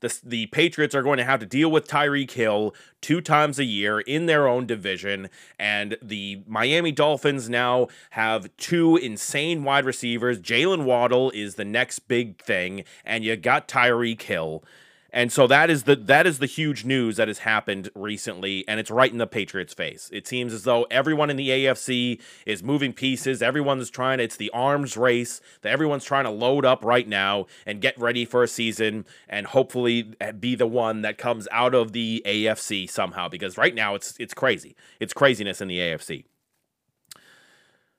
the, 0.00 0.18
the 0.24 0.46
Patriots 0.46 0.94
are 0.94 1.02
going 1.02 1.18
to 1.18 1.24
have 1.24 1.40
to 1.40 1.46
deal 1.46 1.70
with 1.70 1.88
Tyreek 1.88 2.30
Hill 2.30 2.74
two 3.00 3.20
times 3.20 3.58
a 3.58 3.64
year 3.64 4.00
in 4.00 4.26
their 4.26 4.46
own 4.46 4.66
division. 4.66 5.28
And 5.58 5.96
the 6.02 6.42
Miami 6.46 6.92
Dolphins 6.92 7.48
now 7.48 7.88
have 8.10 8.54
two 8.56 8.96
insane 8.96 9.64
wide 9.64 9.84
receivers. 9.84 10.40
Jaylen 10.40 10.84
Waddle 10.84 11.30
is 11.32 11.54
the 11.56 11.64
next 11.64 12.00
big 12.00 12.42
thing, 12.42 12.84
and 13.04 13.24
you 13.24 13.36
got 13.36 13.68
Tyreek 13.68 14.22
Hill. 14.22 14.62
And 15.10 15.32
so 15.32 15.46
that 15.46 15.70
is 15.70 15.84
the 15.84 15.96
that 15.96 16.26
is 16.26 16.38
the 16.38 16.46
huge 16.46 16.84
news 16.84 17.16
that 17.16 17.28
has 17.28 17.38
happened 17.38 17.90
recently, 17.94 18.66
and 18.68 18.78
it's 18.78 18.90
right 18.90 19.10
in 19.10 19.16
the 19.16 19.26
Patriots' 19.26 19.72
face. 19.72 20.10
It 20.12 20.26
seems 20.26 20.52
as 20.52 20.64
though 20.64 20.86
everyone 20.90 21.30
in 21.30 21.36
the 21.36 21.48
AFC 21.48 22.20
is 22.44 22.62
moving 22.62 22.92
pieces. 22.92 23.40
Everyone's 23.40 23.88
trying. 23.88 24.20
It's 24.20 24.36
the 24.36 24.50
arms 24.50 24.98
race 24.98 25.40
that 25.62 25.72
everyone's 25.72 26.04
trying 26.04 26.24
to 26.24 26.30
load 26.30 26.66
up 26.66 26.84
right 26.84 27.08
now 27.08 27.46
and 27.64 27.80
get 27.80 27.98
ready 27.98 28.26
for 28.26 28.42
a 28.42 28.48
season, 28.48 29.06
and 29.28 29.46
hopefully 29.46 30.12
eh, 30.20 30.32
be 30.32 30.54
the 30.54 30.66
one 30.66 31.00
that 31.02 31.16
comes 31.16 31.48
out 31.52 31.74
of 31.74 31.92
the 31.92 32.22
AFC 32.26 32.90
somehow. 32.90 33.28
Because 33.28 33.56
right 33.56 33.74
now 33.74 33.94
it's 33.94 34.14
it's 34.20 34.34
crazy. 34.34 34.76
It's 35.00 35.14
craziness 35.14 35.62
in 35.62 35.68
the 35.68 35.78
AFC. 35.78 36.24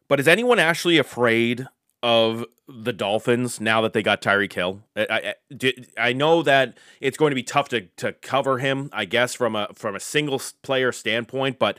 But 0.07 0.19
is 0.19 0.27
anyone 0.27 0.59
actually 0.59 0.99
afraid 0.99 1.67
of 2.01 2.45
the 2.67 2.93
Dolphins 2.93 3.59
now 3.59 3.81
that 3.81 3.93
they 3.93 4.03
got 4.03 4.21
Tyreek 4.21 4.53
Hill. 4.53 4.81
I, 4.95 5.33
I, 5.59 5.73
I, 5.97 6.13
know 6.13 6.43
that 6.43 6.77
it's 7.01 7.17
going 7.17 7.31
to 7.31 7.35
be 7.35 7.43
tough 7.43 7.67
to, 7.69 7.81
to 7.97 8.13
cover 8.13 8.59
him, 8.59 8.89
I 8.93 9.05
guess, 9.05 9.33
from 9.33 9.55
a 9.55 9.69
from 9.73 9.95
a 9.95 9.99
single 9.99 10.41
player 10.61 10.91
standpoint. 10.91 11.59
But 11.59 11.77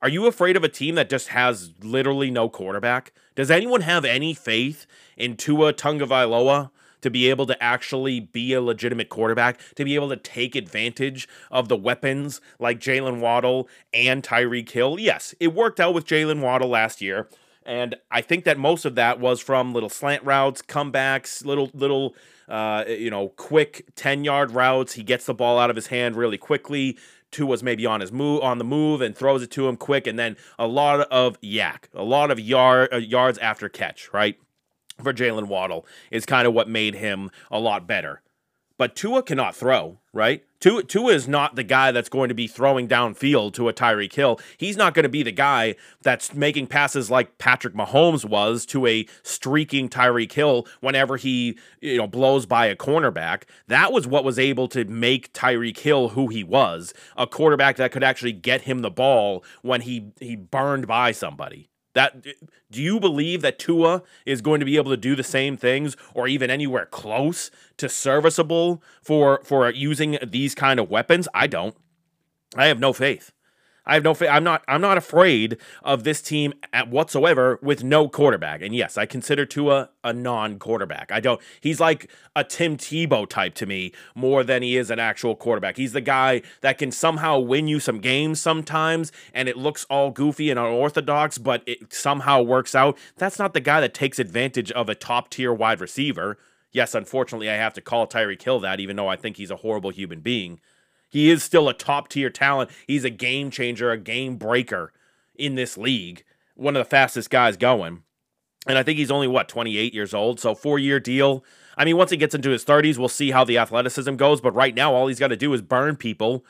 are 0.00 0.08
you 0.08 0.26
afraid 0.26 0.56
of 0.56 0.64
a 0.64 0.68
team 0.68 0.94
that 0.94 1.10
just 1.10 1.28
has 1.28 1.74
literally 1.82 2.30
no 2.30 2.48
quarterback? 2.48 3.12
Does 3.34 3.50
anyone 3.50 3.82
have 3.82 4.04
any 4.04 4.32
faith 4.32 4.86
in 5.16 5.36
Tua 5.36 5.74
Tagovailoa 5.74 6.70
to 7.02 7.10
be 7.10 7.28
able 7.28 7.46
to 7.46 7.62
actually 7.62 8.20
be 8.20 8.52
a 8.52 8.60
legitimate 8.60 9.08
quarterback, 9.08 9.60
to 9.74 9.84
be 9.84 9.94
able 9.94 10.08
to 10.10 10.16
take 10.16 10.54
advantage 10.54 11.28
of 11.50 11.68
the 11.68 11.76
weapons 11.76 12.40
like 12.58 12.78
Jaylen 12.78 13.20
Waddle 13.20 13.68
and 13.92 14.22
Tyreek 14.22 14.70
Hill? 14.70 14.98
Yes, 14.98 15.34
it 15.40 15.54
worked 15.54 15.80
out 15.80 15.92
with 15.92 16.06
Jaylen 16.06 16.40
Waddle 16.40 16.68
last 16.68 17.00
year. 17.00 17.28
And 17.64 17.96
I 18.10 18.20
think 18.20 18.44
that 18.44 18.58
most 18.58 18.84
of 18.84 18.94
that 18.94 19.20
was 19.20 19.40
from 19.40 19.72
little 19.72 19.88
slant 19.88 20.24
routes, 20.24 20.62
comebacks, 20.62 21.44
little 21.44 21.70
little 21.74 22.14
uh, 22.48 22.84
you 22.88 23.10
know 23.10 23.28
quick 23.30 23.84
ten 23.96 24.24
yard 24.24 24.52
routes. 24.52 24.94
He 24.94 25.02
gets 25.02 25.26
the 25.26 25.34
ball 25.34 25.58
out 25.58 25.70
of 25.70 25.76
his 25.76 25.88
hand 25.88 26.16
really 26.16 26.38
quickly. 26.38 26.98
Tua's 27.30 27.62
maybe 27.62 27.86
on 27.86 28.00
his 28.00 28.10
move 28.10 28.42
on 28.42 28.58
the 28.58 28.64
move 28.64 29.00
and 29.00 29.16
throws 29.16 29.42
it 29.42 29.50
to 29.52 29.68
him 29.68 29.76
quick, 29.76 30.06
and 30.06 30.18
then 30.18 30.36
a 30.58 30.66
lot 30.66 31.00
of 31.10 31.40
YAC, 31.40 31.84
a 31.94 32.02
lot 32.02 32.30
of 32.30 32.40
yard 32.40 32.88
uh, 32.92 32.96
yards 32.96 33.38
after 33.38 33.68
catch, 33.68 34.12
right? 34.12 34.36
For 35.02 35.12
Jaylen 35.14 35.46
Waddle 35.46 35.86
is 36.10 36.26
kind 36.26 36.46
of 36.46 36.52
what 36.52 36.68
made 36.68 36.94
him 36.94 37.30
a 37.50 37.58
lot 37.58 37.86
better. 37.86 38.20
But 38.76 38.96
Tua 38.96 39.22
cannot 39.22 39.54
throw, 39.54 39.98
right? 40.12 40.44
Tua, 40.60 41.12
is 41.12 41.26
not 41.26 41.56
the 41.56 41.64
guy 41.64 41.90
that's 41.90 42.10
going 42.10 42.28
to 42.28 42.34
be 42.34 42.46
throwing 42.46 42.86
downfield 42.86 43.54
to 43.54 43.68
a 43.68 43.72
Tyreek 43.72 44.12
Hill. 44.12 44.38
He's 44.58 44.76
not 44.76 44.92
going 44.92 45.04
to 45.04 45.08
be 45.08 45.22
the 45.22 45.32
guy 45.32 45.74
that's 46.02 46.34
making 46.34 46.66
passes 46.66 47.10
like 47.10 47.38
Patrick 47.38 47.74
Mahomes 47.74 48.26
was 48.26 48.66
to 48.66 48.86
a 48.86 49.06
streaking 49.22 49.88
Tyreek 49.88 50.32
Hill 50.32 50.66
whenever 50.80 51.16
he, 51.16 51.58
you 51.80 51.96
know, 51.96 52.06
blows 52.06 52.44
by 52.44 52.66
a 52.66 52.76
cornerback. 52.76 53.44
That 53.68 53.90
was 53.90 54.06
what 54.06 54.22
was 54.22 54.38
able 54.38 54.68
to 54.68 54.84
make 54.84 55.32
Tyreek 55.32 55.78
Hill 55.78 56.10
who 56.10 56.28
he 56.28 56.44
was, 56.44 56.92
a 57.16 57.26
quarterback 57.26 57.76
that 57.76 57.90
could 57.90 58.04
actually 58.04 58.32
get 58.32 58.62
him 58.62 58.80
the 58.80 58.90
ball 58.90 59.42
when 59.62 59.80
he 59.80 60.12
he 60.20 60.36
burned 60.36 60.86
by 60.86 61.12
somebody. 61.12 61.69
That 61.94 62.22
do 62.70 62.82
you 62.82 63.00
believe 63.00 63.42
that 63.42 63.58
Tua 63.58 64.02
is 64.24 64.40
going 64.40 64.60
to 64.60 64.66
be 64.66 64.76
able 64.76 64.90
to 64.90 64.96
do 64.96 65.16
the 65.16 65.24
same 65.24 65.56
things 65.56 65.96
or 66.14 66.28
even 66.28 66.50
anywhere 66.50 66.86
close 66.86 67.50
to 67.78 67.88
serviceable 67.88 68.82
for 69.02 69.40
for 69.44 69.68
using 69.70 70.18
these 70.24 70.54
kind 70.54 70.78
of 70.78 70.88
weapons? 70.90 71.26
I 71.34 71.46
don't. 71.46 71.76
I 72.56 72.66
have 72.66 72.78
no 72.78 72.92
faith. 72.92 73.32
I 73.90 73.94
have 73.94 74.04
no 74.04 74.14
faith. 74.14 74.28
I'm 74.30 74.44
not. 74.44 74.62
I'm 74.68 74.80
not 74.80 74.96
afraid 74.96 75.56
of 75.82 76.04
this 76.04 76.22
team 76.22 76.54
at 76.72 76.88
whatsoever 76.88 77.58
with 77.60 77.82
no 77.82 78.08
quarterback. 78.08 78.62
And 78.62 78.72
yes, 78.72 78.96
I 78.96 79.04
consider 79.04 79.44
Tua 79.44 79.90
a 80.04 80.12
non-quarterback. 80.12 81.10
I 81.10 81.18
don't. 81.18 81.40
He's 81.60 81.80
like 81.80 82.08
a 82.36 82.44
Tim 82.44 82.76
Tebow 82.76 83.28
type 83.28 83.54
to 83.56 83.66
me 83.66 83.92
more 84.14 84.44
than 84.44 84.62
he 84.62 84.76
is 84.76 84.92
an 84.92 85.00
actual 85.00 85.34
quarterback. 85.34 85.76
He's 85.76 85.92
the 85.92 86.00
guy 86.00 86.42
that 86.60 86.78
can 86.78 86.92
somehow 86.92 87.40
win 87.40 87.66
you 87.66 87.80
some 87.80 87.98
games 87.98 88.40
sometimes, 88.40 89.10
and 89.34 89.48
it 89.48 89.56
looks 89.56 89.84
all 89.90 90.12
goofy 90.12 90.50
and 90.50 90.58
unorthodox, 90.60 91.38
but 91.38 91.64
it 91.66 91.92
somehow 91.92 92.42
works 92.42 92.76
out. 92.76 92.96
That's 93.16 93.40
not 93.40 93.54
the 93.54 93.60
guy 93.60 93.80
that 93.80 93.92
takes 93.92 94.20
advantage 94.20 94.70
of 94.70 94.88
a 94.88 94.94
top-tier 94.94 95.52
wide 95.52 95.80
receiver. 95.80 96.38
Yes, 96.70 96.94
unfortunately, 96.94 97.50
I 97.50 97.56
have 97.56 97.74
to 97.74 97.80
call 97.80 98.06
Tyreek 98.06 98.40
Hill 98.40 98.60
that, 98.60 98.78
even 98.78 98.94
though 98.94 99.08
I 99.08 99.16
think 99.16 99.36
he's 99.36 99.50
a 99.50 99.56
horrible 99.56 99.90
human 99.90 100.20
being. 100.20 100.60
He 101.10 101.28
is 101.28 101.42
still 101.42 101.68
a 101.68 101.74
top 101.74 102.08
tier 102.08 102.30
talent. 102.30 102.70
He's 102.86 103.04
a 103.04 103.10
game 103.10 103.50
changer, 103.50 103.90
a 103.90 103.98
game 103.98 104.36
breaker 104.36 104.92
in 105.34 105.56
this 105.56 105.76
league. 105.76 106.24
One 106.54 106.76
of 106.76 106.80
the 106.80 106.88
fastest 106.88 107.28
guys 107.30 107.56
going. 107.56 108.04
And 108.66 108.78
I 108.78 108.82
think 108.82 108.98
he's 108.98 109.10
only, 109.10 109.26
what, 109.26 109.48
28 109.48 109.92
years 109.92 110.14
old? 110.14 110.38
So, 110.38 110.54
four 110.54 110.78
year 110.78 111.00
deal. 111.00 111.44
I 111.76 111.84
mean, 111.84 111.96
once 111.96 112.10
he 112.10 112.16
gets 112.16 112.34
into 112.34 112.50
his 112.50 112.64
30s, 112.64 112.98
we'll 112.98 113.08
see 113.08 113.30
how 113.30 113.42
the 113.42 113.58
athleticism 113.58 114.14
goes. 114.16 114.40
But 114.40 114.54
right 114.54 114.74
now, 114.74 114.94
all 114.94 115.06
he's 115.06 115.18
got 115.18 115.28
to 115.28 115.36
do 115.36 115.52
is 115.52 115.62
burn 115.62 115.96
people 115.96 116.44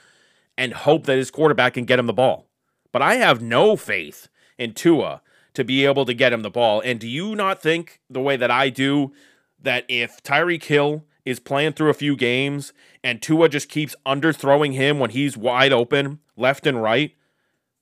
and 0.58 0.74
hope 0.74 1.06
that 1.06 1.16
his 1.16 1.30
quarterback 1.30 1.74
can 1.74 1.84
get 1.84 1.98
him 1.98 2.06
the 2.06 2.12
ball. 2.12 2.48
But 2.92 3.02
I 3.02 3.14
have 3.14 3.40
no 3.40 3.76
faith 3.76 4.28
in 4.58 4.74
Tua 4.74 5.22
to 5.54 5.64
be 5.64 5.84
able 5.84 6.04
to 6.04 6.14
get 6.14 6.32
him 6.32 6.42
the 6.42 6.50
ball. 6.50 6.80
And 6.84 6.98
do 6.98 7.08
you 7.08 7.34
not 7.34 7.62
think, 7.62 8.00
the 8.10 8.20
way 8.20 8.36
that 8.36 8.50
I 8.50 8.68
do, 8.68 9.12
that 9.62 9.84
if 9.88 10.22
Tyreek 10.22 10.64
Hill 10.64 11.04
is 11.24 11.40
playing 11.40 11.72
through 11.72 11.90
a 11.90 11.94
few 11.94 12.16
games 12.16 12.72
and 13.02 13.20
Tua 13.20 13.48
just 13.48 13.68
keeps 13.68 13.96
underthrowing 14.06 14.74
him 14.74 14.98
when 14.98 15.10
he's 15.10 15.36
wide 15.36 15.72
open, 15.72 16.20
left 16.36 16.66
and 16.66 16.82
right, 16.82 17.14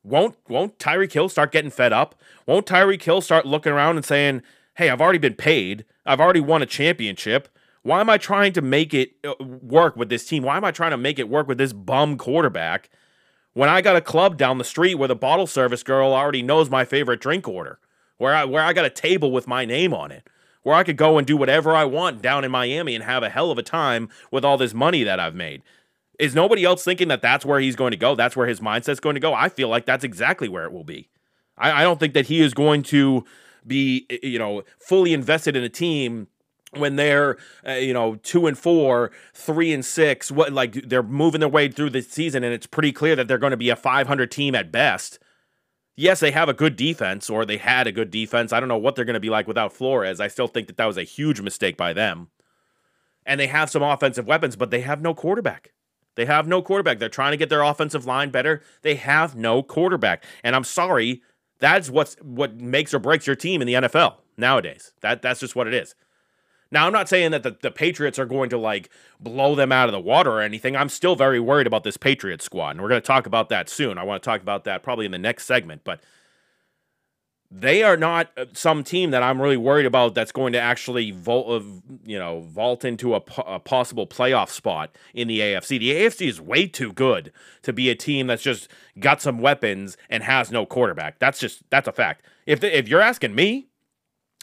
won't 0.03 0.37
won't 0.49 0.79
Tyreek 0.79 1.13
Hill 1.13 1.29
start 1.29 1.53
getting 1.53 1.71
fed 1.71 1.93
up? 1.93 2.15
Won't 2.47 2.67
Tyreek 2.67 3.03
Hill 3.03 3.21
start 3.21 3.47
looking 3.47 3.73
around 3.73 3.97
and 3.97 4.05
saying, 4.05 4.43
"Hey, 4.77 4.89
I've 4.89 5.01
already 5.01 5.19
been 5.19 5.35
paid. 5.35 5.85
I've 6.07 6.21
already 6.21 6.41
won 6.41 6.63
a 6.63 6.67
championship. 6.67 7.49
Why 7.83 8.01
am 8.01 8.11
I 8.11 8.19
trying 8.19 8.53
to 8.55 8.63
make 8.63 8.95
it 8.95 9.13
uh, 9.25 9.35
work 9.43 9.97
with 9.97 10.09
this 10.09 10.27
team? 10.27 10.43
Why 10.43 10.57
am 10.57 10.65
I 10.65 10.71
trying 10.71 10.91
to 10.91 10.97
make 10.97 11.19
it 11.19 11.29
work 11.29 11.49
with 11.49 11.59
this 11.59 11.73
bum 11.73 12.17
quarterback 12.17 12.91
when 13.55 13.69
I 13.69 13.81
got 13.81 13.97
a 13.97 14.01
club 14.01 14.37
down 14.37 14.59
the 14.59 14.65
street 14.65 14.95
where 14.95 15.09
the 15.09 15.17
bottle 15.17 15.47
service 15.47 15.83
girl 15.83 16.13
already 16.13 16.43
knows 16.43 16.71
my 16.71 16.85
favorite 16.85 17.21
drink 17.21 17.47
order, 17.47 17.79
where 18.17 18.35
I 18.35 18.45
where 18.45 18.63
I 18.63 18.73
got 18.73 18.85
a 18.85 18.91
table 18.91 19.31
with 19.31 19.47
my 19.47 19.65
name 19.65 19.93
on 19.93 20.11
it?" 20.11 20.27
Where 20.63 20.75
I 20.75 20.85
could 20.85 20.97
go 20.97 21.19
and 21.19 21.27
do 21.27 21.37
whatever 21.37 21.75
I 21.75 21.85
want 21.85 22.23
down 22.23 22.45
in 22.45 22.51
Miami 22.51 22.95
and 22.95 23.05
have 23.05 23.23
a 23.23 23.31
hell 23.31 23.51
of 23.51 23.59
a 23.59 23.63
time 23.63 24.09
with 24.31 24.45
all 24.45 24.57
this 24.57 24.75
money 24.75 25.05
that 25.05 25.21
I've 25.21 25.35
made. 25.35 25.63
Is 26.19 26.35
nobody 26.35 26.65
else 26.65 26.83
thinking 26.83 27.09
that 27.09 27.23
that's 27.23 27.47
where 27.47 27.61
he's 27.61 27.77
going 27.77 27.93
to 27.93 27.97
go? 27.97 28.15
That's 28.15 28.37
where 28.37 28.49
his 28.49 28.61
mindset's 28.61 29.01
going 29.01 29.15
to 29.15 29.21
go? 29.21 29.33
I 29.35 29.49
feel 29.49 29.69
like 29.69 29.87
that's 29.87 30.05
exactly 30.05 30.49
where 30.49 30.65
it 30.65 30.73
will 30.73 30.85
be. 30.85 31.09
I, 31.57 31.81
I 31.81 31.83
don't 31.83 32.01
think 32.01 32.15
that 32.15 32.27
he 32.27 32.41
is 32.41 32.55
going 32.55 32.83
to 32.85 33.25
be, 33.67 34.07
you 34.23 34.39
know, 34.39 34.63
fully 34.79 35.13
invested 35.13 35.57
in 35.57 35.63
a 35.63 35.69
team 35.69 36.27
when 36.73 36.97
they're 36.97 37.39
uh, 37.67 37.73
you 37.73 37.95
know 37.95 38.17
two 38.17 38.47
and 38.47 38.59
four 38.59 39.11
three 39.33 39.73
and 39.73 39.85
six 39.85 40.31
what 40.31 40.53
like 40.53 40.75
they're 40.87 41.03
moving 41.03 41.41
their 41.41 41.49
way 41.49 41.69
through 41.69 41.89
the 41.89 42.03
season 42.03 42.45
and 42.45 42.53
it's 42.53 42.67
pretty 42.67 42.93
clear 42.93 43.17
that 43.17 43.27
they're 43.27 43.39
going 43.39 43.53
to 43.53 43.57
be 43.57 43.71
a 43.71 43.77
500 43.77 44.31
team 44.31 44.55
at 44.55 44.71
best 44.71 45.19
yes, 45.99 46.21
they 46.21 46.31
have 46.31 46.49
a 46.49 46.55
good 46.55 46.77
defense, 46.77 47.29
or 47.29 47.45
they 47.45 47.59
had 47.59 47.87
a 47.87 47.93
good 47.93 48.11
defense. 48.11 48.53
I 48.53 48.61
don't 48.61 48.69
know 48.69 48.79
what 48.79 48.95
they're 48.95 49.05
going 49.05 49.15
to 49.15 49.21
be 49.21 49.31
like 49.31 49.47
without 49.47 49.73
Flores. 49.73 50.21
I 50.21 50.29
still 50.29 50.47
think 50.47 50.69
that 50.69 50.77
that 50.79 50.87
was 50.87 50.97
a 50.97 51.03
huge 51.03 51.41
mistake 51.41 51.77
by 51.77 51.93
them. 51.93 52.29
And 53.27 53.39
they 53.39 53.49
have 53.49 53.69
some 53.69 53.83
offensive 53.83 54.27
weapons, 54.27 54.57
but 54.57 54.71
they 54.71 54.81
have 54.81 55.03
no 55.03 55.13
quarterback. 55.13 55.73
They 56.15 56.25
have 56.25 56.49
no 56.49 56.63
quarterback. 56.63 56.99
They're 56.99 57.09
trying 57.09 57.33
to 57.33 57.37
get 57.37 57.49
their 57.51 57.63
offensive 57.63 58.07
line 58.07 58.31
better. 58.31 58.63
They 58.83 58.95
have 58.95 59.37
no 59.37 59.63
quarterback. 59.63 60.25
And 60.43 60.57
I'm 60.57 60.65
sorry, 60.65 61.23
that's 61.59 61.91
what's 61.91 62.15
what 62.17 62.57
makes 62.57 62.95
or 62.95 62.99
breaks 62.99 63.27
your 63.27 63.37
team 63.37 63.61
in 63.61 63.67
the 63.67 63.75
NFL 63.75 64.17
nowadays. 64.37 64.93
That 65.03 65.21
that's 65.21 65.41
just 65.41 65.55
what 65.55 65.67
it 65.67 65.75
is. 65.75 65.95
Now, 66.71 66.87
I'm 66.87 66.93
not 66.93 67.09
saying 67.09 67.31
that 67.31 67.43
the, 67.43 67.57
the 67.63 67.71
Patriots 67.71 68.19
are 68.19 68.27
going 68.27 68.51
to 68.51 68.59
like 68.59 68.91
blow 69.19 69.55
them 69.55 69.73
out 69.73 69.89
of 69.89 69.93
the 69.93 70.01
water 70.01 70.33
or 70.33 70.43
anything. 70.43 70.77
I'm 70.77 70.91
still 70.91 71.17
very 71.17 71.41
worried 71.41 71.67
about 71.67 71.85
this 71.85 71.97
Patriots 71.97 72.45
squad, 72.45 72.71
and 72.71 72.83
we're 72.83 72.91
going 72.91 73.01
to 73.01 73.07
talk 73.07 73.27
about 73.27 73.49
that 73.49 73.69
soon. 73.69 73.97
I 73.97 74.03
want 74.05 74.23
to 74.23 74.27
talk 74.27 74.43
about 74.43 74.65
that 74.65 74.83
probably 74.83 75.07
in 75.07 75.13
the 75.13 75.19
next 75.19 75.47
segment, 75.47 75.83
but 75.85 76.01
they 77.51 77.83
are 77.83 77.97
not 77.97 78.31
uh, 78.37 78.45
some 78.53 78.85
team 78.85 79.11
that 79.13 79.23
I'm 79.23 79.41
really 79.41 79.57
worried 79.57 79.87
about 79.87 80.15
that's 80.15 80.33
going 80.33 80.53
to 80.53 80.61
actually 80.61 81.13
vault, 81.13 81.63
uh, 81.63 81.65
you 82.05 82.19
know, 82.19 82.41
vault 82.41 82.85
into 82.85 83.15
a, 83.15 83.23
a 83.47 83.59
possible 83.59 84.07
playoff 84.07 84.51
spot 84.51 84.95
in 85.15 85.29
the 85.29 85.41
AFC. 85.41 85.79
The 85.79 85.93
AFC 85.93 86.29
is 86.29 86.41
way 86.41 86.67
too 86.67 86.93
good 86.93 87.33
to 87.63 87.73
be 87.73 87.89
a 87.89 87.95
team 87.95 88.27
that's 88.27 88.43
just 88.43 88.69
got 88.99 89.23
some 89.23 89.39
weapons 89.39 89.97
and 90.11 90.23
has 90.23 90.51
no 90.51 90.67
quarterback. 90.67 91.19
That's 91.19 91.41
just 91.41 91.63
that's 91.71 91.89
a 91.89 91.93
fact. 91.93 92.23
If 92.45 92.61
the, 92.61 92.77
if 92.77 92.87
you're 92.87 93.01
asking 93.01 93.35
me, 93.35 93.68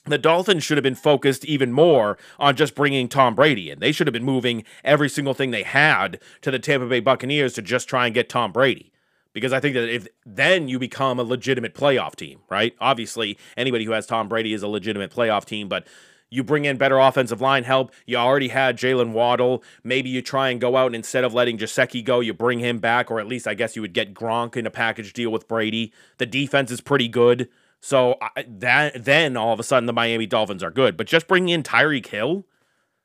the 0.06 0.18
Dolphins 0.18 0.64
should 0.64 0.78
have 0.78 0.84
been 0.84 0.96
focused 0.96 1.46
even 1.46 1.72
more 1.72 2.18
on 2.40 2.56
just 2.56 2.76
bringing 2.76 3.08
Tom 3.08 3.36
Brady 3.36 3.70
in. 3.70 3.80
They 3.80 3.92
should 3.92 4.08
have 4.08 4.14
been 4.14 4.24
moving 4.24 4.64
every 4.84 5.10
single 5.10 5.34
thing 5.34 5.52
they 5.52 5.64
had 5.64 6.20
to 6.42 6.52
the 6.52 6.60
Tampa 6.60 6.88
Bay 6.88 7.00
Buccaneers 7.00 7.54
to 7.54 7.62
just 7.62 7.90
try 7.90 8.06
and 8.06 8.14
get 8.14 8.30
Tom 8.30 8.52
Brady. 8.52 8.92
Because 9.34 9.52
I 9.52 9.60
think 9.60 9.74
that 9.74 9.90
if 9.90 10.08
then 10.26 10.70
you 10.70 10.80
become 10.80 11.20
a 11.20 11.24
legitimate 11.24 11.74
playoff 11.74 12.16
team, 12.16 12.40
right? 12.50 12.74
Obviously, 12.80 13.38
anybody 13.58 13.84
who 13.84 13.92
has 13.92 14.06
Tom 14.06 14.30
Brady 14.30 14.54
is 14.54 14.64
a 14.64 14.68
legitimate 14.68 15.12
playoff 15.12 15.44
team, 15.44 15.68
but 15.68 15.86
you 16.30 16.44
bring 16.44 16.66
in 16.66 16.78
better 16.78 17.00
offensive 17.00 17.42
line 17.42 17.64
help. 17.64 17.92
You 18.06 18.18
already 18.18 18.48
had 18.48 18.78
Jaylen 18.78 19.12
Waddle. 19.12 19.64
Maybe 19.84 20.10
you 20.10 20.22
try 20.22 20.50
and 20.50 20.62
go 20.62 20.76
out 20.78 20.88
and 20.88 20.96
instead 20.96 21.24
of 21.24 21.34
letting 21.34 21.58
Gesicki 21.58 22.04
go, 22.04 22.20
you 22.20 22.34
bring 22.34 22.60
him 22.60 22.80
back, 22.80 23.12
or 23.12 23.20
at 23.20 23.28
least 23.28 23.48
I 23.48 23.54
guess 23.54 23.76
you 23.76 23.82
would 23.82 23.94
get 23.94 24.14
Gronk 24.14 24.56
in 24.56 24.66
a 24.66 24.72
package 24.72 25.14
deal 25.14 25.32
with 25.32 25.48
Brady. 25.48 25.94
The 26.18 26.26
defense 26.26 26.72
is 26.72 26.82
pretty 26.82 27.08
good. 27.08 27.50
So 27.82 28.18
I, 28.22 28.46
that 28.48 29.06
then 29.06 29.38
all 29.38 29.54
of 29.54 29.60
a 29.60 29.64
sudden 29.64 29.86
the 29.86 29.94
Miami 29.94 30.26
Dolphins 30.26 30.64
are 30.64 30.72
good, 30.72 30.98
but 30.98 31.08
just 31.08 31.28
bringing 31.28 31.50
in 31.50 31.64
Tyreek 31.64 32.08
Hill, 32.08 32.46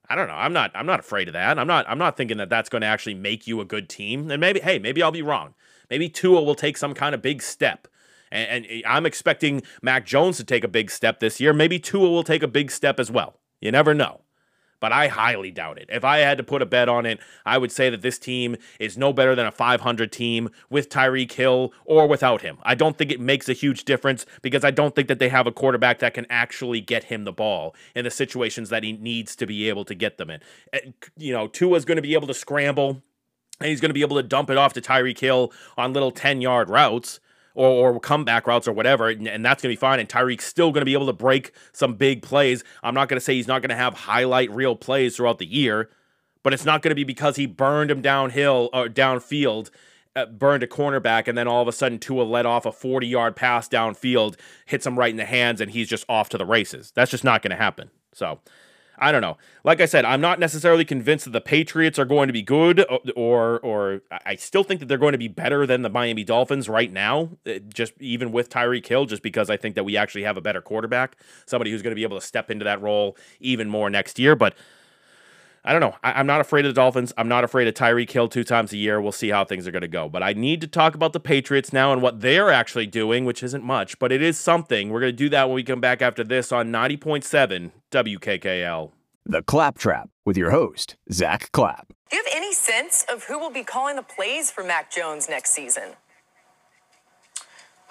I 0.09 0.17
don't 0.17 0.27
know. 0.27 0.35
I'm 0.35 0.53
not. 0.53 0.73
I'm 0.75 0.87
not 0.87 1.01
afraid 1.01 1.29
of 1.29 1.35
that. 1.35 1.59
I'm 1.59 1.67
not. 1.67 1.89
I'm 1.89 1.99
not 1.99 2.17
thinking 2.17 2.39
that 2.39 2.49
that's 2.49 2.69
going 2.69 2.83
to 2.83 2.89
actually 2.89 3.15
make 3.15 3.47
you 3.47 3.61
a 3.61 3.65
good 3.65 3.89
team. 3.89 4.31
And 4.31 4.41
maybe, 4.41 4.61
hey, 4.61 4.79
maybe 4.79 5.03
I'll 5.03 5.13
be 5.13 5.23
wrong. 5.23 5.55
Maybe 5.89 6.09
Tua 6.09 6.43
will 6.43 6.55
take 6.55 6.77
some 6.77 6.95
kind 6.95 7.15
of 7.15 7.23
big 7.23 7.43
step. 7.43 7.87
And, 8.33 8.65
and 8.65 8.67
eh, 8.69 8.83
I'm 8.87 9.07
expecting 9.07 9.63
Mac 9.83 10.07
Jones 10.07 10.37
to 10.39 10.45
take 10.45 10.65
a 10.65 10.69
big 10.69 10.91
step 10.91 11.21
this 11.21 11.41
year. 11.41 11.53
Maybe 11.53 11.79
Tua 11.79 12.11
will 12.11 12.25
take 12.25 12.43
a 12.43 12.49
big 12.49 12.71
step 12.71 12.99
as 12.99 13.11
well. 13.11 13.39
You 13.61 13.71
never 13.71 13.95
know 13.95 14.23
but 14.81 14.93
I 14.93 15.09
highly 15.09 15.51
doubt 15.51 15.79
it. 15.79 15.89
If 15.91 16.05
I 16.05 16.19
had 16.19 16.39
to 16.39 16.45
put 16.45 16.63
a 16.63 16.67
bet 16.67 16.89
on 16.89 17.07
it, 17.07 17.21
I 17.47 17.59
would 17.59 17.71
say 17.71 17.91
that 17.91 18.03
this 18.03 18.19
team 18.19 18.57
is 18.79 18.99
no 18.99 19.13
better 19.13 19.35
than 19.35 19.47
a 19.47 19.53
500 19.53 20.11
team 20.11 20.51
with 20.69 20.89
Tyreek 20.89 21.33
Hill 21.33 21.73
or 21.85 22.07
without 22.07 22.41
him. 22.41 22.59
I 22.63 22.75
don't 22.75 22.97
think 22.97 23.13
it 23.13 23.21
makes 23.21 23.49
a 23.49 23.53
huge 23.53 23.85
difference 23.85 24.27
because 24.43 24.65
I 24.65 24.71
don't 24.71 24.95
think 24.95 25.09
that 25.09 25.19
they 25.19 25.29
have 25.29 25.47
a 25.47 25.53
quarterback 25.53 25.99
that 26.01 26.15
can 26.15 26.27
actually 26.31 26.81
get 26.81 27.05
him 27.05 27.25
the 27.25 27.33
ball 27.33 27.75
in 27.95 28.05
the 28.05 28.11
situations 28.11 28.71
that 28.71 28.83
he 28.83 28.93
needs 28.93 29.37
to 29.37 29.47
be 29.47 29.69
able 29.69 29.85
to 29.85 29.95
get 29.95 30.19
them 30.19 30.31
in. 30.31 30.41
Eh, 30.73 30.91
you 31.17 31.33
know, 31.33 31.47
Tua's 31.47 31.85
going 31.85 31.97
to 31.97 32.03
be 32.03 32.15
able 32.15 32.27
to 32.27 32.35
scramble 32.35 33.03
and 33.61 33.69
he's 33.69 33.81
going 33.81 33.91
to 33.91 33.95
be 33.95 34.01
able 34.01 34.17
to 34.17 34.23
dump 34.23 34.49
it 34.51 34.57
off 34.57 34.73
to 34.73 34.81
Tyreek 34.81 35.19
Hill 35.19 35.53
on 35.77 35.93
little 35.93 36.11
10 36.11 36.41
yard 36.41 36.71
routes 36.71 37.21
or, 37.55 37.95
or 37.95 38.01
comeback 38.01 38.47
routes 38.47 38.69
or 38.69 38.73
whatever, 38.73 39.09
and, 39.09 39.27
and 39.27 39.45
that's 39.45 39.63
going 39.63 39.73
to 39.73 39.77
be 39.77 39.81
fine. 39.81 40.01
And 40.01 40.09
Tyreek's 40.09 40.45
still 40.45 40.73
going 40.73 40.83
to 40.83 40.87
be 40.87 40.93
able 40.93 41.07
to 41.07 41.13
break 41.13 41.53
some 41.73 41.95
big 41.95 42.23
plays. 42.23 42.65
I'm 42.83 42.95
not 42.95 43.09
going 43.09 43.19
to 43.19 43.25
say 43.25 43.35
he's 43.35 43.49
not 43.49 43.63
going 43.63 43.71
to 43.71 43.77
have 43.77 43.95
highlight 43.95 44.51
reel 44.51 44.77
plays 44.77 45.17
throughout 45.17 45.39
the 45.39 45.47
year, 45.47 45.91
but 46.43 46.53
it's 46.53 46.65
not 46.65 46.83
going 46.83 46.91
to 46.91 46.97
be 46.97 47.05
because 47.05 47.37
he 47.37 47.47
burned 47.47 47.91
him 47.91 48.01
downhill 48.01 48.71
or 48.73 48.89
downfield, 48.89 49.71
uh, 50.17 50.27
burned 50.27 50.63
a 50.63 50.67
cornerback, 50.67 51.29
and 51.29 51.37
then 51.37 51.49
all 51.49 51.63
of 51.63 51.69
a 51.69 51.73
sudden 51.73 51.99
Tua 51.99 52.23
let 52.23 52.47
off 52.47 52.67
a 52.67 52.73
40 52.73 53.07
yard 53.07 53.37
pass 53.37 53.69
downfield, 53.69 54.37
hits 54.67 54.87
him 54.87 54.99
right 54.99 55.11
in 55.11 55.17
the 55.17 55.25
hands, 55.25 55.61
and 55.61 55.71
he's 55.71 55.89
just 55.89 56.05
off 56.09 56.29
to 56.31 56.39
the 56.39 56.47
races. 56.47 56.93
That's 56.95 57.11
just 57.11 57.25
not 57.25 57.43
going 57.43 57.51
to 57.51 57.57
happen. 57.57 57.91
So 58.13 58.41
I 59.01 59.13
don't 59.13 59.23
know. 59.23 59.39
Like 59.65 59.81
I 59.81 59.87
said, 59.87 60.05
I'm 60.05 60.21
not 60.21 60.39
necessarily 60.39 60.85
convinced 60.85 61.25
that 61.25 61.31
the 61.31 61.41
Patriots 61.41 61.99
are 61.99 62.05
going 62.05 62.27
to 62.27 62.33
be 62.33 62.43
good, 62.43 62.85
or 63.17 63.59
or 63.61 64.03
I 64.27 64.37
still 64.37 64.63
think 64.63 64.81
that 64.81 64.87
they're 64.87 64.99
going 64.99 65.13
to 65.13 65.19
be 65.19 65.29
better 65.29 65.67
than 65.67 65.83
the 65.83 65.89
Miami 65.89 66.23
Dolphins 66.23 66.69
right 66.69 66.93
now. 66.93 67.31
Uh, 67.47 67.55
just 67.73 67.95
even 68.01 68.31
with 68.31 68.51
Tyreek 68.51 68.87
Hill, 68.87 69.07
just 69.07 69.23
because 69.23 69.49
I 69.49 69.57
think 69.57 69.75
that 69.75 69.85
we 69.85 69.97
actually 69.97 70.25
have 70.25 70.37
a 70.37 70.43
better 70.43 70.61
quarterback, 70.61 71.17
somebody 71.47 71.71
who's 71.71 71.83
going 71.83 71.93
to 71.93 71.97
be 71.97 72.03
able 72.03 72.21
to 72.21 72.27
step 72.27 72.51
into 72.51 72.65
that 72.65 72.83
role 72.83 73.17
even 73.41 73.71
more 73.71 73.89
next 73.89 74.19
year. 74.19 74.37
But 74.37 74.55
I 75.65 75.73
don't 75.73 75.81
know. 75.81 75.95
I, 76.03 76.19
am 76.19 76.27
not 76.27 76.41
afraid 76.41 76.65
of 76.65 76.71
the 76.71 76.81
Dolphins. 76.81 77.13
I'm 77.19 77.29
not 77.29 77.45
afraid 77.45 77.69
of 77.69 77.75
Tyreek 77.75 78.11
Hill 78.11 78.29
two 78.29 78.45
times 78.45 78.73
a 78.73 78.77
year. 78.77 79.01
We'll 79.01 79.13
see 79.13 79.29
how 79.29 79.45
things 79.45 79.69
are 79.69 79.71
going 79.71 79.83
to 79.83 79.89
go. 79.89 80.09
But 80.09 80.23
I 80.23 80.33
need 80.33 80.61
to 80.63 80.67
talk 80.67 80.95
about 80.95 81.13
the 81.13 81.21
Patriots 81.21 81.73
now 81.73 81.93
and 81.93 82.01
what 82.01 82.21
they're 82.21 82.51
actually 82.51 82.87
doing, 82.87 83.25
which 83.25 83.43
isn't 83.43 83.63
much, 83.63 83.99
but 83.99 84.11
it 84.11 84.23
is 84.23 84.39
something. 84.39 84.89
We're 84.89 85.01
going 85.01 85.13
to 85.13 85.17
do 85.17 85.29
that 85.31 85.49
when 85.49 85.55
we 85.55 85.63
come 85.63 85.81
back 85.81 86.01
after 86.01 86.25
this 86.25 86.51
on 86.51 86.69
90.7 86.69 87.73
WKKL. 87.91 88.93
The 89.27 89.43
Claptrap 89.43 90.09
with 90.25 90.37
your 90.37 90.51
host, 90.51 90.97
Zack 91.13 91.53
Clapp. 91.53 91.93
Do 92.11 92.17
you 92.17 92.25
have 92.25 92.35
any 92.35 92.53
sense 92.55 93.05
of 93.13 93.25
who 93.25 93.39
will 93.39 93.51
be 93.51 93.63
calling 93.63 93.97
the 93.97 94.03
plays 94.03 94.51
for 94.51 94.65
Mac 94.65 94.91
Jones 94.91 95.29
next 95.29 95.51
season? 95.51 95.91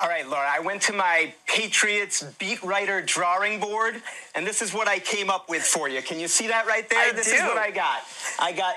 All 0.02 0.08
right, 0.08 0.26
Laura, 0.26 0.48
I 0.50 0.62
went 0.62 0.82
to 0.84 0.94
my 0.94 1.34
Patriots 1.46 2.24
beat 2.40 2.64
writer 2.64 3.02
drawing 3.02 3.60
board, 3.60 4.02
and 4.34 4.48
this 4.48 4.62
is 4.62 4.74
what 4.74 4.88
I 4.88 4.98
came 4.98 5.30
up 5.30 5.50
with 5.50 5.62
for 5.62 5.90
you. 5.90 6.02
Can 6.02 6.22
you 6.22 6.30
see 6.30 6.48
that 6.48 6.66
right 6.66 6.90
there? 6.90 7.10
I 7.10 7.12
this 7.12 7.28
do. 7.28 7.36
is 7.36 7.42
what 7.42 7.58
I 7.58 7.70
got. 7.70 8.00
I 8.40 8.54
got 8.54 8.76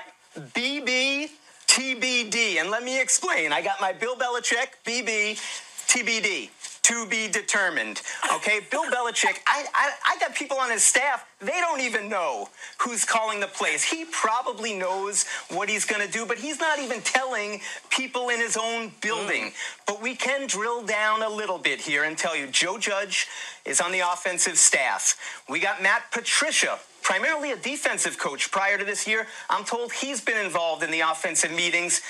BB 0.53 1.29
TBD, 1.67 2.59
and 2.59 2.69
let 2.69 2.83
me 2.83 3.01
explain. 3.01 3.53
I 3.53 3.61
got 3.61 3.79
my 3.79 3.93
Bill 3.93 4.17
Belichick 4.17 4.67
BB 4.85 5.39
TBD 5.87 6.49
to 6.83 7.05
be 7.07 7.27
determined. 7.27 8.01
Okay, 8.35 8.59
Bill 8.69 8.83
Belichick, 8.83 9.39
I, 9.47 9.65
I, 9.73 9.91
I 10.05 10.17
got 10.19 10.35
people 10.35 10.57
on 10.57 10.69
his 10.69 10.83
staff, 10.83 11.25
they 11.39 11.59
don't 11.59 11.81
even 11.81 12.09
know 12.09 12.49
who's 12.79 13.05
calling 13.05 13.39
the 13.39 13.47
plays. 13.47 13.83
He 13.83 14.05
probably 14.05 14.73
knows 14.73 15.25
what 15.49 15.69
he's 15.69 15.85
going 15.85 16.05
to 16.05 16.11
do, 16.11 16.25
but 16.25 16.37
he's 16.37 16.59
not 16.59 16.79
even 16.79 17.01
telling 17.01 17.61
people 17.89 18.29
in 18.29 18.39
his 18.39 18.57
own 18.57 18.91
building. 19.01 19.45
Mm. 19.45 19.53
But 19.87 20.01
we 20.01 20.15
can 20.15 20.47
drill 20.47 20.83
down 20.85 21.21
a 21.21 21.29
little 21.29 21.57
bit 21.57 21.81
here 21.81 22.03
and 22.03 22.17
tell 22.17 22.35
you 22.35 22.47
Joe 22.47 22.77
Judge 22.77 23.27
is 23.65 23.79
on 23.79 23.91
the 23.91 23.99
offensive 23.99 24.57
staff. 24.57 25.17
We 25.49 25.59
got 25.59 25.81
Matt 25.81 26.11
Patricia, 26.11 26.79
primarily 27.01 27.51
a 27.51 27.57
defensive 27.57 28.17
coach 28.17 28.51
prior 28.51 28.77
to 28.77 28.83
this 28.83 29.07
year. 29.07 29.27
I'm 29.49 29.63
told 29.63 29.93
he's 29.93 30.21
been 30.21 30.43
involved 30.43 30.83
in 30.83 30.91
the 30.91 31.01
offensive 31.01 31.51
meetings. 31.51 32.01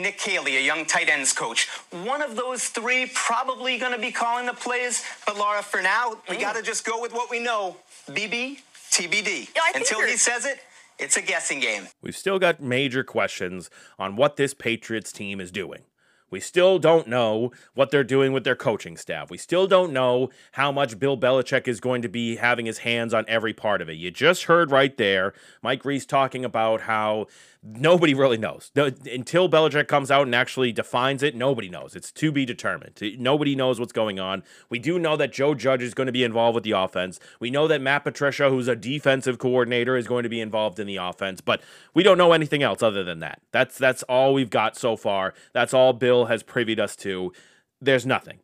Nick 0.00 0.18
Caley, 0.18 0.56
a 0.56 0.60
young 0.60 0.86
tight 0.86 1.08
ends 1.08 1.32
coach. 1.32 1.68
One 1.90 2.22
of 2.22 2.36
those 2.36 2.64
three 2.68 3.10
probably 3.14 3.78
going 3.78 3.92
to 3.92 3.98
be 3.98 4.10
calling 4.10 4.46
the 4.46 4.52
plays. 4.52 5.04
But 5.26 5.36
Laura, 5.36 5.62
for 5.62 5.82
now, 5.82 6.16
we 6.28 6.36
mm. 6.36 6.40
got 6.40 6.56
to 6.56 6.62
just 6.62 6.84
go 6.84 7.00
with 7.00 7.12
what 7.12 7.30
we 7.30 7.40
know. 7.40 7.76
BB, 8.08 8.60
TBD. 8.90 9.54
Yeah, 9.54 9.62
Until 9.74 10.00
he 10.06 10.16
says 10.16 10.44
it, 10.46 10.60
it's 10.98 11.16
a 11.16 11.22
guessing 11.22 11.60
game. 11.60 11.88
We've 12.02 12.16
still 12.16 12.38
got 12.38 12.60
major 12.60 13.04
questions 13.04 13.70
on 13.98 14.16
what 14.16 14.36
this 14.36 14.54
Patriots 14.54 15.12
team 15.12 15.40
is 15.40 15.50
doing. 15.50 15.82
We 16.30 16.40
still 16.40 16.78
don't 16.78 17.08
know 17.08 17.52
what 17.74 17.90
they're 17.90 18.04
doing 18.04 18.32
with 18.32 18.44
their 18.44 18.56
coaching 18.56 18.96
staff. 18.96 19.30
We 19.30 19.38
still 19.38 19.66
don't 19.66 19.92
know 19.92 20.30
how 20.52 20.72
much 20.72 20.98
Bill 20.98 21.18
Belichick 21.18 21.66
is 21.68 21.80
going 21.80 22.02
to 22.02 22.08
be 22.08 22.36
having 22.36 22.66
his 22.66 22.78
hands 22.78 23.12
on 23.12 23.24
every 23.28 23.52
part 23.52 23.82
of 23.82 23.88
it. 23.88 23.94
You 23.94 24.10
just 24.10 24.44
heard 24.44 24.70
right 24.70 24.96
there 24.96 25.32
Mike 25.62 25.84
Reiss 25.84 26.06
talking 26.06 26.44
about 26.44 26.82
how 26.82 27.26
nobody 27.62 28.14
really 28.14 28.38
knows. 28.38 28.70
until 28.74 29.48
Belichick 29.48 29.86
comes 29.86 30.10
out 30.10 30.26
and 30.26 30.34
actually 30.34 30.72
defines 30.72 31.22
it, 31.22 31.34
nobody 31.34 31.68
knows. 31.68 31.94
It's 31.94 32.10
to 32.12 32.32
be 32.32 32.44
determined. 32.46 33.00
Nobody 33.18 33.54
knows 33.54 33.78
what's 33.78 33.92
going 33.92 34.18
on. 34.18 34.42
We 34.70 34.78
do 34.78 34.98
know 34.98 35.16
that 35.16 35.32
Joe 35.32 35.54
Judge 35.54 35.82
is 35.82 35.94
going 35.94 36.06
to 36.06 36.12
be 36.12 36.24
involved 36.24 36.54
with 36.54 36.64
the 36.64 36.72
offense. 36.72 37.20
We 37.38 37.50
know 37.50 37.68
that 37.68 37.82
Matt 37.82 38.04
Patricia, 38.04 38.48
who's 38.48 38.68
a 38.68 38.76
defensive 38.76 39.38
coordinator, 39.38 39.96
is 39.96 40.06
going 40.06 40.22
to 40.22 40.28
be 40.28 40.40
involved 40.40 40.78
in 40.78 40.86
the 40.86 40.96
offense, 40.96 41.40
but 41.40 41.60
we 41.92 42.02
don't 42.02 42.18
know 42.18 42.32
anything 42.32 42.62
else 42.62 42.82
other 42.82 43.04
than 43.04 43.20
that. 43.20 43.40
That's 43.52 43.76
that's 43.76 44.02
all 44.04 44.32
we've 44.32 44.50
got 44.50 44.76
so 44.76 44.96
far. 44.96 45.34
That's 45.52 45.74
all 45.74 45.92
Bill 45.92 46.19
has 46.26 46.42
privied 46.42 46.80
us 46.80 46.96
to. 46.96 47.32
There's 47.80 48.06
nothing. 48.06 48.40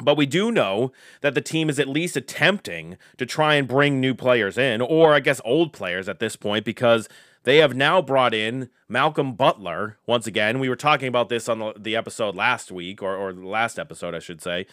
But 0.00 0.16
we 0.16 0.26
do 0.26 0.50
know 0.50 0.92
that 1.20 1.34
the 1.34 1.40
team 1.40 1.68
is 1.68 1.78
at 1.78 1.88
least 1.88 2.16
attempting 2.16 2.96
to 3.18 3.26
try 3.26 3.54
and 3.54 3.68
bring 3.68 4.00
new 4.00 4.14
players 4.14 4.56
in, 4.56 4.80
or 4.80 5.14
I 5.14 5.20
guess 5.20 5.40
old 5.44 5.72
players 5.72 6.08
at 6.08 6.18
this 6.18 6.34
point, 6.34 6.64
because 6.64 7.08
they 7.44 7.58
have 7.58 7.74
now 7.74 8.00
brought 8.00 8.32
in 8.32 8.70
Malcolm 8.88 9.34
Butler 9.34 9.98
once 10.06 10.26
again. 10.26 10.60
We 10.60 10.68
were 10.68 10.76
talking 10.76 11.08
about 11.08 11.28
this 11.28 11.48
on 11.48 11.58
the, 11.58 11.74
the 11.78 11.96
episode 11.96 12.34
last 12.34 12.72
week, 12.72 13.02
or, 13.02 13.14
or 13.16 13.32
the 13.32 13.46
last 13.46 13.78
episode, 13.78 14.14
I 14.14 14.18
should 14.18 14.40
say, 14.40 14.66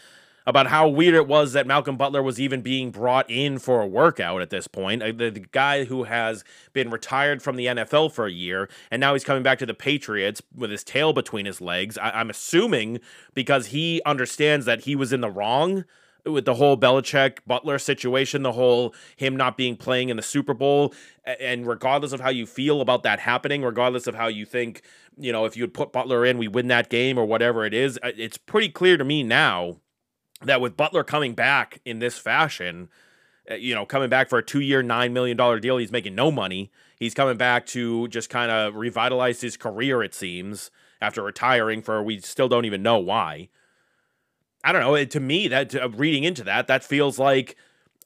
about 0.45 0.67
how 0.67 0.87
weird 0.87 1.15
it 1.15 1.27
was 1.27 1.53
that 1.53 1.67
Malcolm 1.67 1.97
Butler 1.97 2.23
was 2.23 2.39
even 2.39 2.61
being 2.61 2.91
brought 2.91 3.29
in 3.29 3.59
for 3.59 3.81
a 3.81 3.87
workout 3.87 4.41
at 4.41 4.49
this 4.49 4.67
point. 4.67 5.03
Uh, 5.03 5.07
the, 5.07 5.29
the, 5.29 5.45
guy 5.51 5.85
who 5.85 6.03
has 6.03 6.43
been 6.73 6.89
retired 6.89 7.41
from 7.41 7.55
the 7.55 7.67
NFL 7.67 8.11
for 8.11 8.25
a 8.25 8.31
year, 8.31 8.69
and 8.91 8.99
now 8.99 9.13
he's 9.13 9.23
coming 9.23 9.43
back 9.43 9.59
to 9.59 9.65
the 9.65 9.73
Patriots 9.73 10.41
with 10.55 10.71
his 10.71 10.83
tail 10.83 11.13
between 11.13 11.45
his 11.45 11.61
legs. 11.61 11.97
I, 11.97 12.11
I'm 12.11 12.29
assuming 12.29 12.99
because 13.33 13.67
he 13.67 14.01
understands 14.05 14.65
that 14.65 14.81
he 14.81 14.95
was 14.95 15.13
in 15.13 15.21
the 15.21 15.29
wrong 15.29 15.85
with 16.25 16.45
the 16.45 16.55
whole 16.55 16.77
Belichick 16.77 17.39
Butler 17.47 17.79
situation, 17.79 18.43
the 18.43 18.51
whole 18.51 18.93
him 19.15 19.35
not 19.35 19.57
being 19.57 19.75
playing 19.75 20.09
in 20.09 20.17
the 20.17 20.23
Super 20.23 20.53
Bowl, 20.53 20.93
and 21.25 21.67
regardless 21.67 22.11
of 22.11 22.19
how 22.19 22.29
you 22.29 22.45
feel 22.45 22.81
about 22.81 23.03
that 23.03 23.19
happening, 23.19 23.63
regardless 23.63 24.07
of 24.07 24.15
how 24.15 24.27
you 24.27 24.45
think, 24.45 24.81
you 25.17 25.31
know, 25.31 25.45
if 25.45 25.55
you 25.55 25.63
would 25.63 25.73
put 25.73 25.91
Butler 25.91 26.25
in, 26.25 26.37
we 26.37 26.47
win 26.47 26.67
that 26.67 26.89
game 26.89 27.17
or 27.17 27.25
whatever 27.25 27.65
it 27.65 27.73
is, 27.73 27.97
uh, 28.03 28.11
it's 28.17 28.37
pretty 28.37 28.69
clear 28.69 28.97
to 28.97 29.03
me 29.03 29.23
now 29.23 29.77
that 30.43 30.61
with 30.61 30.77
Butler 30.77 31.03
coming 31.03 31.33
back 31.33 31.81
in 31.85 31.99
this 31.99 32.17
fashion, 32.17 32.89
uh, 33.49 33.55
you 33.55 33.75
know, 33.75 33.85
coming 33.85 34.09
back 34.09 34.29
for 34.29 34.39
a 34.39 34.43
two-year, 34.43 34.81
nine 34.81 35.13
million 35.13 35.37
dollar 35.37 35.59
deal, 35.59 35.77
he's 35.77 35.91
making 35.91 36.15
no 36.15 36.31
money. 36.31 36.71
He's 36.97 37.13
coming 37.13 37.37
back 37.37 37.65
to 37.67 38.07
just 38.09 38.29
kind 38.29 38.51
of 38.51 38.75
revitalize 38.75 39.41
his 39.41 39.57
career. 39.57 40.03
It 40.03 40.13
seems 40.13 40.71
after 41.01 41.21
retiring 41.23 41.81
for 41.81 42.03
we 42.03 42.19
still 42.19 42.49
don't 42.49 42.65
even 42.65 42.83
know 42.83 42.99
why. 42.99 43.49
I 44.63 44.71
don't 44.73 44.81
know. 44.81 45.03
To 45.03 45.19
me, 45.19 45.47
that 45.47 45.73
uh, 45.73 45.89
reading 45.89 46.25
into 46.25 46.43
that, 46.43 46.67
that 46.67 46.83
feels 46.83 47.17
like, 47.17 47.55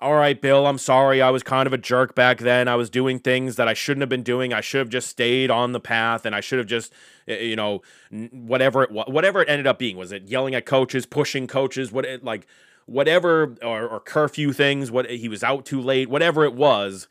all 0.04 0.16
right, 0.16 0.40
Bill, 0.40 0.68
I'm 0.68 0.78
sorry. 0.78 1.22
I 1.22 1.30
was 1.30 1.44
kind 1.44 1.66
of 1.66 1.72
a 1.72 1.78
jerk 1.78 2.14
back 2.14 2.40
then. 2.40 2.68
I 2.68 2.76
was 2.76 2.90
doing 2.90 3.20
things 3.20 3.56
that 3.56 3.70
I 3.70 3.74
shouldn't 3.74 4.02
have 4.02 4.10
been 4.10 4.22
doing. 4.22 4.52
I 4.52 4.60
should 4.60 4.80
have 4.80 4.90
just 4.90 5.08
stayed 5.08 5.50
on 5.50 5.72
the 5.72 5.80
path, 5.80 6.26
and 6.26 6.36
I 6.36 6.42
should 6.42 6.60
have 6.60 6.68
just, 6.68 6.92
eh, 7.26 7.40
you 7.40 7.56
know, 7.56 7.82
whatever 8.12 8.84
it 8.84 8.92
was 8.92 9.06
whatever 9.08 9.42
it 9.42 9.50
ended 9.50 9.66
up 9.66 9.80
being. 9.80 9.96
Was 9.96 10.12
it 10.12 10.24
yelling 10.24 10.56
at 10.56 10.66
coaches, 10.66 11.06
pushing 11.06 11.48
coaches? 11.48 11.90
What 11.94 12.04
it 12.04 12.22
like, 12.22 12.46
whatever, 12.86 13.56
or, 13.64 13.88
or 13.88 14.02
curfew 14.02 14.52
things? 14.52 14.92
What 14.92 15.10
he 15.10 15.30
was 15.30 15.42
out 15.42 15.66
too 15.66 15.80
late? 15.80 16.10
Whatever 16.10 16.44
it 16.44 16.54
was. 16.54 17.08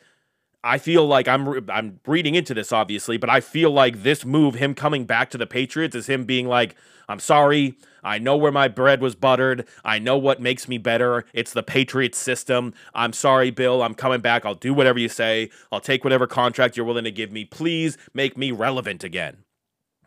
I 0.65 0.79
feel 0.79 1.07
like 1.07 1.27
I'm 1.27 1.69
I'm 1.71 2.01
reading 2.07 2.35
into 2.35 2.55
this 2.55 2.73
obviously, 2.73 3.17
but 3.17 3.31
I 3.31 3.41
feel 3.41 3.71
like 3.71 4.03
this 4.03 4.25
move, 4.25 4.55
him 4.55 4.75
coming 4.75 5.05
back 5.05 5.31
to 5.31 5.39
the 5.39 5.47
Patriots, 5.47 5.97
is 5.97 6.07
him 6.07 6.25
being 6.25 6.47
like, 6.47 6.77
I'm 7.09 7.19
sorry. 7.19 7.77
I 8.05 8.19
know 8.19 8.37
where 8.37 8.53
my 8.53 8.69
bread 8.69 9.01
was 9.01 9.15
buttered. 9.15 9.67
I 9.85 9.99
know 9.99 10.17
what 10.17 10.41
makes 10.41 10.69
me 10.69 10.79
better. 10.79 11.25
It's 11.33 11.53
the 11.53 11.63
Patriots 11.63 12.19
system. 12.19 12.75
I'm 12.95 13.13
sorry, 13.13 13.51
Bill. 13.51 13.83
I'm 13.83 13.95
coming 13.95 14.21
back. 14.21 14.45
I'll 14.45 14.55
do 14.55 14.75
whatever 14.75 14.99
you 14.99 15.09
say. 15.09 15.51
I'll 15.71 15.81
take 15.81 16.05
whatever 16.05 16.27
contract 16.27 16.77
you're 16.77 16.87
willing 16.87 17.05
to 17.05 17.13
give 17.13 17.33
me. 17.33 17.45
Please 17.45 17.99
make 18.15 18.37
me 18.37 18.51
relevant 18.51 19.05
again. 19.05 19.45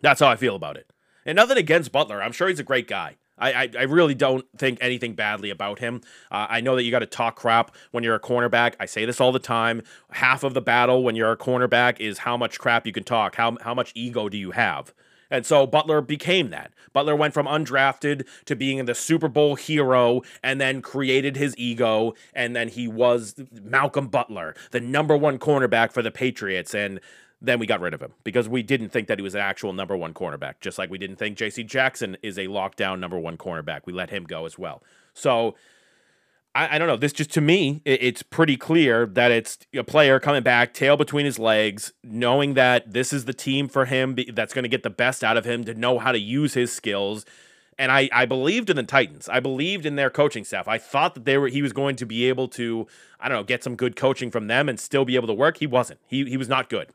That's 0.01 0.19
how 0.19 0.27
I 0.27 0.35
feel 0.35 0.55
about 0.55 0.77
it. 0.77 0.91
And 1.25 1.37
nothing 1.37 1.57
against 1.57 1.91
Butler. 1.91 2.21
I'm 2.21 2.31
sure 2.31 2.47
he's 2.47 2.59
a 2.59 2.63
great 2.63 2.87
guy. 2.87 3.15
I, 3.37 3.53
I, 3.53 3.69
I 3.79 3.83
really 3.83 4.15
don't 4.15 4.45
think 4.57 4.77
anything 4.81 5.13
badly 5.13 5.49
about 5.49 5.79
him. 5.79 6.01
Uh, 6.31 6.47
I 6.49 6.61
know 6.61 6.75
that 6.75 6.83
you 6.83 6.91
got 6.91 6.99
to 6.99 7.05
talk 7.05 7.35
crap 7.35 7.75
when 7.91 8.03
you're 8.03 8.15
a 8.15 8.19
cornerback. 8.19 8.75
I 8.79 8.85
say 8.85 9.05
this 9.05 9.19
all 9.19 9.31
the 9.31 9.39
time. 9.39 9.81
Half 10.11 10.43
of 10.43 10.53
the 10.53 10.61
battle 10.61 11.03
when 11.03 11.15
you're 11.15 11.31
a 11.31 11.37
cornerback 11.37 11.99
is 11.99 12.19
how 12.19 12.37
much 12.37 12.59
crap 12.59 12.85
you 12.85 12.91
can 12.91 13.03
talk. 13.03 13.35
How 13.35 13.57
how 13.61 13.73
much 13.73 13.91
ego 13.95 14.29
do 14.29 14.37
you 14.37 14.51
have? 14.51 14.93
And 15.29 15.45
so 15.45 15.65
Butler 15.65 16.01
became 16.01 16.49
that. 16.51 16.71
Butler 16.93 17.15
went 17.15 17.33
from 17.33 17.47
undrafted 17.47 18.27
to 18.45 18.55
being 18.55 18.85
the 18.85 18.95
Super 18.95 19.27
Bowl 19.27 19.55
hero 19.55 20.21
and 20.43 20.61
then 20.61 20.81
created 20.81 21.35
his 21.35 21.55
ego. 21.57 22.13
And 22.33 22.55
then 22.55 22.69
he 22.69 22.87
was 22.87 23.35
Malcolm 23.51 24.07
Butler, 24.07 24.55
the 24.71 24.79
number 24.79 25.17
one 25.17 25.39
cornerback 25.39 25.91
for 25.91 26.01
the 26.01 26.11
Patriots. 26.11 26.73
And 26.73 26.99
then 27.41 27.59
we 27.59 27.65
got 27.65 27.81
rid 27.81 27.93
of 27.93 28.01
him 28.01 28.13
because 28.23 28.47
we 28.47 28.63
didn't 28.63 28.89
think 28.89 29.07
that 29.07 29.19
he 29.19 29.23
was 29.23 29.35
an 29.35 29.41
actual 29.41 29.73
number 29.73 29.95
one 29.95 30.13
cornerback, 30.13 30.55
just 30.61 30.77
like 30.77 30.89
we 30.89 30.97
didn't 30.97 31.17
think 31.17 31.37
J.C. 31.37 31.63
Jackson 31.63 32.17
is 32.23 32.37
a 32.37 32.47
lockdown 32.47 32.99
number 32.99 33.19
one 33.19 33.37
cornerback. 33.37 33.81
We 33.85 33.93
let 33.93 34.09
him 34.09 34.23
go 34.23 34.45
as 34.45 34.57
well. 34.57 34.81
So 35.13 35.55
I, 36.55 36.75
I 36.75 36.77
don't 36.79 36.87
know. 36.87 36.97
This 36.97 37.13
just 37.13 37.31
to 37.33 37.41
me, 37.41 37.81
it, 37.85 38.01
it's 38.01 38.23
pretty 38.23 38.57
clear 38.57 39.05
that 39.05 39.31
it's 39.31 39.59
a 39.75 39.83
player 39.83 40.19
coming 40.19 40.41
back, 40.41 40.73
tail 40.73 40.97
between 40.97 41.25
his 41.25 41.37
legs, 41.37 41.93
knowing 42.03 42.53
that 42.55 42.93
this 42.93 43.13
is 43.13 43.25
the 43.25 43.33
team 43.33 43.67
for 43.67 43.85
him 43.85 44.17
that's 44.33 44.53
going 44.53 44.63
to 44.63 44.69
get 44.69 44.83
the 44.83 44.89
best 44.89 45.23
out 45.23 45.37
of 45.37 45.45
him 45.45 45.65
to 45.65 45.73
know 45.73 45.99
how 45.99 46.11
to 46.11 46.19
use 46.19 46.53
his 46.53 46.71
skills. 46.73 47.25
And 47.77 47.91
I, 47.91 48.09
I 48.13 48.25
believed 48.25 48.69
in 48.69 48.77
the 48.77 48.83
Titans. 48.83 49.27
I 49.27 49.41
believed 49.41 49.85
in 49.85 49.97
their 49.97 50.09
coaching 50.09 50.45
staff. 50.45 50.65
I 50.65 50.77
thought 50.77 51.13
that 51.15 51.25
they 51.25 51.37
were 51.37 51.49
he 51.49 51.61
was 51.61 51.73
going 51.73 51.97
to 51.97 52.05
be 52.05 52.29
able 52.29 52.47
to, 52.49 52.87
I 53.19 53.27
don't 53.27 53.37
know, 53.37 53.43
get 53.43 53.63
some 53.63 53.75
good 53.75 53.97
coaching 53.97 54.31
from 54.31 54.47
them 54.47 54.69
and 54.69 54.79
still 54.79 55.03
be 55.03 55.17
able 55.17 55.27
to 55.27 55.33
work. 55.33 55.57
He 55.57 55.67
wasn't. 55.67 55.99
He 56.07 56.23
he 56.23 56.37
was 56.37 56.47
not 56.47 56.69
good. 56.69 56.89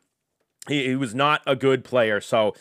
He, 0.69 0.89
he 0.89 0.97
was 0.97 1.15
not 1.15 1.43
a 1.47 1.57
good 1.57 1.85
player. 1.85 2.21
So 2.21 2.55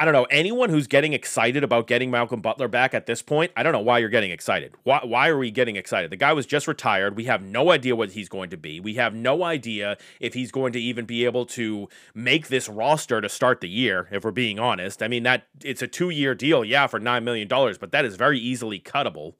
I 0.00 0.04
don't 0.04 0.14
know. 0.14 0.28
Anyone 0.30 0.70
who's 0.70 0.86
getting 0.86 1.12
excited 1.12 1.64
about 1.64 1.88
getting 1.88 2.08
Malcolm 2.08 2.40
Butler 2.40 2.68
back 2.68 2.94
at 2.94 3.06
this 3.06 3.20
point, 3.20 3.50
I 3.56 3.64
don't 3.64 3.72
know 3.72 3.80
why 3.80 3.98
you're 3.98 4.08
getting 4.08 4.30
excited. 4.30 4.72
Why, 4.84 5.00
why 5.02 5.28
are 5.28 5.36
we 5.36 5.50
getting 5.50 5.74
excited? 5.74 6.12
The 6.12 6.16
guy 6.16 6.32
was 6.32 6.46
just 6.46 6.68
retired. 6.68 7.16
We 7.16 7.24
have 7.24 7.42
no 7.42 7.72
idea 7.72 7.96
what 7.96 8.12
he's 8.12 8.28
going 8.28 8.50
to 8.50 8.56
be. 8.56 8.78
We 8.78 8.94
have 8.94 9.12
no 9.12 9.42
idea 9.42 9.98
if 10.20 10.34
he's 10.34 10.52
going 10.52 10.72
to 10.74 10.80
even 10.80 11.04
be 11.04 11.24
able 11.24 11.46
to 11.46 11.88
make 12.14 12.46
this 12.46 12.68
roster 12.68 13.20
to 13.20 13.28
start 13.28 13.60
the 13.60 13.68
year, 13.68 14.06
if 14.12 14.22
we're 14.22 14.30
being 14.30 14.60
honest. 14.60 15.02
I 15.02 15.08
mean, 15.08 15.24
that 15.24 15.48
it's 15.64 15.82
a 15.82 15.88
two 15.88 16.10
year 16.10 16.36
deal, 16.36 16.64
yeah, 16.64 16.86
for 16.86 17.00
$9 17.00 17.24
million, 17.24 17.48
but 17.48 17.90
that 17.90 18.04
is 18.04 18.14
very 18.14 18.38
easily 18.38 18.78
cuttable 18.78 19.34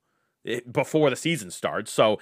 eh, 0.45 0.59
before 0.69 1.09
the 1.09 1.17
season 1.17 1.53
starts. 1.53 1.93
So, 1.93 2.19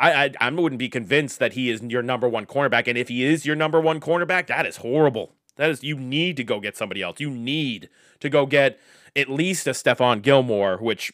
I, 0.00 0.24
I, 0.24 0.30
I 0.40 0.50
wouldn't 0.50 0.78
be 0.78 0.88
convinced 0.88 1.38
that 1.40 1.52
he 1.52 1.70
is 1.70 1.82
your 1.82 2.02
number 2.02 2.28
one 2.28 2.46
cornerback. 2.46 2.88
And 2.88 2.96
if 2.96 3.08
he 3.08 3.22
is 3.22 3.44
your 3.44 3.54
number 3.54 3.80
one 3.80 4.00
cornerback, 4.00 4.46
that 4.46 4.64
is 4.64 4.78
horrible. 4.78 5.34
That 5.56 5.68
is, 5.68 5.84
you 5.84 5.96
need 5.96 6.38
to 6.38 6.44
go 6.44 6.58
get 6.58 6.76
somebody 6.76 7.02
else. 7.02 7.20
You 7.20 7.30
need 7.30 7.90
to 8.20 8.30
go 8.30 8.46
get 8.46 8.80
at 9.14 9.28
least 9.28 9.66
a 9.66 9.70
Stephon 9.70 10.22
Gilmore, 10.22 10.78
which, 10.78 11.12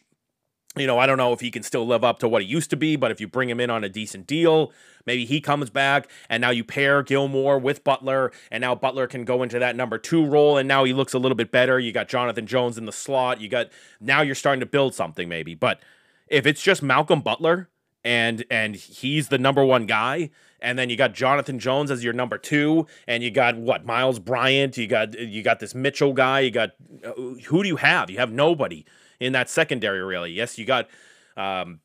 you 0.76 0.86
know, 0.86 1.00
I 1.00 1.06
don't 1.06 1.18
know 1.18 1.32
if 1.32 1.40
he 1.40 1.50
can 1.50 1.64
still 1.64 1.84
live 1.84 2.04
up 2.04 2.20
to 2.20 2.28
what 2.28 2.42
he 2.42 2.48
used 2.48 2.70
to 2.70 2.76
be, 2.76 2.94
but 2.94 3.10
if 3.10 3.20
you 3.20 3.26
bring 3.26 3.50
him 3.50 3.58
in 3.58 3.70
on 3.70 3.82
a 3.82 3.88
decent 3.88 4.26
deal, 4.28 4.72
maybe 5.04 5.24
he 5.24 5.40
comes 5.40 5.68
back 5.68 6.08
and 6.30 6.40
now 6.40 6.50
you 6.50 6.62
pair 6.62 7.02
Gilmore 7.02 7.58
with 7.58 7.82
Butler, 7.82 8.30
and 8.52 8.60
now 8.60 8.76
Butler 8.76 9.08
can 9.08 9.24
go 9.24 9.42
into 9.42 9.58
that 9.58 9.74
number 9.74 9.98
two 9.98 10.24
role, 10.24 10.58
and 10.58 10.68
now 10.68 10.84
he 10.84 10.92
looks 10.92 11.12
a 11.12 11.18
little 11.18 11.34
bit 11.34 11.50
better. 11.50 11.80
You 11.80 11.90
got 11.90 12.06
Jonathan 12.06 12.46
Jones 12.46 12.78
in 12.78 12.84
the 12.84 12.92
slot. 12.92 13.40
You 13.40 13.48
got 13.48 13.70
now 14.00 14.20
you're 14.20 14.36
starting 14.36 14.60
to 14.60 14.66
build 14.66 14.94
something 14.94 15.28
maybe. 15.28 15.56
But 15.56 15.80
if 16.28 16.46
it's 16.46 16.62
just 16.62 16.84
Malcolm 16.84 17.20
Butler 17.20 17.68
and 18.06 18.44
and 18.52 18.76
he's 18.76 19.28
the 19.28 19.36
number 19.36 19.64
one 19.64 19.84
guy, 19.84 20.30
and 20.60 20.78
then 20.78 20.88
you 20.88 20.96
got 20.96 21.12
Jonathan 21.12 21.58
Jones 21.58 21.90
as 21.90 22.04
your 22.04 22.12
number 22.12 22.38
two, 22.38 22.86
and 23.08 23.20
you 23.20 23.32
got 23.32 23.56
what 23.56 23.84
Myles 23.84 24.20
Bryant, 24.20 24.76
you 24.76 24.86
got 24.86 25.18
you 25.18 25.42
got 25.42 25.58
this 25.58 25.74
Mitchell 25.74 26.12
guy, 26.12 26.40
you 26.40 26.52
got 26.52 26.70
uh, 27.04 27.12
who 27.46 27.64
do 27.64 27.68
you 27.68 27.76
have? 27.76 28.08
You 28.08 28.18
have 28.18 28.30
nobody 28.30 28.84
in 29.18 29.32
that 29.32 29.50
secondary 29.50 30.02
really. 30.02 30.30
Yes, 30.30 30.56
you 30.56 30.64
got 30.64 30.88
um, 31.36 31.80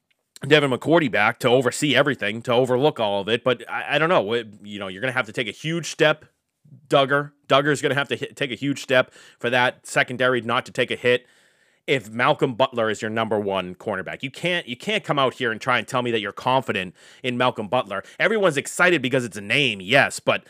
Devin 0.48 0.70
McCourty 0.70 1.12
back 1.12 1.40
to 1.40 1.50
oversee 1.50 1.96
everything, 1.96 2.44
to 2.44 2.54
overlook 2.54 3.00
all 3.00 3.22
of 3.22 3.28
it, 3.28 3.44
but 3.44 3.68
I, 3.68 3.96
I 3.96 3.98
don't 3.98 4.10
know. 4.10 4.34
It, 4.34 4.48
you 4.62 4.78
know, 4.78 4.90
you're 4.90 5.02
gonna 5.02 5.14
have 5.14 5.26
to 5.26 5.34
take 5.34 5.48
a 5.48 5.52
huge 5.52 5.90
step. 5.90 6.26
Dugger, 6.88 7.32
Dugger's 7.48 7.82
gonna 7.82 7.96
have 7.96 8.10
to 8.10 8.16
hit, 8.16 8.36
take 8.36 8.52
a 8.52 8.56
huge 8.56 8.84
step 8.84 9.12
for 9.40 9.50
that 9.50 9.88
secondary 9.88 10.40
not 10.42 10.68
to 10.68 10.72
take 10.72 10.92
a 10.92 10.96
hit 10.96 11.26
if 11.88 12.10
Malcolm 12.10 12.56
Butler 12.56 12.90
is 12.90 13.02
your 13.02 13.12
number 13.12 13.40
one 13.40 13.76
cornerback. 13.76 14.24
You 14.24 14.32
can't 14.32 14.68
you 14.68 14.76
can't 14.76 15.04
come 15.04 15.20
out 15.20 15.36
here 15.36 15.52
and 15.52 15.60
try 15.60 15.78
and 15.78 15.88
tell 15.88 16.02
me 16.02 16.12
that 16.12 16.20
you're 16.20 16.32
confident 16.32 16.96
in 17.24 17.38
Malcolm 17.38 17.68
Butler. 17.68 18.04
Everyone's 18.20 18.58
excited 18.58 19.02
because 19.02 19.26
it's 19.26 19.38
a 19.38 19.42
name, 19.42 19.82
yes, 19.82 20.20
but 20.20 20.44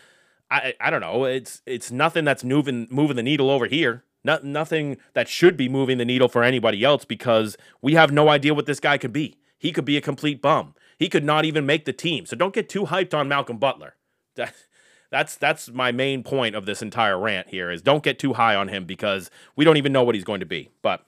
I 0.49 0.73
I 0.79 0.89
don't 0.89 1.01
know. 1.01 1.25
It's 1.25 1.61
it's 1.65 1.91
nothing 1.91 2.25
that's 2.25 2.43
moving 2.43 2.87
moving 2.89 3.15
the 3.15 3.23
needle 3.23 3.49
over 3.49 3.65
here. 3.65 4.03
Not, 4.23 4.43
nothing 4.43 4.97
that 5.13 5.27
should 5.27 5.57
be 5.57 5.67
moving 5.67 5.97
the 5.97 6.05
needle 6.05 6.27
for 6.27 6.43
anybody 6.43 6.83
else 6.83 7.05
because 7.05 7.57
we 7.81 7.95
have 7.95 8.11
no 8.11 8.29
idea 8.29 8.53
what 8.53 8.67
this 8.67 8.79
guy 8.79 8.99
could 8.99 9.11
be. 9.11 9.39
He 9.57 9.71
could 9.71 9.85
be 9.85 9.97
a 9.97 10.01
complete 10.01 10.43
bum. 10.43 10.75
He 10.99 11.09
could 11.09 11.23
not 11.23 11.43
even 11.45 11.65
make 11.65 11.85
the 11.85 11.93
team. 11.93 12.27
So 12.27 12.35
don't 12.35 12.53
get 12.53 12.69
too 12.69 12.85
hyped 12.85 13.15
on 13.15 13.27
Malcolm 13.27 13.57
Butler. 13.57 13.95
That, 14.35 14.53
that's 15.09 15.35
that's 15.35 15.69
my 15.69 15.91
main 15.91 16.23
point 16.23 16.55
of 16.55 16.65
this 16.65 16.81
entire 16.81 17.19
rant 17.19 17.49
here 17.49 17.69
is 17.69 17.81
don't 17.81 18.01
get 18.01 18.17
too 18.17 18.31
high 18.31 18.55
on 18.55 18.69
him 18.69 18.85
because 18.85 19.29
we 19.57 19.65
don't 19.65 19.75
even 19.75 19.91
know 19.91 20.03
what 20.03 20.15
he's 20.15 20.23
going 20.23 20.39
to 20.39 20.45
be. 20.45 20.69
But 20.81 21.03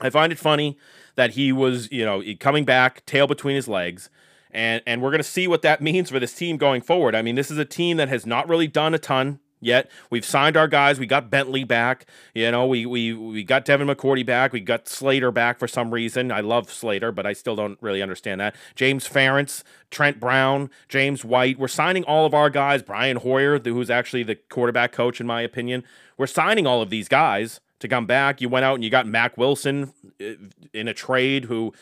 I 0.00 0.10
find 0.10 0.32
it 0.32 0.38
funny 0.38 0.78
that 1.14 1.32
he 1.32 1.52
was, 1.52 1.90
you 1.90 2.04
know, 2.04 2.22
coming 2.38 2.64
back, 2.64 3.04
tail 3.06 3.26
between 3.26 3.56
his 3.56 3.68
legs. 3.68 4.10
And, 4.50 4.82
and 4.86 5.02
we're 5.02 5.10
going 5.10 5.18
to 5.18 5.24
see 5.24 5.48
what 5.48 5.62
that 5.62 5.80
means 5.82 6.10
for 6.10 6.20
this 6.20 6.34
team 6.34 6.56
going 6.56 6.82
forward. 6.82 7.14
I 7.14 7.22
mean, 7.22 7.34
this 7.34 7.50
is 7.50 7.58
a 7.58 7.64
team 7.64 7.96
that 7.96 8.08
has 8.08 8.26
not 8.26 8.48
really 8.48 8.68
done 8.68 8.94
a 8.94 8.98
ton 8.98 9.40
yet. 9.60 9.90
We've 10.10 10.24
signed 10.24 10.56
our 10.56 10.68
guys. 10.68 10.98
We 10.98 11.06
got 11.06 11.30
Bentley 11.30 11.64
back. 11.64 12.06
You 12.34 12.50
know, 12.50 12.66
we 12.66 12.86
we 12.86 13.12
we 13.12 13.44
got 13.44 13.64
Devin 13.64 13.88
McCourty 13.88 14.24
back. 14.24 14.52
We 14.52 14.60
got 14.60 14.88
Slater 14.88 15.30
back 15.30 15.58
for 15.58 15.68
some 15.68 15.92
reason. 15.92 16.30
I 16.30 16.40
love 16.40 16.70
Slater, 16.70 17.12
but 17.12 17.26
I 17.26 17.32
still 17.32 17.56
don't 17.56 17.78
really 17.80 18.02
understand 18.02 18.40
that. 18.40 18.54
James 18.74 19.08
Ferentz, 19.08 19.62
Trent 19.90 20.20
Brown, 20.20 20.70
James 20.88 21.24
White. 21.24 21.58
We're 21.58 21.68
signing 21.68 22.04
all 22.04 22.26
of 22.26 22.34
our 22.34 22.50
guys. 22.50 22.82
Brian 22.82 23.18
Hoyer, 23.18 23.58
who's 23.58 23.90
actually 23.90 24.22
the 24.22 24.36
quarterback 24.36 24.92
coach 24.92 25.20
in 25.20 25.26
my 25.26 25.42
opinion. 25.42 25.84
We're 26.18 26.26
signing 26.26 26.66
all 26.66 26.82
of 26.82 26.90
these 26.90 27.08
guys 27.08 27.60
to 27.80 27.88
come 27.88 28.06
back. 28.06 28.40
You 28.40 28.48
went 28.48 28.64
out 28.64 28.74
and 28.74 28.84
you 28.84 28.90
got 28.90 29.06
Mack 29.06 29.36
Wilson 29.36 29.92
uh, 30.20 30.32
in 30.72 30.88
a 30.88 30.94
trade 30.94 31.44
who 31.46 31.72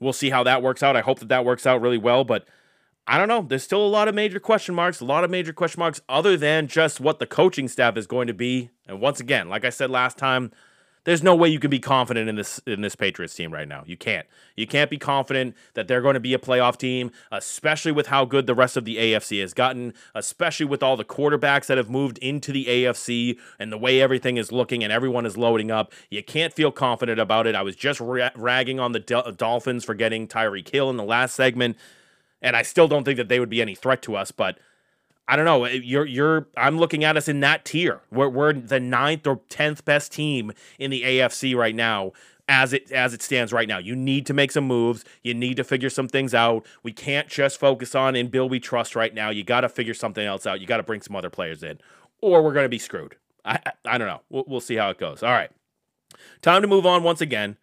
we'll 0.00 0.12
see 0.12 0.30
how 0.30 0.42
that 0.44 0.62
works 0.62 0.82
out. 0.82 0.96
I 0.96 1.00
hope 1.00 1.18
that 1.20 1.28
that 1.28 1.44
works 1.44 1.66
out 1.66 1.80
really 1.80 1.98
well, 1.98 2.24
but 2.24 2.46
I 3.06 3.18
don't 3.18 3.28
know. 3.28 3.42
There's 3.42 3.62
still 3.62 3.84
a 3.84 3.88
lot 3.88 4.08
of 4.08 4.14
major 4.14 4.40
question 4.40 4.74
marks, 4.74 5.00
a 5.00 5.04
lot 5.04 5.24
of 5.24 5.30
major 5.30 5.52
question 5.52 5.80
marks 5.80 6.00
other 6.08 6.36
than 6.36 6.68
just 6.68 7.00
what 7.00 7.18
the 7.18 7.26
coaching 7.26 7.68
staff 7.68 7.96
is 7.96 8.06
going 8.06 8.26
to 8.28 8.34
be. 8.34 8.70
And 8.86 9.00
once 9.00 9.20
again, 9.20 9.48
like 9.48 9.64
I 9.64 9.70
said 9.70 9.90
last 9.90 10.16
time, 10.16 10.52
there's 11.04 11.22
no 11.22 11.34
way 11.34 11.48
you 11.48 11.60
can 11.60 11.70
be 11.70 11.78
confident 11.78 12.28
in 12.28 12.36
this 12.36 12.60
in 12.66 12.80
this 12.80 12.96
Patriots 12.96 13.34
team 13.34 13.52
right 13.52 13.68
now. 13.68 13.84
You 13.86 13.96
can't. 13.96 14.26
You 14.56 14.66
can't 14.66 14.90
be 14.90 14.96
confident 14.96 15.54
that 15.74 15.86
they're 15.86 16.00
going 16.00 16.14
to 16.14 16.20
be 16.20 16.34
a 16.34 16.38
playoff 16.38 16.76
team, 16.76 17.10
especially 17.30 17.92
with 17.92 18.06
how 18.06 18.24
good 18.24 18.46
the 18.46 18.54
rest 18.54 18.76
of 18.76 18.84
the 18.84 18.96
AFC 18.96 19.40
has 19.40 19.52
gotten, 19.52 19.92
especially 20.14 20.66
with 20.66 20.82
all 20.82 20.96
the 20.96 21.04
quarterbacks 21.04 21.66
that 21.66 21.76
have 21.76 21.90
moved 21.90 22.18
into 22.18 22.52
the 22.52 22.64
AFC 22.66 23.38
and 23.58 23.70
the 23.70 23.78
way 23.78 24.00
everything 24.00 24.38
is 24.38 24.50
looking 24.50 24.82
and 24.82 24.92
everyone 24.92 25.26
is 25.26 25.36
loading 25.36 25.70
up. 25.70 25.92
You 26.10 26.22
can't 26.22 26.52
feel 26.52 26.72
confident 26.72 27.20
about 27.20 27.46
it. 27.46 27.54
I 27.54 27.62
was 27.62 27.76
just 27.76 28.00
ra- 28.00 28.30
ragging 28.34 28.80
on 28.80 28.92
the 28.92 29.34
Dolphins 29.36 29.84
for 29.84 29.94
getting 29.94 30.26
Tyreek 30.26 30.68
Hill 30.70 30.88
in 30.88 30.96
the 30.96 31.04
last 31.04 31.34
segment, 31.34 31.76
and 32.40 32.56
I 32.56 32.62
still 32.62 32.88
don't 32.88 33.04
think 33.04 33.18
that 33.18 33.28
they 33.28 33.40
would 33.40 33.50
be 33.50 33.60
any 33.60 33.74
threat 33.74 34.00
to 34.02 34.16
us, 34.16 34.30
but 34.30 34.58
I 35.26 35.36
don't 35.36 35.44
know. 35.44 35.64
Eh, 35.64 35.80
you're 35.82 36.06
you're. 36.06 36.48
I'm 36.56 36.78
looking 36.78 37.04
at 37.04 37.16
us 37.16 37.28
in 37.28 37.40
that 37.40 37.64
tier. 37.64 38.00
We're 38.10 38.28
we're 38.28 38.52
the 38.52 38.80
ninth 38.80 39.26
or 39.26 39.40
tenth 39.48 39.84
best 39.84 40.12
team 40.12 40.52
in 40.78 40.90
the 40.90 41.02
AFC 41.02 41.56
right 41.56 41.74
now, 41.74 42.12
as 42.48 42.72
it 42.72 42.92
as 42.92 43.14
it 43.14 43.22
stands 43.22 43.52
right 43.52 43.68
now. 43.68 43.78
You 43.78 43.96
need 43.96 44.26
to 44.26 44.34
make 44.34 44.52
some 44.52 44.64
moves. 44.64 45.04
You 45.22 45.32
need 45.34 45.56
to 45.56 45.64
figure 45.64 45.90
some 45.90 46.08
things 46.08 46.34
out. 46.34 46.66
We 46.82 46.92
can't 46.92 47.28
just 47.28 47.58
focus 47.58 47.94
on 47.94 48.16
in 48.16 48.28
Bill 48.28 48.48
we 48.48 48.60
trust 48.60 48.94
right 48.94 49.14
now. 49.14 49.30
You 49.30 49.44
got 49.44 49.62
to 49.62 49.68
figure 49.68 49.94
something 49.94 50.24
else 50.24 50.46
out. 50.46 50.60
You 50.60 50.66
got 50.66 50.76
to 50.78 50.82
bring 50.82 51.00
some 51.00 51.16
other 51.16 51.30
players 51.30 51.62
in, 51.62 51.78
or 52.20 52.42
we're 52.42 52.52
going 52.52 52.66
to 52.66 52.70
be 52.70 52.78
screwed. 52.78 53.16
I 53.44 53.58
I, 53.64 53.72
I 53.86 53.98
don't 53.98 54.08
know. 54.08 54.20
We'll, 54.28 54.44
we'll 54.46 54.60
see 54.60 54.76
how 54.76 54.90
it 54.90 54.98
goes. 54.98 55.22
All 55.22 55.32
right, 55.32 55.50
time 56.42 56.60
to 56.60 56.68
move 56.68 56.84
on 56.84 57.02
once 57.02 57.22
again. 57.22 57.56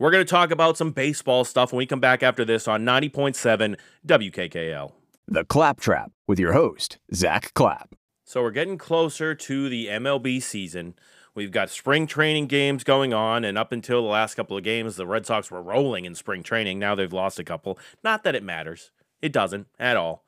We're 0.00 0.10
going 0.10 0.24
to 0.24 0.30
talk 0.30 0.50
about 0.50 0.76
some 0.76 0.90
baseball 0.90 1.44
stuff 1.44 1.72
when 1.72 1.78
we 1.78 1.86
come 1.86 2.00
back 2.00 2.24
after 2.24 2.44
this 2.44 2.66
on 2.66 2.84
90.7 2.84 3.78
WKKL. 4.04 4.92
The 5.26 5.44
Claptrap 5.44 6.12
with 6.28 6.38
your 6.38 6.52
host, 6.52 6.98
Zack 7.14 7.54
Clapp. 7.54 7.94
So 8.24 8.42
we're 8.42 8.50
getting 8.50 8.76
closer 8.76 9.34
to 9.34 9.68
the 9.70 9.86
MLB 9.86 10.42
season. 10.42 10.94
We've 11.34 11.50
got 11.50 11.70
spring 11.70 12.06
training 12.06 12.46
games 12.46 12.84
going 12.84 13.14
on, 13.14 13.42
and 13.42 13.56
up 13.56 13.72
until 13.72 14.02
the 14.02 14.08
last 14.08 14.34
couple 14.34 14.58
of 14.58 14.62
games, 14.64 14.96
the 14.96 15.06
Red 15.06 15.24
Sox 15.24 15.50
were 15.50 15.62
rolling 15.62 16.04
in 16.04 16.14
spring 16.14 16.42
training. 16.42 16.78
Now 16.78 16.94
they've 16.94 17.10
lost 17.10 17.38
a 17.38 17.44
couple. 17.44 17.78
Not 18.02 18.22
that 18.24 18.34
it 18.34 18.42
matters, 18.42 18.90
it 19.22 19.32
doesn't 19.32 19.66
at 19.78 19.96
all. 19.96 20.23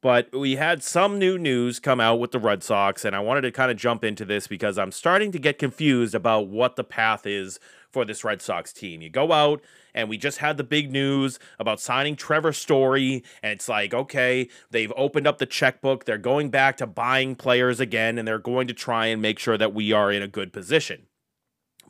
But 0.00 0.32
we 0.32 0.56
had 0.56 0.84
some 0.84 1.18
new 1.18 1.36
news 1.38 1.80
come 1.80 2.00
out 2.00 2.20
with 2.20 2.30
the 2.30 2.38
Red 2.38 2.62
Sox, 2.62 3.04
and 3.04 3.16
I 3.16 3.20
wanted 3.20 3.40
to 3.40 3.50
kind 3.50 3.70
of 3.70 3.76
jump 3.76 4.04
into 4.04 4.24
this 4.24 4.46
because 4.46 4.78
I'm 4.78 4.92
starting 4.92 5.32
to 5.32 5.40
get 5.40 5.58
confused 5.58 6.14
about 6.14 6.46
what 6.46 6.76
the 6.76 6.84
path 6.84 7.26
is 7.26 7.58
for 7.90 8.04
this 8.04 8.22
Red 8.22 8.40
Sox 8.40 8.72
team. 8.72 9.02
You 9.02 9.10
go 9.10 9.32
out 9.32 9.60
and 9.94 10.08
we 10.08 10.16
just 10.16 10.38
had 10.38 10.56
the 10.56 10.62
big 10.62 10.92
news 10.92 11.40
about 11.58 11.80
signing 11.80 12.14
Trevor 12.14 12.52
Story, 12.52 13.24
and 13.42 13.54
it's 13.54 13.68
like, 13.68 13.92
okay, 13.92 14.48
they've 14.70 14.92
opened 14.96 15.26
up 15.26 15.38
the 15.38 15.46
checkbook. 15.46 16.04
They're 16.04 16.16
going 16.16 16.50
back 16.50 16.76
to 16.76 16.86
buying 16.86 17.34
players 17.34 17.80
again, 17.80 18.18
and 18.18 18.28
they're 18.28 18.38
going 18.38 18.68
to 18.68 18.74
try 18.74 19.06
and 19.06 19.20
make 19.20 19.40
sure 19.40 19.58
that 19.58 19.74
we 19.74 19.90
are 19.90 20.12
in 20.12 20.22
a 20.22 20.28
good 20.28 20.52
position. 20.52 21.06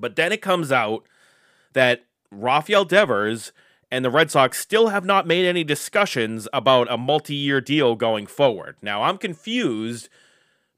But 0.01 0.17
then 0.17 0.33
it 0.33 0.41
comes 0.41 0.73
out 0.73 1.07
that 1.75 2.07
Rafael 2.31 2.87
Devers 2.87 3.53
and 3.91 4.05
the 4.05 4.11
Red 4.11 4.31
Sox 4.31 4.59
still 4.59 4.89
have 4.89 5.05
not 5.05 5.27
made 5.27 5.47
any 5.47 5.65
discussions 5.65 6.49
about 6.53 6.91
a 6.91 6.97
multi 6.97 7.35
year 7.35 7.61
deal 7.61 7.95
going 7.95 8.27
forward. 8.27 8.77
Now, 8.83 9.03
I'm 9.03 9.19
confused 9.19 10.09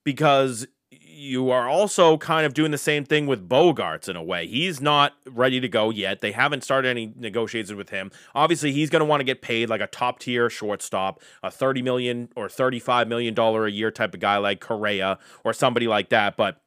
because 0.04 0.66
you 0.90 1.50
are 1.50 1.68
also 1.68 2.16
kind 2.16 2.46
of 2.46 2.54
doing 2.54 2.70
the 2.70 2.78
same 2.78 3.04
thing 3.04 3.26
with 3.26 3.48
Bogaerts 3.48 4.08
in 4.08 4.16
a 4.16 4.22
way. 4.22 4.46
He's 4.46 4.80
not 4.80 5.12
ready 5.26 5.61
to 5.61 5.68
go 5.68 5.90
yet. 5.90 6.20
They 6.20 6.32
haven't 6.32 6.64
started 6.64 6.88
any 6.88 7.12
negotiations 7.16 7.76
with 7.76 7.90
him. 7.90 8.11
Obviously, 8.34 8.72
he's 8.72 8.90
going 8.90 9.00
to 9.00 9.06
want 9.06 9.20
to 9.20 9.24
get 9.24 9.42
paid 9.42 9.68
like 9.68 9.80
a 9.80 9.86
top 9.86 10.20
tier 10.20 10.48
shortstop, 10.48 11.20
a 11.42 11.50
30 11.50 11.82
million 11.82 12.28
or 12.36 12.48
35 12.48 13.08
million 13.08 13.34
dollar 13.34 13.66
a 13.66 13.70
year 13.70 13.90
type 13.90 14.14
of 14.14 14.20
guy 14.20 14.38
like 14.38 14.61
Correa 14.61 15.18
or 15.44 15.52
somebody 15.52 15.86
like 15.86 16.08
that, 16.08 16.36
but 16.36 16.61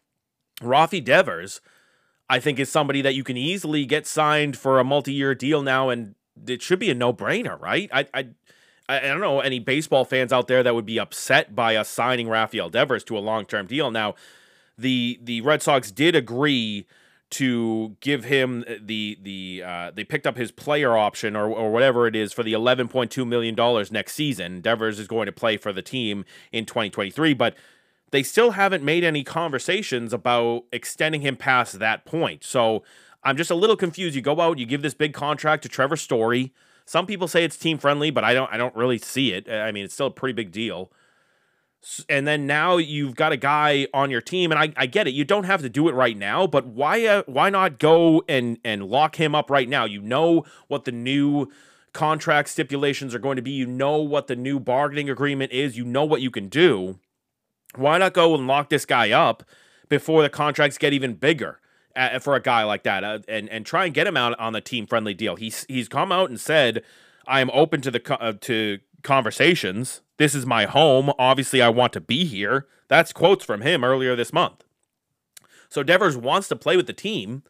Rafi 0.61 1.03
Devers 1.03 1.61
I 2.29 2.39
think 2.39 2.57
is 2.57 2.71
somebody 2.71 3.01
that 3.01 3.15
you 3.15 3.23
can 3.23 3.37
easily 3.37 3.85
get 3.85 4.07
signed 4.07 4.57
for 4.57 4.79
a 4.79 4.83
multi-year 4.83 5.35
deal 5.35 5.61
now 5.61 5.89
and 5.89 6.15
it 6.47 6.61
should 6.61 6.79
be 6.79 6.89
a 6.89 6.95
no-brainer, 6.95 7.59
right? 7.59 7.89
I 7.91 8.07
I 8.13 8.27
I 8.89 8.99
don't 8.99 9.21
know 9.21 9.39
any 9.39 9.59
baseball 9.59 10.05
fans 10.05 10.33
out 10.33 10.47
there 10.47 10.63
that 10.63 10.75
would 10.75 10.85
be 10.85 10.99
upset 10.99 11.55
by 11.55 11.75
us 11.75 11.89
signing 11.89 12.27
Rafael 12.27 12.69
Devers 12.69 13.03
to 13.05 13.17
a 13.17 13.19
long-term 13.19 13.67
deal. 13.67 13.91
Now, 13.91 14.15
the 14.77 15.19
the 15.21 15.41
Red 15.41 15.61
Sox 15.61 15.91
did 15.91 16.15
agree 16.15 16.85
to 17.31 17.95
give 17.99 18.25
him 18.25 18.63
the 18.79 19.17
the 19.21 19.63
uh, 19.65 19.91
they 19.91 20.03
picked 20.03 20.27
up 20.27 20.37
his 20.37 20.51
player 20.51 20.95
option 20.95 21.35
or, 21.35 21.49
or 21.49 21.71
whatever 21.71 22.05
it 22.05 22.15
is 22.15 22.31
for 22.31 22.43
the 22.43 22.53
11.2 22.53 23.25
million 23.27 23.55
dollars 23.55 23.91
next 23.91 24.13
season. 24.13 24.61
Devers 24.61 24.99
is 24.99 25.07
going 25.07 25.25
to 25.25 25.31
play 25.31 25.57
for 25.57 25.73
the 25.73 25.81
team 25.81 26.25
in 26.51 26.65
2023, 26.65 27.33
but 27.33 27.55
they 28.11 28.21
still 28.21 28.51
haven't 28.51 28.83
made 28.83 29.03
any 29.03 29.23
conversations 29.23 30.13
about 30.13 30.65
extending 30.71 31.21
him 31.21 31.35
past 31.35 31.79
that 31.79 32.05
point. 32.05 32.43
So 32.43 32.83
I'm 33.23 33.37
just 33.37 33.51
a 33.51 33.55
little 33.55 33.77
confused. 33.77 34.15
You 34.15 34.21
go 34.21 34.39
out, 34.41 34.57
you 34.57 34.65
give 34.65 34.81
this 34.81 34.93
big 34.93 35.13
contract 35.13 35.63
to 35.63 35.69
Trevor 35.69 35.95
Story. 35.95 36.53
Some 36.85 37.05
people 37.05 37.27
say 37.27 37.43
it's 37.43 37.57
team 37.57 37.77
friendly, 37.77 38.11
but 38.11 38.23
I 38.23 38.33
don't 38.33 38.51
I 38.51 38.57
don't 38.57 38.75
really 38.75 38.97
see 38.97 39.31
it. 39.33 39.49
I 39.49 39.71
mean, 39.71 39.85
it's 39.85 39.93
still 39.93 40.07
a 40.07 40.11
pretty 40.11 40.33
big 40.33 40.51
deal. 40.51 40.91
And 42.07 42.25
then 42.25 42.47
now 42.47 42.77
you've 42.77 43.15
got 43.15 43.33
a 43.33 43.37
guy 43.37 43.87
on 43.93 44.09
your 44.09 44.21
team 44.21 44.53
and 44.53 44.59
I, 44.59 44.71
I 44.77 44.85
get 44.85 45.05
it. 45.05 45.11
You 45.11 45.25
don't 45.25 45.43
have 45.43 45.61
to 45.63 45.69
do 45.69 45.89
it 45.89 45.93
right 45.93 46.17
now 46.17 46.47
but 46.47 46.65
why 46.65 47.05
uh, 47.05 47.23
why 47.25 47.49
not 47.49 47.79
go 47.79 48.23
and 48.27 48.57
and 48.63 48.85
lock 48.85 49.17
him 49.17 49.35
up 49.35 49.49
right 49.49 49.67
now? 49.67 49.85
You 49.85 50.01
know 50.01 50.45
what 50.67 50.85
the 50.85 50.91
new 50.91 51.51
contract 51.93 52.49
stipulations 52.49 53.13
are 53.13 53.19
going 53.19 53.35
to 53.35 53.41
be. 53.41 53.51
You 53.51 53.67
know 53.67 53.97
what 53.97 54.27
the 54.27 54.35
new 54.35 54.59
bargaining 54.59 55.09
agreement 55.09 55.51
is. 55.51 55.77
You 55.77 55.85
know 55.85 56.05
what 56.05 56.21
you 56.21 56.31
can 56.31 56.47
do. 56.47 56.99
Why 57.75 57.97
not 57.97 58.13
go 58.13 58.33
and 58.35 58.47
lock 58.47 58.69
this 58.69 58.85
guy 58.85 59.11
up 59.11 59.43
before 59.89 60.21
the 60.21 60.29
contracts 60.29 60.77
get 60.77 60.93
even 60.93 61.15
bigger 61.15 61.59
for 62.19 62.35
a 62.35 62.41
guy 62.41 62.63
like 62.63 62.83
that 62.83 63.03
uh, 63.03 63.19
and 63.27 63.49
and 63.49 63.65
try 63.65 63.85
and 63.85 63.93
get 63.93 64.07
him 64.07 64.17
out 64.17 64.37
on 64.39 64.53
the 64.53 64.61
team 64.61 64.87
friendly 64.87 65.13
deal 65.13 65.35
he's 65.35 65.65
he's 65.69 65.87
come 65.87 66.11
out 66.11 66.29
and 66.29 66.39
said 66.39 66.83
I 67.27 67.39
am 67.39 67.49
open 67.53 67.81
to 67.81 67.91
the 67.91 68.21
uh, 68.21 68.33
to 68.41 68.79
conversations. 69.03 70.01
This 70.17 70.33
is 70.33 70.45
my 70.45 70.65
home. 70.65 71.11
Obviously, 71.19 71.61
I 71.61 71.69
want 71.69 71.93
to 71.93 72.01
be 72.01 72.25
here. 72.25 72.67
That's 72.87 73.13
quotes 73.13 73.45
from 73.45 73.61
him 73.61 73.83
earlier 73.83 74.15
this 74.15 74.33
month. 74.33 74.63
So 75.69 75.83
Devers 75.83 76.17
wants 76.17 76.47
to 76.49 76.55
play 76.55 76.77
with 76.77 76.87
the 76.87 76.93
team, 76.93 77.43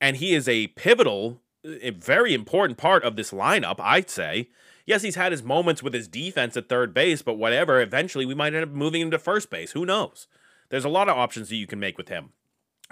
and 0.00 0.16
he 0.16 0.34
is 0.34 0.48
a 0.48 0.68
pivotal, 0.68 1.40
a 1.64 1.90
very 1.90 2.34
important 2.34 2.78
part 2.78 3.04
of 3.04 3.16
this 3.16 3.30
lineup, 3.30 3.76
I'd 3.78 4.10
say. 4.10 4.50
Yes, 4.84 5.02
he's 5.02 5.16
had 5.16 5.32
his 5.32 5.42
moments 5.42 5.82
with 5.82 5.94
his 5.94 6.08
defense 6.08 6.56
at 6.56 6.68
third 6.68 6.94
base, 6.94 7.22
but 7.22 7.38
whatever, 7.38 7.80
eventually 7.80 8.26
we 8.26 8.34
might 8.34 8.54
end 8.54 8.64
up 8.64 8.70
moving 8.70 9.02
him 9.02 9.10
to 9.10 9.18
first 9.18 9.50
base. 9.50 9.72
Who 9.72 9.84
knows? 9.84 10.28
There's 10.68 10.84
a 10.84 10.88
lot 10.88 11.08
of 11.08 11.16
options 11.16 11.48
that 11.48 11.56
you 11.56 11.66
can 11.66 11.80
make 11.80 11.98
with 11.98 12.08
him. 12.08 12.30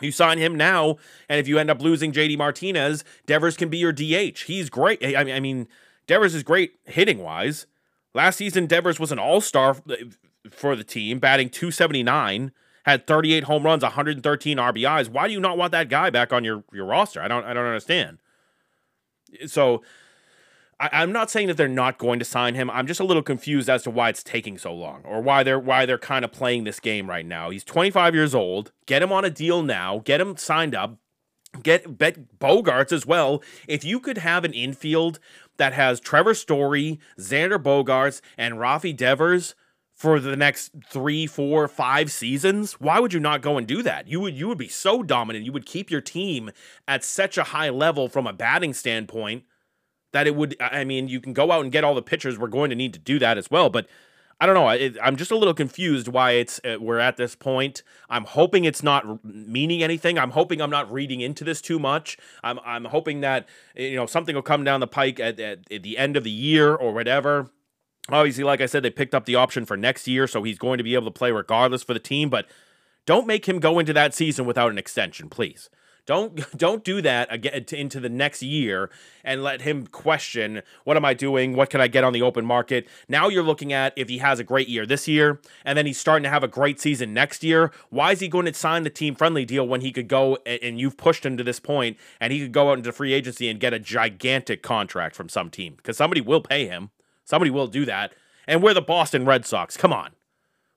You 0.00 0.10
sign 0.10 0.38
him 0.38 0.56
now, 0.56 0.96
and 1.28 1.38
if 1.38 1.46
you 1.46 1.58
end 1.58 1.70
up 1.70 1.80
losing 1.80 2.12
JD 2.12 2.36
Martinez, 2.36 3.04
Devers 3.26 3.56
can 3.56 3.68
be 3.68 3.78
your 3.78 3.92
DH. 3.92 4.40
He's 4.46 4.68
great. 4.68 5.04
I 5.16 5.38
mean, 5.40 5.68
Devers 6.06 6.34
is 6.34 6.42
great 6.42 6.74
hitting 6.84 7.18
wise. 7.18 7.66
Last 8.12 8.36
season, 8.36 8.66
Devers 8.66 9.00
was 9.00 9.12
an 9.12 9.18
all 9.18 9.40
star 9.40 9.76
uh, 9.88 9.94
for 10.50 10.76
the 10.76 10.84
team, 10.84 11.18
batting 11.18 11.48
279, 11.48 12.52
had 12.84 13.06
38 13.06 13.44
home 13.44 13.64
runs, 13.64 13.82
113 13.82 14.56
RBIs. 14.56 15.08
Why 15.08 15.26
do 15.26 15.32
you 15.32 15.40
not 15.40 15.56
want 15.56 15.72
that 15.72 15.88
guy 15.88 16.10
back 16.10 16.32
on 16.32 16.44
your, 16.44 16.64
your 16.72 16.86
roster? 16.86 17.20
I 17.20 17.28
don't 17.28 17.44
I 17.44 17.54
don't 17.54 17.66
understand. 17.66 18.18
So 19.46 19.82
I, 20.92 21.02
am 21.02 21.12
not 21.12 21.30
saying 21.30 21.48
that 21.48 21.56
they're 21.56 21.68
not 21.68 21.98
going 21.98 22.18
to 22.18 22.24
sign 22.24 22.54
him. 22.54 22.70
I'm 22.70 22.86
just 22.86 23.00
a 23.00 23.04
little 23.04 23.22
confused 23.22 23.70
as 23.70 23.82
to 23.84 23.90
why 23.90 24.10
it's 24.10 24.22
taking 24.22 24.58
so 24.58 24.74
long, 24.74 25.02
or 25.04 25.20
why 25.20 25.42
they're 25.42 25.58
why 25.58 25.86
they're 25.86 25.98
kind 25.98 26.24
of 26.24 26.32
playing 26.32 26.64
this 26.64 26.80
game 26.80 27.08
right 27.08 27.24
now. 27.24 27.50
He's 27.50 27.64
25 27.64 28.14
years 28.14 28.34
old. 28.34 28.72
Get 28.86 29.02
him 29.02 29.12
on 29.12 29.24
a 29.24 29.30
deal 29.30 29.62
now. 29.62 30.00
Get 30.04 30.20
him 30.20 30.36
signed 30.36 30.74
up. 30.74 30.98
Get 31.62 31.96
bet 31.96 32.38
Bogaerts 32.38 32.92
as 32.92 33.06
well. 33.06 33.42
If 33.68 33.84
you 33.84 34.00
could 34.00 34.18
have 34.18 34.44
an 34.44 34.52
infield 34.52 35.20
that 35.56 35.72
has 35.72 36.00
Trevor 36.00 36.34
Story, 36.34 36.98
Xander 37.18 37.62
Bogaerts, 37.62 38.20
and 38.36 38.54
Rafi 38.54 38.94
Devers 38.94 39.54
for 39.92 40.18
the 40.18 40.36
next 40.36 40.72
three, 40.90 41.26
four, 41.26 41.68
five 41.68 42.10
seasons, 42.10 42.74
why 42.74 42.98
would 42.98 43.12
you 43.12 43.20
not 43.20 43.40
go 43.40 43.56
and 43.56 43.66
do 43.66 43.82
that? 43.82 44.08
You 44.08 44.20
would 44.20 44.34
you 44.34 44.48
would 44.48 44.58
be 44.58 44.68
so 44.68 45.02
dominant. 45.02 45.44
You 45.44 45.52
would 45.52 45.66
keep 45.66 45.90
your 45.90 46.00
team 46.00 46.50
at 46.86 47.04
such 47.04 47.38
a 47.38 47.44
high 47.44 47.70
level 47.70 48.08
from 48.08 48.26
a 48.26 48.32
batting 48.32 48.74
standpoint 48.74 49.44
that 50.14 50.28
it 50.28 50.36
would. 50.36 50.56
I 50.60 50.84
mean, 50.84 51.08
you 51.08 51.20
can 51.20 51.32
go 51.32 51.50
out 51.50 51.62
and 51.62 51.72
get 51.72 51.84
all 51.84 51.94
the 51.94 52.00
pitchers. 52.02 52.38
We're 52.38 52.46
going 52.46 52.70
to 52.70 52.76
need 52.76 52.94
to 52.94 53.00
do 53.00 53.18
that 53.18 53.36
as 53.36 53.50
well, 53.50 53.68
but 53.68 53.86
I 54.40 54.46
don't 54.46 54.54
know. 54.54 54.68
It, 54.68 54.96
I'm 55.02 55.16
just 55.16 55.32
a 55.32 55.36
little 55.36 55.54
confused 55.54 56.06
why 56.06 56.32
it's 56.32 56.60
uh, 56.64 56.76
we're 56.80 57.00
at 57.00 57.16
this 57.16 57.34
point. 57.34 57.82
I'm 58.08 58.24
hoping 58.24 58.64
it's 58.64 58.82
not 58.82 59.24
meaning 59.24 59.82
anything. 59.82 60.16
I'm 60.16 60.30
hoping 60.30 60.60
I'm 60.60 60.70
not 60.70 60.90
reading 60.90 61.20
into 61.20 61.42
this 61.42 61.60
too 61.60 61.80
much. 61.80 62.16
I'm 62.44 62.60
I'm 62.64 62.84
hoping 62.86 63.22
that 63.22 63.48
you 63.74 63.96
know 63.96 64.06
something 64.06 64.36
will 64.36 64.42
come 64.42 64.62
down 64.62 64.80
the 64.80 64.86
pike 64.86 65.18
at, 65.18 65.38
at, 65.40 65.70
at 65.70 65.82
the 65.82 65.98
end 65.98 66.16
of 66.16 66.22
the 66.22 66.30
year 66.30 66.74
or 66.74 66.94
whatever. 66.94 67.50
Obviously, 68.08 68.44
like 68.44 68.60
I 68.60 68.66
said, 68.66 68.82
they 68.82 68.90
picked 68.90 69.14
up 69.14 69.24
the 69.24 69.34
option 69.34 69.64
for 69.64 69.76
next 69.76 70.06
year, 70.06 70.26
so 70.28 70.42
he's 70.44 70.58
going 70.58 70.78
to 70.78 70.84
be 70.84 70.94
able 70.94 71.06
to 71.06 71.10
play 71.10 71.32
regardless 71.32 71.82
for 71.82 71.94
the 71.94 72.00
team. 72.00 72.30
But 72.30 72.46
don't 73.06 73.26
make 73.26 73.46
him 73.46 73.58
go 73.58 73.80
into 73.80 73.92
that 73.94 74.14
season 74.14 74.46
without 74.46 74.70
an 74.70 74.78
extension, 74.78 75.28
please. 75.28 75.70
Don't 76.06 76.36
don't 76.56 76.84
do 76.84 77.00
that 77.02 77.32
again 77.32 77.64
uh, 77.70 77.76
into 77.76 78.00
the 78.00 78.08
next 78.08 78.42
year 78.42 78.90
and 79.22 79.42
let 79.42 79.62
him 79.62 79.86
question 79.86 80.62
what 80.84 80.96
am 80.96 81.04
I 81.04 81.14
doing? 81.14 81.54
What 81.54 81.70
can 81.70 81.80
I 81.80 81.88
get 81.88 82.04
on 82.04 82.12
the 82.12 82.22
open 82.22 82.44
market? 82.44 82.86
Now 83.08 83.28
you're 83.28 83.42
looking 83.42 83.72
at 83.72 83.92
if 83.96 84.08
he 84.08 84.18
has 84.18 84.38
a 84.38 84.44
great 84.44 84.68
year 84.68 84.86
this 84.86 85.08
year 85.08 85.40
and 85.64 85.76
then 85.78 85.86
he's 85.86 85.98
starting 85.98 86.24
to 86.24 86.30
have 86.30 86.44
a 86.44 86.48
great 86.48 86.80
season 86.80 87.14
next 87.14 87.42
year. 87.42 87.72
Why 87.90 88.12
is 88.12 88.20
he 88.20 88.28
going 88.28 88.46
to 88.46 88.54
sign 88.54 88.82
the 88.82 88.90
team 88.90 89.14
friendly 89.14 89.44
deal 89.44 89.66
when 89.66 89.80
he 89.80 89.92
could 89.92 90.08
go 90.08 90.36
and 90.46 90.78
you've 90.78 90.96
pushed 90.96 91.24
him 91.24 91.36
to 91.36 91.44
this 91.44 91.60
point 91.60 91.96
and 92.20 92.32
he 92.32 92.40
could 92.40 92.52
go 92.52 92.70
out 92.70 92.78
into 92.78 92.92
free 92.92 93.12
agency 93.12 93.48
and 93.48 93.60
get 93.60 93.72
a 93.72 93.78
gigantic 93.78 94.62
contract 94.62 95.16
from 95.16 95.28
some 95.28 95.50
team 95.50 95.74
because 95.76 95.96
somebody 95.96 96.20
will 96.20 96.40
pay 96.40 96.66
him. 96.66 96.90
Somebody 97.24 97.50
will 97.50 97.66
do 97.66 97.84
that. 97.86 98.12
And 98.46 98.62
we're 98.62 98.74
the 98.74 98.82
Boston 98.82 99.24
Red 99.24 99.46
Sox. 99.46 99.76
Come 99.76 99.92
on. 99.92 100.10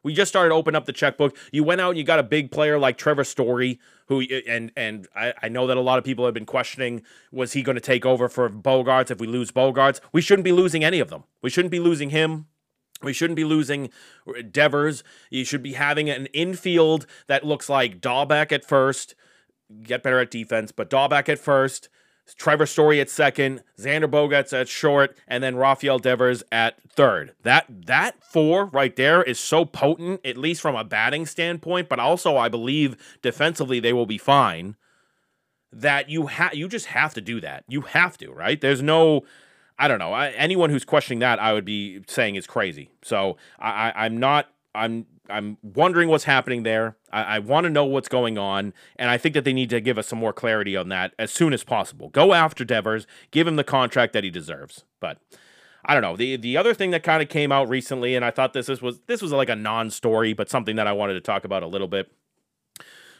We 0.07 0.13
just 0.13 0.29
started 0.29 0.51
to 0.51 0.55
open 0.55 0.73
up 0.73 0.85
the 0.85 0.93
checkbook. 0.93 1.35
You 1.51 1.65
went 1.65 1.81
out 1.81 1.89
and 1.89 1.97
you 1.97 2.05
got 2.05 2.17
a 2.17 2.23
big 2.23 2.49
player 2.49 2.79
like 2.79 2.97
Trevor 2.97 3.25
Story, 3.25 3.77
who 4.05 4.21
and 4.47 4.71
and 4.77 5.05
I, 5.13 5.33
I 5.43 5.49
know 5.49 5.67
that 5.67 5.75
a 5.75 5.81
lot 5.81 5.99
of 5.99 6.05
people 6.05 6.23
have 6.23 6.33
been 6.33 6.45
questioning 6.45 7.01
was 7.29 7.51
he 7.51 7.61
going 7.61 7.75
to 7.75 7.81
take 7.81 8.05
over 8.05 8.29
for 8.29 8.49
Bogaerts 8.49 9.11
if 9.11 9.19
we 9.19 9.27
lose 9.27 9.51
Bogaerts? 9.51 9.99
We 10.13 10.21
shouldn't 10.21 10.45
be 10.45 10.53
losing 10.53 10.81
any 10.81 11.01
of 11.01 11.09
them. 11.09 11.25
We 11.41 11.49
shouldn't 11.49 11.73
be 11.73 11.81
losing 11.81 12.11
him. 12.11 12.45
We 13.03 13.11
shouldn't 13.11 13.35
be 13.35 13.43
losing 13.43 13.89
uh, 14.25 14.43
Devers. 14.49 15.03
You 15.29 15.43
should 15.43 15.61
be 15.61 15.73
having 15.73 16.09
an 16.09 16.27
infield 16.27 17.05
that 17.27 17.45
looks 17.45 17.67
like 17.67 17.99
Dalbec 17.99 18.53
at 18.53 18.63
first, 18.63 19.13
get 19.83 20.03
better 20.03 20.21
at 20.21 20.31
defense, 20.31 20.71
but 20.71 20.89
Dalbec 20.89 21.27
at 21.27 21.37
first, 21.37 21.89
Trevor 22.35 22.65
Story 22.65 22.99
at 22.99 23.09
second, 23.09 23.63
Xander 23.79 24.09
Bogaerts 24.09 24.53
at 24.59 24.67
short, 24.67 25.15
and 25.27 25.43
then 25.43 25.55
Rafael 25.55 25.99
Devers 25.99 26.43
at 26.51 26.75
third. 26.89 27.33
That 27.43 27.65
that 27.69 28.23
four 28.23 28.65
right 28.65 28.95
there 28.95 29.23
is 29.23 29.39
so 29.39 29.65
potent, 29.65 30.25
at 30.25 30.37
least 30.37 30.61
from 30.61 30.75
a 30.75 30.83
batting 30.83 31.25
standpoint, 31.25 31.89
but 31.89 31.99
also 31.99 32.37
I 32.37 32.49
believe 32.49 32.97
defensively 33.21 33.79
they 33.79 33.93
will 33.93 34.05
be 34.05 34.17
fine. 34.17 34.75
That 35.71 36.09
you 36.09 36.27
have 36.27 36.53
you 36.53 36.67
just 36.67 36.87
have 36.87 37.13
to 37.13 37.21
do 37.21 37.39
that. 37.41 37.63
You 37.67 37.81
have 37.81 38.17
to, 38.19 38.31
right? 38.31 38.59
There's 38.59 38.81
no 38.81 39.23
I 39.79 39.87
don't 39.87 39.99
know. 39.99 40.13
I, 40.13 40.29
anyone 40.29 40.69
who's 40.69 40.85
questioning 40.85 41.19
that, 41.19 41.39
I 41.39 41.53
would 41.53 41.65
be 41.65 42.03
saying 42.07 42.35
is 42.35 42.47
crazy. 42.47 42.89
So 43.03 43.37
I, 43.59 43.89
I, 43.89 44.05
I'm 44.05 44.17
not. 44.17 44.49
I'm 44.73 45.05
I'm 45.29 45.57
wondering 45.61 46.09
what's 46.09 46.23
happening 46.23 46.63
there. 46.63 46.97
I, 47.11 47.23
I 47.23 47.39
want 47.39 47.65
to 47.65 47.69
know 47.69 47.85
what's 47.85 48.07
going 48.07 48.37
on, 48.37 48.73
and 48.95 49.09
I 49.09 49.17
think 49.17 49.33
that 49.33 49.43
they 49.43 49.53
need 49.53 49.69
to 49.71 49.81
give 49.81 49.97
us 49.97 50.07
some 50.07 50.19
more 50.19 50.33
clarity 50.33 50.75
on 50.75 50.89
that 50.89 51.13
as 51.19 51.31
soon 51.31 51.53
as 51.53 51.63
possible. 51.63 52.09
Go 52.09 52.33
after 52.33 52.63
Devers, 52.63 53.07
give 53.31 53.47
him 53.47 53.55
the 53.55 53.63
contract 53.63 54.13
that 54.13 54.23
he 54.23 54.29
deserves. 54.29 54.85
But 54.99 55.19
I 55.85 55.93
don't 55.93 56.03
know. 56.03 56.15
The 56.15 56.35
the 56.37 56.57
other 56.57 56.73
thing 56.73 56.91
that 56.91 57.03
kind 57.03 57.21
of 57.21 57.29
came 57.29 57.51
out 57.51 57.69
recently, 57.69 58.15
and 58.15 58.25
I 58.25 58.31
thought 58.31 58.53
this, 58.53 58.67
this 58.67 58.81
was 58.81 58.99
this 59.07 59.21
was 59.21 59.31
like 59.31 59.49
a 59.49 59.55
non-story, 59.55 60.33
but 60.33 60.49
something 60.49 60.75
that 60.75 60.87
I 60.87 60.93
wanted 60.93 61.13
to 61.13 61.21
talk 61.21 61.43
about 61.45 61.63
a 61.63 61.67
little 61.67 61.87
bit, 61.87 62.11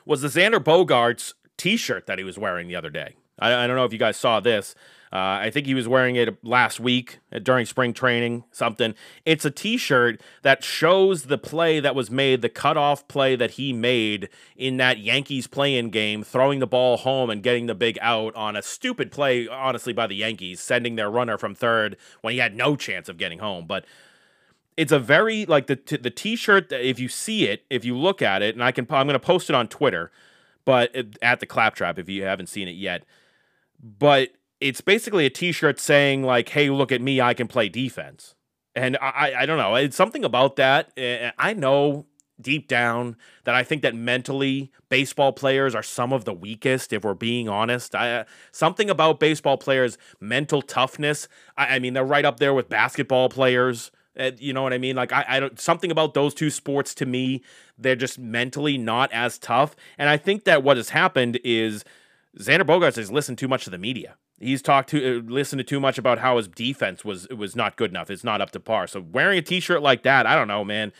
was 0.06 0.22
the 0.22 0.28
Xander 0.28 0.60
Bogaerts 0.60 1.34
T-shirt 1.58 2.08
that 2.08 2.18
he 2.18 2.24
was 2.24 2.38
wearing 2.38 2.68
the 2.68 2.76
other 2.76 2.90
day. 2.90 3.16
I, 3.40 3.64
I 3.64 3.68
don't 3.68 3.76
know 3.76 3.86
if 3.86 3.94
you 3.94 4.00
guys 4.00 4.18
saw 4.18 4.40
this. 4.40 4.76
Uh, 5.12 5.40
I 5.42 5.50
think 5.52 5.66
he 5.66 5.74
was 5.74 5.88
wearing 5.88 6.18
it 6.18 6.44
last 6.44 6.80
week 6.80 7.20
uh, 7.32 7.40
during 7.40 7.66
spring 7.66 7.94
training, 7.94 8.44
something. 8.52 8.94
It's 9.26 9.46
a 9.46 9.52
t 9.52 9.78
shirt 9.78 10.22
that 10.42 10.64
shows 10.64 11.24
the 11.24 11.38
play 11.38 11.80
that 11.80 11.96
was 11.96 12.12
made, 12.12 12.42
the 12.42 12.50
cutoff 12.50 13.08
play 13.08 13.36
that 13.38 13.52
he 13.52 13.72
made 13.72 14.30
in 14.58 14.78
that 14.78 14.98
Yankees 14.98 15.48
playing 15.48 15.92
game, 15.92 16.24
throwing 16.24 16.60
the 16.60 16.68
ball 16.68 16.98
home 16.98 17.30
and 17.30 17.42
getting 17.42 17.68
the 17.68 17.76
big 17.76 17.98
out 18.02 18.36
on 18.36 18.56
a 18.58 18.62
stupid 18.62 19.12
play, 19.12 19.48
honestly, 19.48 19.94
by 19.94 20.08
the 20.08 20.16
Yankees, 20.16 20.60
sending 20.60 20.96
their 20.96 21.10
runner 21.10 21.38
from 21.38 21.56
third 21.56 21.96
when 22.22 22.34
he 22.34 22.40
had 22.40 22.56
no 22.56 22.76
chance 22.76 23.08
of 23.08 23.18
getting 23.18 23.40
home. 23.40 23.66
But 23.66 23.86
it's 24.76 24.92
a 24.92 25.00
very 25.00 25.46
like 25.46 25.68
the 25.68 25.76
t- 25.76 25.98
the 25.98 26.12
t-shirt 26.12 26.72
uh, 26.72 26.76
if 26.76 27.00
you 27.00 27.10
see 27.10 27.48
it 27.48 27.66
if 27.70 27.84
you 27.84 27.98
look 27.98 28.22
at 28.22 28.44
it 28.44 28.54
and 28.54 28.64
i 28.64 28.72
can 28.72 28.86
i'm 28.92 29.08
going 29.08 29.14
to 29.14 29.20
post 29.20 29.50
it 29.50 29.56
on 29.56 29.68
twitter 29.68 30.12
but 30.66 30.96
uh, 30.96 31.04
at 31.22 31.40
the 31.40 31.48
claptrap 31.48 31.98
if 31.98 32.08
you 32.08 32.24
haven't 32.24 32.48
seen 32.48 32.68
it 32.68 32.76
yet 32.76 33.04
but 33.82 34.30
it's 34.60 34.82
basically 34.82 35.26
a 35.26 35.30
t-shirt 35.30 35.80
saying 35.80 36.24
like 36.24 36.50
hey 36.50 36.70
look 36.70 36.92
at 36.92 37.02
me 37.02 37.22
i 37.22 37.34
can 37.34 37.48
play 37.48 37.70
defense 37.70 38.36
and 38.76 38.98
i 39.02 39.34
i 39.40 39.46
don't 39.46 39.58
know 39.58 39.76
it's 39.76 39.96
something 39.96 40.24
about 40.24 40.56
that 40.56 40.92
i 41.38 41.54
know 41.54 42.06
deep 42.40 42.68
down 42.68 43.16
that 43.46 43.56
i 43.56 43.64
think 43.64 43.82
that 43.82 43.96
mentally 43.96 44.72
baseball 44.90 45.32
players 45.32 45.74
are 45.74 45.84
some 45.84 46.14
of 46.14 46.26
the 46.26 46.34
weakest 46.34 46.94
if 46.94 47.04
we're 47.04 47.14
being 47.14 47.50
honest 47.50 47.96
I, 47.96 48.26
something 48.52 48.90
about 48.90 49.20
baseball 49.20 49.58
players 49.58 49.98
mental 50.20 50.62
toughness 50.62 51.28
I, 51.58 51.76
I 51.76 51.80
mean 51.80 51.94
they're 51.94 52.06
right 52.06 52.26
up 52.26 52.40
there 52.40 52.54
with 52.54 52.70
basketball 52.70 53.30
players 53.30 53.92
uh, 54.20 54.32
you 54.40 54.52
know 54.52 54.64
what 54.64 54.74
I 54.74 54.78
mean? 54.80 54.96
Like 54.96 55.12
I, 55.12 55.26
I 55.28 55.40
don't 55.40 55.60
something 55.60 55.92
about 55.92 56.14
those 56.14 56.34
two 56.34 56.50
sports 56.50 56.96
to 56.96 57.06
me, 57.06 57.44
they're 57.78 57.96
just 57.96 58.18
mentally 58.18 58.78
not 58.78 59.12
as 59.12 59.38
tough. 59.38 59.76
And 59.98 60.10
I 60.10 60.18
think 60.18 60.44
that 60.46 60.64
what 60.64 60.78
has 60.78 60.90
happened 60.90 61.40
is 61.44 61.86
Xander 62.40 62.64
Bogaerts 62.64 62.96
has 62.96 63.12
listened 63.12 63.38
too 63.38 63.48
much 63.48 63.64
to 63.66 63.70
the 63.70 63.78
media. 63.78 64.16
He's 64.40 64.62
talked 64.62 64.90
to 64.90 65.18
uh, 65.18 65.22
listened 65.22 65.60
to 65.60 65.64
too 65.64 65.80
much 65.80 65.98
about 65.98 66.20
how 66.20 66.38
his 66.38 66.48
defense 66.48 67.04
was 67.04 67.28
was 67.30 67.56
not 67.56 67.76
good 67.76 67.92
enough. 67.92 68.10
It's 68.10 68.24
not 68.24 68.42
up 68.42 68.52
to 68.52 68.60
par. 68.60 68.88
So 68.88 69.02
wearing 69.02 69.40
a 69.40 69.42
t-shirt 69.42 69.82
like 69.82 70.04
that, 70.04 70.26
I 70.26 70.36
don't 70.36 70.48
know, 70.48 70.64
man. 70.64 70.94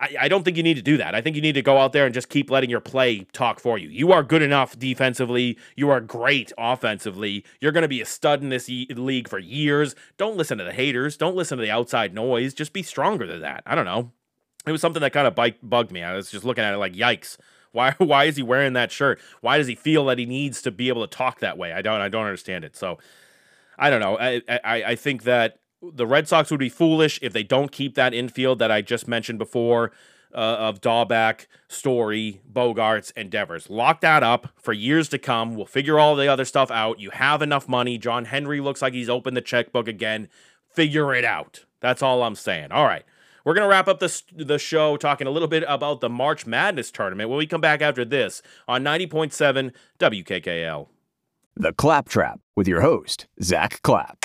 I, 0.00 0.14
I 0.22 0.28
don't 0.28 0.44
think 0.44 0.56
you 0.56 0.62
need 0.62 0.76
to 0.76 0.82
do 0.82 0.96
that. 0.96 1.14
I 1.14 1.20
think 1.20 1.36
you 1.36 1.42
need 1.42 1.54
to 1.54 1.62
go 1.62 1.78
out 1.78 1.92
there 1.92 2.06
and 2.06 2.14
just 2.14 2.28
keep 2.28 2.50
letting 2.50 2.70
your 2.70 2.80
play 2.80 3.26
talk 3.32 3.60
for 3.60 3.76
you. 3.76 3.88
You 3.88 4.12
are 4.12 4.22
good 4.22 4.40
enough 4.40 4.78
defensively. 4.78 5.58
You 5.76 5.90
are 5.90 6.00
great 6.00 6.52
offensively. 6.56 7.44
You're 7.60 7.72
going 7.72 7.82
to 7.82 7.88
be 7.88 8.00
a 8.00 8.06
stud 8.06 8.42
in 8.42 8.48
this 8.48 8.68
e- 8.68 8.86
league 8.94 9.28
for 9.28 9.38
years. 9.38 9.94
Don't 10.16 10.36
listen 10.36 10.58
to 10.58 10.64
the 10.64 10.72
haters. 10.72 11.16
Don't 11.16 11.36
listen 11.36 11.58
to 11.58 11.62
the 11.62 11.70
outside 11.70 12.14
noise. 12.14 12.54
Just 12.54 12.72
be 12.72 12.82
stronger 12.82 13.26
than 13.26 13.42
that. 13.42 13.62
I 13.66 13.74
don't 13.74 13.84
know. 13.84 14.12
It 14.66 14.72
was 14.72 14.80
something 14.80 15.02
that 15.02 15.12
kind 15.12 15.26
of 15.26 15.34
bugged 15.62 15.90
me. 15.90 16.02
I 16.02 16.14
was 16.14 16.30
just 16.30 16.44
looking 16.44 16.64
at 16.64 16.72
it 16.72 16.78
like, 16.78 16.94
yikes. 16.94 17.36
Why, 17.72 17.92
why 17.98 18.24
is 18.24 18.36
he 18.36 18.42
wearing 18.42 18.72
that 18.74 18.92
shirt? 18.92 19.20
Why 19.40 19.58
does 19.58 19.66
he 19.66 19.74
feel 19.74 20.04
that 20.06 20.18
he 20.18 20.26
needs 20.26 20.62
to 20.62 20.70
be 20.70 20.88
able 20.88 21.06
to 21.06 21.16
talk 21.16 21.40
that 21.40 21.58
way? 21.58 21.72
I 21.72 21.82
don't 21.82 22.00
I 22.00 22.08
don't 22.08 22.24
understand 22.24 22.64
it. 22.64 22.76
So 22.76 22.98
I 23.78 23.90
don't 23.90 24.00
know. 24.00 24.18
I, 24.18 24.42
I, 24.48 24.84
I 24.84 24.96
think 24.96 25.22
that 25.24 25.58
the 25.82 26.06
Red 26.06 26.28
Sox 26.28 26.50
would 26.50 26.60
be 26.60 26.68
foolish 26.68 27.18
if 27.22 27.32
they 27.32 27.42
don't 27.42 27.72
keep 27.72 27.94
that 27.94 28.12
infield 28.12 28.58
that 28.58 28.70
I 28.70 28.82
just 28.82 29.08
mentioned 29.08 29.38
before 29.38 29.92
uh, 30.34 30.36
of 30.36 30.80
Dalbec, 30.80 31.46
Story, 31.68 32.40
Bogaerts, 32.50 33.12
and 33.16 33.30
Devers. 33.30 33.70
Lock 33.70 34.00
that 34.02 34.22
up 34.22 34.48
for 34.56 34.72
years 34.72 35.08
to 35.08 35.18
come. 35.18 35.54
We'll 35.54 35.66
figure 35.66 35.98
all 35.98 36.14
the 36.14 36.28
other 36.28 36.44
stuff 36.44 36.70
out. 36.70 37.00
You 37.00 37.10
have 37.10 37.42
enough 37.42 37.68
money. 37.68 37.98
John 37.98 38.26
Henry 38.26 38.60
looks 38.60 38.82
like 38.82 38.92
he's 38.92 39.08
opened 39.08 39.36
the 39.36 39.42
checkbook 39.42 39.88
again. 39.88 40.28
Figure 40.68 41.14
it 41.14 41.24
out. 41.24 41.64
That's 41.80 42.02
all 42.02 42.22
I'm 42.22 42.34
saying. 42.34 42.70
All 42.70 42.84
right. 42.84 43.04
We're 43.44 43.54
going 43.54 43.64
to 43.64 43.68
wrap 43.68 43.88
up 43.88 44.00
the, 44.00 44.22
the 44.34 44.58
show 44.58 44.96
talking 44.96 45.26
a 45.26 45.30
little 45.30 45.48
bit 45.48 45.64
about 45.66 46.00
the 46.00 46.08
March 46.08 46.46
Madness 46.46 46.90
tournament 46.90 47.30
when 47.30 47.38
we 47.38 47.46
come 47.46 47.60
back 47.60 47.80
after 47.80 48.04
this 48.04 48.42
on 48.68 48.84
90.7 48.84 49.72
WKKL. 49.98 50.88
The 51.56 51.72
Claptrap 51.72 52.40
with 52.56 52.68
your 52.68 52.80
host, 52.80 53.26
Zack 53.42 53.82
Clapp. 53.82 54.24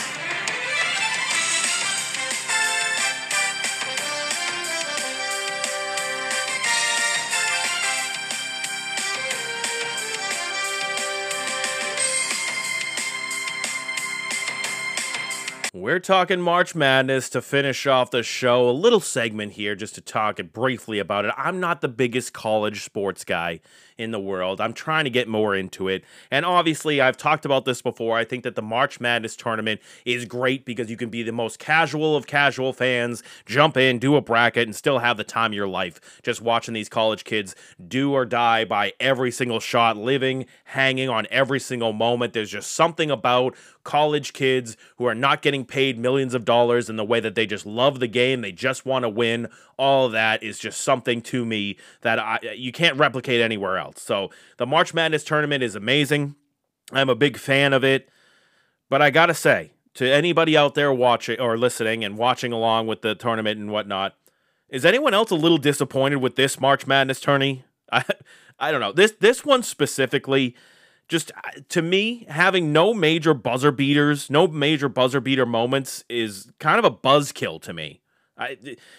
We're 15.76 16.00
talking 16.00 16.40
March 16.40 16.74
Madness 16.74 17.28
to 17.32 17.42
finish 17.42 17.86
off 17.86 18.10
the 18.10 18.24
show. 18.24 18.70
A 18.70 18.72
little 18.72 19.02
segment 19.02 19.52
here 19.52 19.76
just 19.76 19.94
to 19.96 20.02
talk 20.02 20.40
briefly 20.54 21.00
about 21.00 21.26
it. 21.26 21.34
I'm 21.36 21.60
not 21.60 21.82
the 21.82 21.90
biggest 21.90 22.32
college 22.32 22.82
sports 22.82 23.26
guy 23.26 23.60
in 23.98 24.12
the 24.12 24.20
world. 24.20 24.62
I'm 24.62 24.72
trying 24.72 25.04
to 25.04 25.10
get 25.10 25.28
more 25.28 25.54
into 25.54 25.90
it. 25.90 26.06
And 26.32 26.46
obviously, 26.46 27.02
I've 27.02 27.18
talked 27.18 27.44
about 27.44 27.66
this 27.66 27.82
before. 27.82 28.18
I 28.18 28.24
think 28.24 28.46
that 28.46 28.56
the 28.56 28.62
March 28.62 29.02
Madness 29.02 29.36
tournament 29.36 29.82
is 30.06 30.24
great 30.24 30.66
because 30.66 30.90
you 30.90 30.96
can 30.96 31.10
be 31.10 31.24
the 31.24 31.34
most 31.34 31.60
casual 31.60 32.16
of 32.16 32.26
casual 32.26 32.72
fans, 32.72 33.22
jump 33.46 33.76
in, 33.76 34.00
do 34.00 34.16
a 34.16 34.22
bracket, 34.22 34.68
and 34.68 34.76
still 34.76 35.00
have 35.00 35.18
the 35.18 35.26
time 35.26 35.52
of 35.52 35.56
your 35.56 35.68
life 35.68 36.22
just 36.24 36.42
watching 36.42 36.74
these 36.74 36.88
college 36.88 37.26
kids 37.26 37.54
do 37.86 38.14
or 38.14 38.26
die 38.26 38.64
by 38.64 38.94
every 39.02 39.32
single 39.32 39.60
shot, 39.60 39.98
living, 39.98 40.46
hanging 40.64 41.10
on 41.10 41.28
every 41.30 41.60
single 41.60 41.92
moment. 41.92 42.32
There's 42.32 42.52
just 42.52 42.72
something 42.72 43.12
about 43.12 43.56
college 43.84 44.34
kids 44.34 44.78
who 44.98 45.06
are 45.06 45.16
not 45.16 45.42
getting 45.42 45.65
paid 45.66 45.98
millions 45.98 46.34
of 46.34 46.46
dollars 46.46 46.90
and 46.90 46.98
the 46.98 47.04
way 47.04 47.20
that 47.20 47.36
they 47.36 47.46
just 47.46 47.66
love 47.66 48.00
the 48.00 48.08
game, 48.08 48.42
they 48.42 48.52
just 48.52 48.86
want 48.86 49.04
to 49.04 49.10
win. 49.10 49.48
All 49.78 50.10
that 50.10 50.44
is 50.44 50.60
just 50.60 50.82
something 50.82 51.22
to 51.24 51.46
me 51.46 51.78
that 52.02 52.20
I, 52.20 52.40
you 52.56 52.72
can't 52.72 52.98
replicate 52.98 53.42
anywhere 53.42 53.78
else. 53.78 54.02
So 54.02 54.30
the 54.58 54.66
March 54.66 54.94
Madness 54.94 55.24
tournament 55.24 55.64
is 55.64 55.76
amazing. 55.76 56.36
I'm 56.92 57.10
a 57.10 57.16
big 57.16 57.38
fan 57.38 57.74
of 57.74 57.84
it. 57.84 58.10
But 58.90 59.02
I 59.02 59.10
got 59.10 59.28
to 59.28 59.34
say, 59.34 59.72
to 59.96 60.08
anybody 60.08 60.56
out 60.56 60.76
there 60.76 60.94
watching 60.94 61.40
or 61.40 61.58
listening 61.58 62.04
and 62.04 62.18
watching 62.18 62.52
along 62.52 62.88
with 62.88 63.02
the 63.02 63.16
tournament 63.16 63.60
and 63.60 63.72
whatnot, 63.72 64.16
is 64.70 64.86
anyone 64.86 65.14
else 65.14 65.32
a 65.32 65.36
little 65.36 65.58
disappointed 65.58 66.18
with 66.18 66.36
this 66.36 66.60
March 66.60 66.86
Madness 66.86 67.20
tourney? 67.20 67.66
I, 67.92 68.04
I 68.60 68.72
don't 68.72 68.82
know. 68.82 68.92
This 68.92 69.14
this 69.20 69.46
one 69.46 69.64
specifically, 69.64 70.56
just 71.08 71.32
uh, 71.32 71.62
to 71.70 71.82
me, 71.82 72.26
having 72.30 72.74
no 72.74 72.94
major 72.94 73.34
buzzer 73.34 73.72
beaters, 73.72 74.30
no 74.30 74.48
major 74.48 74.90
buzzer 74.90 75.20
beater 75.20 75.46
moments 75.46 76.04
is 76.10 76.52
kind 76.60 76.80
of 76.80 76.86
a 76.86 76.92
buzzkill 76.92 77.62
to 77.62 77.74
me. 77.74 78.02
I, 78.38 78.58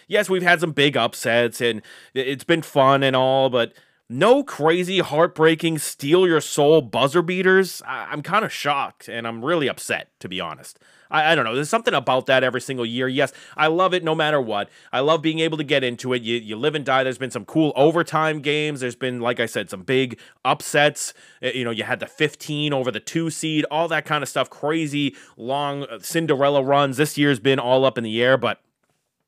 yes, 0.09 0.31
we've 0.31 0.43
had 0.43 0.61
some 0.61 0.73
big 0.73 0.97
upsets 0.97 1.61
and 1.61 1.83
it's 2.15 2.45
been 2.45 2.63
fun 2.63 3.03
and 3.03 3.15
all, 3.15 3.51
but 3.51 3.75
no 4.09 4.43
crazy, 4.43 5.01
heartbreaking, 5.01 5.79
steal 5.79 6.27
your 6.27 6.41
soul 6.41 6.81
buzzer 6.81 7.23
beaters. 7.23 7.83
I, 7.87 8.13
am 8.13 8.23
kind 8.23 8.45
of 8.45 8.53
shocked 8.53 9.09
and 9.09 9.27
I'm 9.27 9.45
really 9.45 9.69
upset, 9.69 10.09
to 10.21 10.29
be 10.29 10.41
honest. 10.41 10.79
I, 11.11 11.33
I, 11.33 11.35
don't 11.35 11.45
know. 11.45 11.55
There's 11.55 11.69
something 11.69 11.95
about 11.95 12.27
that 12.27 12.43
every 12.45 12.61
single 12.61 12.87
year. 12.87 13.09
Yes, 13.09 13.33
I 13.57 13.67
love 13.69 13.95
it 13.95 14.05
no 14.05 14.15
matter 14.15 14.41
what. 14.41 14.69
I 14.93 15.01
love 15.01 15.23
being 15.23 15.41
able 15.41 15.59
to 15.59 15.65
get 15.65 15.85
into 15.85 16.13
it. 16.13 16.23
You, 16.23 16.37
you 16.37 16.57
live 16.57 16.75
and 16.75 16.85
die. 16.85 17.03
There's 17.05 17.19
been 17.19 17.31
some 17.31 17.45
cool 17.45 17.73
overtime 17.77 18.41
games. 18.41 18.81
There's 18.81 18.97
been, 18.97 19.21
like 19.21 19.41
I 19.41 19.47
said, 19.47 19.71
some 19.71 19.83
big 19.83 20.19
upsets. 20.45 21.15
Eh, 21.43 21.53
you 21.55 21.65
know, 21.65 21.71
you 21.71 21.85
had 21.85 22.01
the 22.01 22.07
15 22.07 22.73
over 22.73 22.91
the 22.91 23.01
two 23.01 23.31
seed, 23.31 23.65
all 23.71 23.89
that 23.89 24.05
kind 24.05 24.23
of 24.23 24.29
stuff. 24.29 24.51
Crazy, 24.51 25.15
long 25.37 25.85
uh, 25.85 25.99
Cinderella 26.01 26.63
runs. 26.63 26.97
This 26.97 27.17
year's 27.19 27.41
been 27.41 27.59
all 27.59 27.85
up 27.85 27.99
in 27.99 28.05
the 28.05 28.23
air, 28.23 28.37
but 28.37 28.61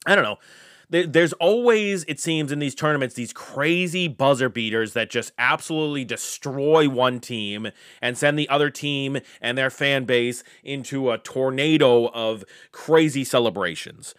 I 0.07 0.15
don't 0.15 0.25
know 0.25 0.39
there's 0.91 1.33
always, 1.35 2.05
it 2.05 2.19
seems, 2.19 2.51
in 2.51 2.59
these 2.59 2.75
tournaments, 2.75 3.15
these 3.15 3.33
crazy 3.33 4.09
buzzer 4.09 4.49
beaters 4.49 4.95
that 4.95 5.11
just 5.11 5.33
absolutely 5.39 6.05
destroy 6.05 6.89
one 6.89 7.21
team 7.21 7.69
and 8.01 8.17
send 8.17 8.39
the 8.39 8.49
other 8.49 8.71
team 8.71 9.19
and 9.41 9.59
their 9.59 9.71
fan 9.71 10.05
base 10.05 10.43
into 10.65 11.11
a 11.11 11.19
tornado 11.19 12.07
of 12.09 12.45
crazy 12.73 13.25
celebrations. 13.25 14.15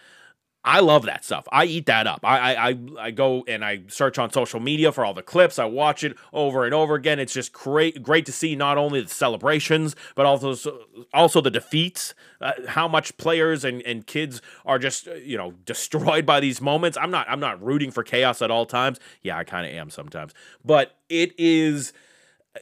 I 0.64 0.82
love 0.82 1.06
that 1.06 1.24
stuff. 1.24 1.48
I 1.54 1.66
eat 1.66 1.86
that 1.86 2.06
up. 2.06 2.20
I, 2.22 2.56
I 2.56 2.78
I 3.00 3.12
go 3.12 3.46
and 3.48 3.64
I 3.64 3.84
search 3.88 4.20
on 4.20 4.30
social 4.32 4.60
media 4.60 4.92
for 4.92 5.06
all 5.06 5.14
the 5.14 5.24
clips. 5.24 5.58
I 5.58 5.64
watch 5.66 6.04
it 6.04 6.18
over 6.34 6.66
and 6.66 6.74
over 6.74 6.96
again. 6.96 7.18
It's 7.18 7.34
just 7.34 7.54
great 7.54 8.04
great 8.04 8.26
to 8.26 8.34
see 8.34 8.58
not 8.58 8.78
only 8.78 9.02
the 9.02 9.08
celebrations 9.08 9.96
but 10.16 10.26
also 10.26 10.56
also 11.14 11.40
the 11.40 11.50
defeats. 11.50 12.14
Uh, 12.42 12.54
how 12.68 12.88
much 12.88 13.16
players 13.18 13.64
and, 13.64 13.82
and 13.84 14.06
kids 14.06 14.42
are 14.66 14.78
just 14.80 15.08
uh, 15.08 15.14
you 15.16 15.38
know 15.38 15.52
destroyed 15.66 16.26
by 16.26 16.42
these 16.42 16.60
moments. 16.60 16.98
I'm 16.98 17.12
not 17.12 17.30
I'm 17.30 17.40
not 17.40 17.64
rooting 17.64 17.90
for 17.92 18.04
chaos 18.04 18.42
at 18.42 18.52
all 18.52 18.66
times. 18.66 19.00
Yeah, 19.24 19.38
I 19.38 19.46
kind 19.46 19.66
of 19.66 19.74
am 19.74 19.90
sometimes, 19.90 20.34
but 20.66 20.98
it 21.08 21.34
is 21.38 21.94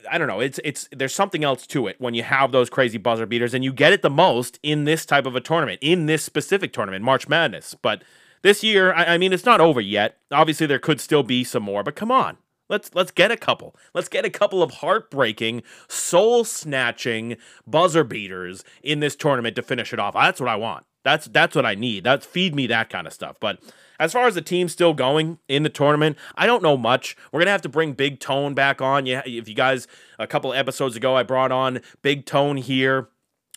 I 0.09 0.17
don't 0.17 0.27
know. 0.27 0.39
It's 0.39 0.59
it's 0.63 0.89
there's 0.91 1.15
something 1.15 1.43
else 1.43 1.65
to 1.67 1.87
it 1.87 1.95
when 1.99 2.13
you 2.13 2.23
have 2.23 2.51
those 2.51 2.69
crazy 2.69 2.97
buzzer 2.97 3.25
beaters, 3.25 3.53
and 3.53 3.63
you 3.63 3.71
get 3.71 3.93
it 3.93 4.01
the 4.01 4.09
most 4.09 4.59
in 4.61 4.83
this 4.83 5.05
type 5.05 5.25
of 5.25 5.35
a 5.35 5.41
tournament, 5.41 5.79
in 5.81 6.05
this 6.05 6.23
specific 6.23 6.73
tournament, 6.73 7.03
March 7.03 7.27
Madness. 7.27 7.75
But 7.81 8.03
this 8.41 8.63
year, 8.63 8.93
I, 8.93 9.15
I 9.15 9.17
mean, 9.17 9.33
it's 9.33 9.45
not 9.45 9.61
over 9.61 9.81
yet. 9.81 10.17
Obviously, 10.31 10.67
there 10.67 10.79
could 10.79 10.99
still 10.99 11.23
be 11.23 11.43
some 11.43 11.63
more, 11.63 11.83
but 11.83 11.95
come 11.95 12.11
on, 12.11 12.37
let's 12.69 12.93
let's 12.93 13.11
get 13.11 13.31
a 13.31 13.37
couple. 13.37 13.75
Let's 13.93 14.09
get 14.09 14.25
a 14.25 14.29
couple 14.29 14.61
of 14.61 14.71
heartbreaking, 14.75 15.63
soul 15.87 16.43
snatching 16.43 17.37
buzzer 17.65 18.03
beaters 18.03 18.63
in 18.83 18.99
this 18.99 19.15
tournament 19.15 19.55
to 19.55 19.63
finish 19.63 19.93
it 19.93 19.99
off. 19.99 20.13
That's 20.13 20.41
what 20.41 20.49
I 20.49 20.57
want. 20.57 20.85
That's 21.03 21.27
that's 21.27 21.55
what 21.55 21.65
I 21.65 21.75
need. 21.75 22.03
That's 22.03 22.25
feed 22.25 22.53
me 22.53 22.67
that 22.67 22.89
kind 22.89 23.07
of 23.07 23.13
stuff. 23.13 23.37
But 23.39 23.59
as 23.99 24.13
far 24.13 24.27
as 24.27 24.35
the 24.35 24.41
team 24.41 24.69
still 24.69 24.93
going 24.93 25.39
in 25.47 25.63
the 25.63 25.69
tournament, 25.69 26.17
I 26.35 26.45
don't 26.45 26.63
know 26.63 26.77
much. 26.77 27.15
We're 27.31 27.39
gonna 27.39 27.51
have 27.51 27.61
to 27.63 27.69
bring 27.69 27.93
Big 27.93 28.19
Tone 28.19 28.53
back 28.53 28.81
on. 28.81 29.05
Yeah, 29.05 29.21
if 29.25 29.47
you 29.47 29.55
guys 29.55 29.87
a 30.19 30.27
couple 30.27 30.53
episodes 30.53 30.95
ago, 30.95 31.15
I 31.15 31.23
brought 31.23 31.51
on 31.51 31.81
Big 32.01 32.25
Tone 32.25 32.57
here 32.57 33.09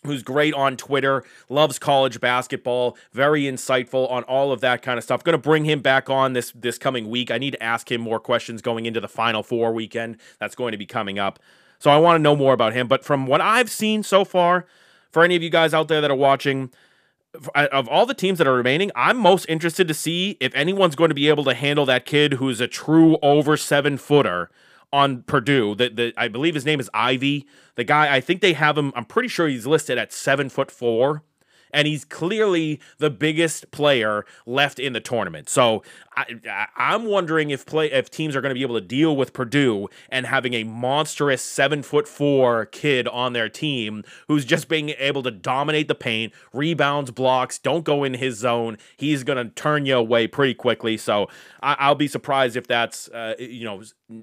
who's 0.03 0.23
great 0.23 0.53
on 0.53 0.77
Twitter, 0.77 1.23
loves 1.49 1.77
college 1.77 2.19
basketball, 2.19 2.97
very 3.11 3.43
insightful 3.43 4.09
on 4.11 4.23
all 4.23 4.51
of 4.51 4.61
that 4.61 4.81
kind 4.81 4.97
of 4.97 5.03
stuff. 5.03 5.23
Going 5.23 5.33
to 5.33 5.37
bring 5.37 5.65
him 5.65 5.81
back 5.81 6.09
on 6.09 6.33
this 6.33 6.51
this 6.55 6.77
coming 6.77 7.09
week. 7.09 7.31
I 7.31 7.37
need 7.37 7.51
to 7.51 7.63
ask 7.63 7.91
him 7.91 8.01
more 8.01 8.19
questions 8.19 8.61
going 8.61 8.85
into 8.85 8.99
the 8.99 9.07
Final 9.07 9.43
Four 9.43 9.73
weekend. 9.73 10.17
That's 10.39 10.55
going 10.55 10.71
to 10.71 10.77
be 10.77 10.85
coming 10.85 11.19
up. 11.19 11.39
So 11.79 11.89
I 11.89 11.97
want 11.97 12.17
to 12.17 12.21
know 12.21 12.35
more 12.35 12.53
about 12.53 12.73
him. 12.73 12.87
But 12.87 13.03
from 13.03 13.25
what 13.27 13.41
I've 13.41 13.69
seen 13.69 14.03
so 14.03 14.23
far, 14.23 14.65
for 15.11 15.23
any 15.23 15.35
of 15.35 15.43
you 15.43 15.49
guys 15.49 15.73
out 15.73 15.87
there 15.87 16.01
that 16.01 16.11
are 16.11 16.15
watching, 16.15 16.71
of 17.55 17.87
all 17.87 18.05
the 18.05 18.13
teams 18.13 18.37
that 18.37 18.47
are 18.47 18.53
remaining, 18.53 18.91
I'm 18.95 19.17
most 19.17 19.45
interested 19.47 19.87
to 19.87 19.93
see 19.93 20.37
if 20.39 20.53
anyone's 20.55 20.95
going 20.95 21.09
to 21.09 21.15
be 21.15 21.29
able 21.29 21.43
to 21.45 21.53
handle 21.53 21.85
that 21.85 22.05
kid 22.05 22.33
who's 22.33 22.59
a 22.59 22.67
true 22.67 23.17
over 23.21 23.55
seven 23.57 23.97
footer 23.97 24.49
on 24.91 25.23
Purdue. 25.23 25.75
That 25.75 25.95
the 25.95 26.13
I 26.17 26.27
believe 26.27 26.55
his 26.55 26.65
name 26.65 26.79
is 26.79 26.89
Ivy. 26.93 27.47
The 27.75 27.83
guy 27.83 28.13
I 28.13 28.21
think 28.21 28.41
they 28.41 28.53
have 28.53 28.77
him. 28.77 28.91
I'm 28.95 29.05
pretty 29.05 29.29
sure 29.29 29.47
he's 29.47 29.65
listed 29.65 29.97
at 29.97 30.11
seven 30.11 30.49
foot 30.49 30.71
four 30.71 31.23
and 31.73 31.87
he's 31.87 32.05
clearly 32.05 32.79
the 32.97 33.09
biggest 33.09 33.71
player 33.71 34.25
left 34.45 34.79
in 34.79 34.93
the 34.93 34.99
tournament. 34.99 35.49
So 35.49 35.83
I, 36.15 36.67
am 36.77 37.05
wondering 37.05 37.51
if 37.51 37.65
play 37.65 37.91
if 37.91 38.09
teams 38.09 38.35
are 38.35 38.41
going 38.41 38.49
to 38.49 38.55
be 38.55 38.63
able 38.63 38.75
to 38.75 38.85
deal 38.85 39.15
with 39.15 39.31
Purdue 39.31 39.87
and 40.09 40.25
having 40.25 40.53
a 40.53 40.63
monstrous 40.63 41.41
seven 41.41 41.83
foot 41.83 42.07
four 42.07 42.65
kid 42.65 43.07
on 43.07 43.33
their 43.33 43.47
team 43.47 44.03
who's 44.27 44.43
just 44.43 44.67
being 44.67 44.89
able 44.97 45.23
to 45.23 45.31
dominate 45.31 45.87
the 45.87 45.95
paint, 45.95 46.33
rebounds, 46.53 47.11
blocks, 47.11 47.57
don't 47.57 47.85
go 47.85 48.03
in 48.03 48.15
his 48.15 48.37
zone. 48.37 48.77
He's 48.97 49.23
going 49.23 49.37
to 49.37 49.53
turn 49.53 49.85
you 49.85 49.95
away 49.95 50.27
pretty 50.27 50.53
quickly. 50.53 50.97
So 50.97 51.29
I, 51.63 51.87
will 51.87 51.95
be 51.95 52.07
surprised 52.07 52.57
if 52.57 52.67
that's 52.67 53.07
uh, 53.09 53.35
you 53.39 53.63
know 53.63 53.81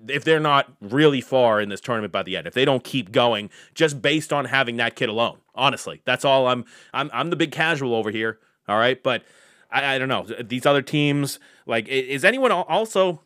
if 0.08 0.24
they're 0.24 0.40
not 0.40 0.70
really 0.80 1.22
far 1.22 1.60
in 1.60 1.70
this 1.70 1.80
tournament 1.80 2.12
by 2.12 2.22
the 2.22 2.36
end. 2.36 2.46
If 2.46 2.54
they 2.54 2.66
don't 2.66 2.84
keep 2.84 3.12
going 3.12 3.48
just 3.74 4.02
based 4.02 4.32
on 4.32 4.44
having 4.46 4.76
that 4.76 4.94
kid 4.94 5.08
alone. 5.08 5.38
Honestly, 5.58 6.00
that's 6.06 6.24
all 6.24 6.46
I'm. 6.46 6.64
I'm 6.94 7.10
I'm 7.12 7.30
the 7.30 7.36
big 7.36 7.52
casual 7.52 7.94
over 7.94 8.10
here. 8.10 8.38
All 8.68 8.78
right, 8.78 9.02
but 9.02 9.24
I, 9.70 9.96
I 9.96 9.98
don't 9.98 10.08
know 10.08 10.26
these 10.42 10.64
other 10.64 10.82
teams. 10.82 11.40
Like, 11.66 11.88
is 11.88 12.24
anyone 12.24 12.52
also? 12.52 13.22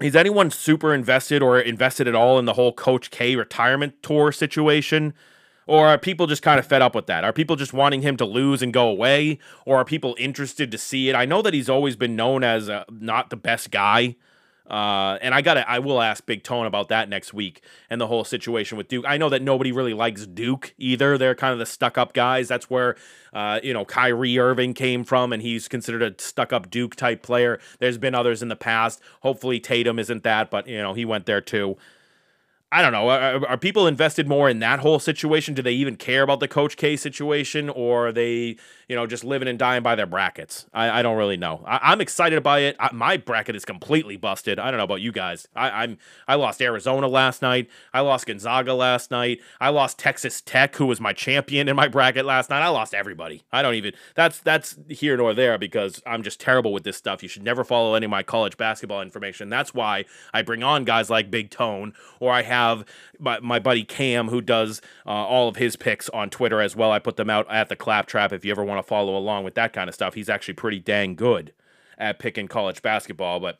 Is 0.00 0.16
anyone 0.16 0.50
super 0.50 0.92
invested 0.92 1.42
or 1.42 1.60
invested 1.60 2.08
at 2.08 2.14
all 2.14 2.38
in 2.38 2.44
the 2.46 2.54
whole 2.54 2.72
Coach 2.72 3.10
K 3.10 3.36
retirement 3.36 4.02
tour 4.02 4.32
situation? 4.32 5.14
Or 5.66 5.88
are 5.88 5.98
people 5.98 6.26
just 6.26 6.42
kind 6.42 6.58
of 6.60 6.66
fed 6.66 6.80
up 6.80 6.94
with 6.94 7.06
that? 7.06 7.24
Are 7.24 7.32
people 7.32 7.56
just 7.56 7.72
wanting 7.72 8.02
him 8.02 8.16
to 8.18 8.24
lose 8.24 8.62
and 8.62 8.72
go 8.72 8.88
away? 8.88 9.38
Or 9.64 9.78
are 9.78 9.84
people 9.84 10.14
interested 10.18 10.70
to 10.70 10.78
see 10.78 11.08
it? 11.08 11.16
I 11.16 11.24
know 11.24 11.42
that 11.42 11.54
he's 11.54 11.68
always 11.68 11.96
been 11.96 12.14
known 12.14 12.44
as 12.44 12.68
uh, 12.68 12.84
not 12.90 13.30
the 13.30 13.36
best 13.36 13.70
guy 13.70 14.16
uh, 14.68 15.18
and 15.22 15.34
I 15.34 15.42
got 15.42 15.56
I 15.58 15.78
will 15.78 16.02
ask 16.02 16.24
Big 16.26 16.42
Tone 16.42 16.66
about 16.66 16.88
that 16.88 17.08
next 17.08 17.32
week 17.32 17.62
and 17.88 18.00
the 18.00 18.06
whole 18.06 18.24
situation 18.24 18.76
with 18.76 18.88
Duke. 18.88 19.04
I 19.06 19.16
know 19.16 19.28
that 19.28 19.42
nobody 19.42 19.72
really 19.72 19.94
likes 19.94 20.26
Duke 20.26 20.74
either. 20.78 21.16
They're 21.16 21.34
kind 21.34 21.52
of 21.52 21.58
the 21.58 21.66
stuck 21.66 21.96
up 21.96 22.12
guys. 22.12 22.48
That's 22.48 22.68
where, 22.68 22.96
uh, 23.32 23.60
you 23.62 23.72
know, 23.72 23.84
Kyrie 23.84 24.38
Irving 24.38 24.74
came 24.74 25.04
from, 25.04 25.32
and 25.32 25.42
he's 25.42 25.68
considered 25.68 26.02
a 26.02 26.20
stuck 26.20 26.52
up 26.52 26.70
Duke 26.70 26.96
type 26.96 27.22
player. 27.22 27.60
There's 27.78 27.98
been 27.98 28.14
others 28.14 28.42
in 28.42 28.48
the 28.48 28.56
past. 28.56 29.00
Hopefully 29.20 29.60
Tatum 29.60 29.98
isn't 29.98 30.24
that, 30.24 30.50
but, 30.50 30.66
you 30.66 30.78
know, 30.78 30.94
he 30.94 31.04
went 31.04 31.26
there 31.26 31.40
too. 31.40 31.76
I 32.72 32.82
don't 32.82 32.90
know. 32.90 33.08
Are, 33.08 33.46
are, 33.46 33.56
people 33.56 33.86
invested 33.86 34.26
more 34.26 34.48
in 34.50 34.58
that 34.58 34.80
whole 34.80 34.98
situation? 34.98 35.54
Do 35.54 35.62
they 35.62 35.72
even 35.72 35.94
care 35.94 36.24
about 36.24 36.40
the 36.40 36.48
Coach 36.48 36.76
K 36.76 36.96
situation, 36.96 37.68
or 37.68 38.08
are 38.08 38.12
they, 38.12 38.56
you 38.88 38.96
know, 38.96 39.06
just 39.06 39.22
living 39.22 39.46
and 39.46 39.56
dying 39.56 39.84
by 39.84 39.94
their 39.94 40.06
brackets? 40.06 40.66
I, 40.74 40.98
I 40.98 41.02
don't 41.02 41.16
really 41.16 41.36
know. 41.36 41.62
I, 41.64 41.92
am 41.92 42.00
excited 42.00 42.42
by 42.42 42.60
it. 42.60 42.76
I, 42.80 42.90
my 42.92 43.18
bracket 43.18 43.54
is 43.54 43.64
completely 43.64 44.16
busted. 44.16 44.58
I 44.58 44.72
don't 44.72 44.78
know 44.78 44.84
about 44.84 45.00
you 45.00 45.12
guys. 45.12 45.46
I, 45.54 45.84
am 45.84 45.98
I 46.26 46.34
lost 46.34 46.60
Arizona 46.60 47.06
last 47.06 47.40
night. 47.40 47.70
I 47.94 48.00
lost 48.00 48.26
Gonzaga 48.26 48.74
last 48.74 49.12
night. 49.12 49.38
I 49.60 49.68
lost 49.68 50.00
Texas 50.00 50.40
Tech, 50.40 50.74
who 50.74 50.86
was 50.86 51.00
my 51.00 51.12
champion 51.12 51.68
in 51.68 51.76
my 51.76 51.86
bracket 51.86 52.24
last 52.24 52.50
night. 52.50 52.62
I 52.62 52.68
lost 52.68 52.94
everybody. 52.94 53.44
I 53.52 53.62
don't 53.62 53.74
even. 53.76 53.92
That's 54.16 54.40
that's 54.40 54.76
here 54.88 55.16
nor 55.16 55.34
there 55.34 55.56
because 55.56 56.02
I'm 56.04 56.24
just 56.24 56.40
terrible 56.40 56.72
with 56.72 56.82
this 56.82 56.96
stuff. 56.96 57.22
You 57.22 57.28
should 57.28 57.44
never 57.44 57.62
follow 57.62 57.94
any 57.94 58.06
of 58.06 58.10
my 58.10 58.24
college 58.24 58.56
basketball 58.56 59.02
information. 59.02 59.50
That's 59.50 59.72
why 59.72 60.04
I 60.34 60.42
bring 60.42 60.64
on 60.64 60.82
guys 60.82 61.08
like 61.08 61.30
Big 61.30 61.50
Tone, 61.50 61.92
or 62.18 62.32
I 62.32 62.42
have 62.42 62.55
have 62.56 62.84
my, 63.18 63.38
my 63.40 63.58
buddy 63.58 63.84
Cam 63.84 64.28
who 64.28 64.40
does 64.40 64.80
uh, 65.06 65.10
all 65.10 65.48
of 65.48 65.56
his 65.56 65.76
picks 65.76 66.08
on 66.10 66.30
Twitter 66.30 66.60
as 66.60 66.74
well. 66.74 66.90
I 66.90 66.98
put 66.98 67.16
them 67.16 67.30
out 67.30 67.46
at 67.50 67.68
the 67.68 67.76
Claptrap 67.76 68.32
if 68.32 68.44
you 68.44 68.50
ever 68.50 68.64
want 68.64 68.78
to 68.78 68.82
follow 68.82 69.16
along 69.16 69.44
with 69.44 69.54
that 69.54 69.72
kind 69.72 69.88
of 69.88 69.94
stuff. 69.94 70.14
He's 70.14 70.28
actually 70.28 70.54
pretty 70.54 70.78
dang 70.78 71.14
good 71.14 71.52
at 71.98 72.18
picking 72.18 72.48
college 72.48 72.82
basketball, 72.82 73.40
but 73.40 73.58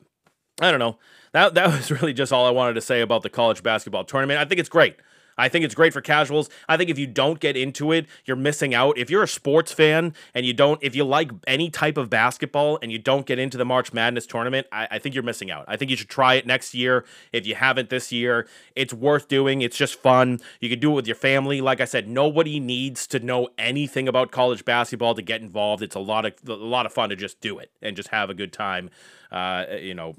I 0.61 0.71
don't 0.71 0.79
know. 0.79 0.97
That 1.33 1.53
that 1.53 1.67
was 1.77 1.91
really 1.91 2.13
just 2.13 2.33
all 2.33 2.45
I 2.45 2.51
wanted 2.51 2.73
to 2.73 2.81
say 2.81 3.01
about 3.01 3.23
the 3.23 3.29
college 3.29 3.63
basketball 3.63 4.03
tournament. 4.03 4.39
I 4.39 4.45
think 4.45 4.59
it's 4.59 4.69
great. 4.69 4.95
I 5.37 5.49
think 5.49 5.65
it's 5.65 5.75
great 5.75 5.93
for 5.93 6.01
casuals. 6.01 6.49
I 6.67 6.77
think 6.77 6.89
if 6.89 6.97
you 6.97 7.07
don't 7.07 7.39
get 7.39 7.55
into 7.55 7.91
it, 7.91 8.07
you're 8.25 8.37
missing 8.37 8.73
out. 8.73 8.97
If 8.97 9.09
you're 9.09 9.23
a 9.23 9.27
sports 9.27 9.71
fan 9.71 10.13
and 10.33 10.45
you 10.45 10.53
don't, 10.53 10.81
if 10.81 10.95
you 10.95 11.03
like 11.03 11.31
any 11.45 11.69
type 11.69 11.97
of 11.97 12.09
basketball 12.09 12.79
and 12.81 12.91
you 12.91 12.97
don't 12.97 13.25
get 13.25 13.39
into 13.39 13.57
the 13.57 13.65
March 13.65 13.93
Madness 13.93 14.25
tournament, 14.25 14.67
I, 14.71 14.87
I 14.91 14.99
think 14.99 15.15
you're 15.15 15.23
missing 15.23 15.51
out. 15.51 15.65
I 15.67 15.77
think 15.77 15.91
you 15.91 15.97
should 15.97 16.09
try 16.09 16.35
it 16.35 16.45
next 16.45 16.73
year. 16.73 17.05
If 17.31 17.45
you 17.45 17.55
haven't 17.55 17.89
this 17.89 18.11
year, 18.11 18.47
it's 18.75 18.93
worth 18.93 19.27
doing. 19.27 19.61
It's 19.61 19.77
just 19.77 19.95
fun. 19.95 20.39
You 20.59 20.69
can 20.69 20.79
do 20.79 20.91
it 20.91 20.95
with 20.95 21.07
your 21.07 21.15
family. 21.15 21.61
Like 21.61 21.81
I 21.81 21.85
said, 21.85 22.07
nobody 22.07 22.59
needs 22.59 23.07
to 23.07 23.19
know 23.19 23.49
anything 23.57 24.07
about 24.07 24.31
college 24.31 24.65
basketball 24.65 25.15
to 25.15 25.21
get 25.21 25.41
involved. 25.41 25.83
It's 25.83 25.95
a 25.95 25.99
lot 25.99 26.25
of 26.25 26.33
a 26.47 26.53
lot 26.53 26.85
of 26.85 26.93
fun 26.93 27.09
to 27.09 27.15
just 27.15 27.41
do 27.41 27.59
it 27.59 27.71
and 27.81 27.95
just 27.95 28.09
have 28.09 28.29
a 28.29 28.33
good 28.33 28.53
time. 28.53 28.89
Uh, 29.31 29.65
you 29.79 29.93
know, 29.93 30.15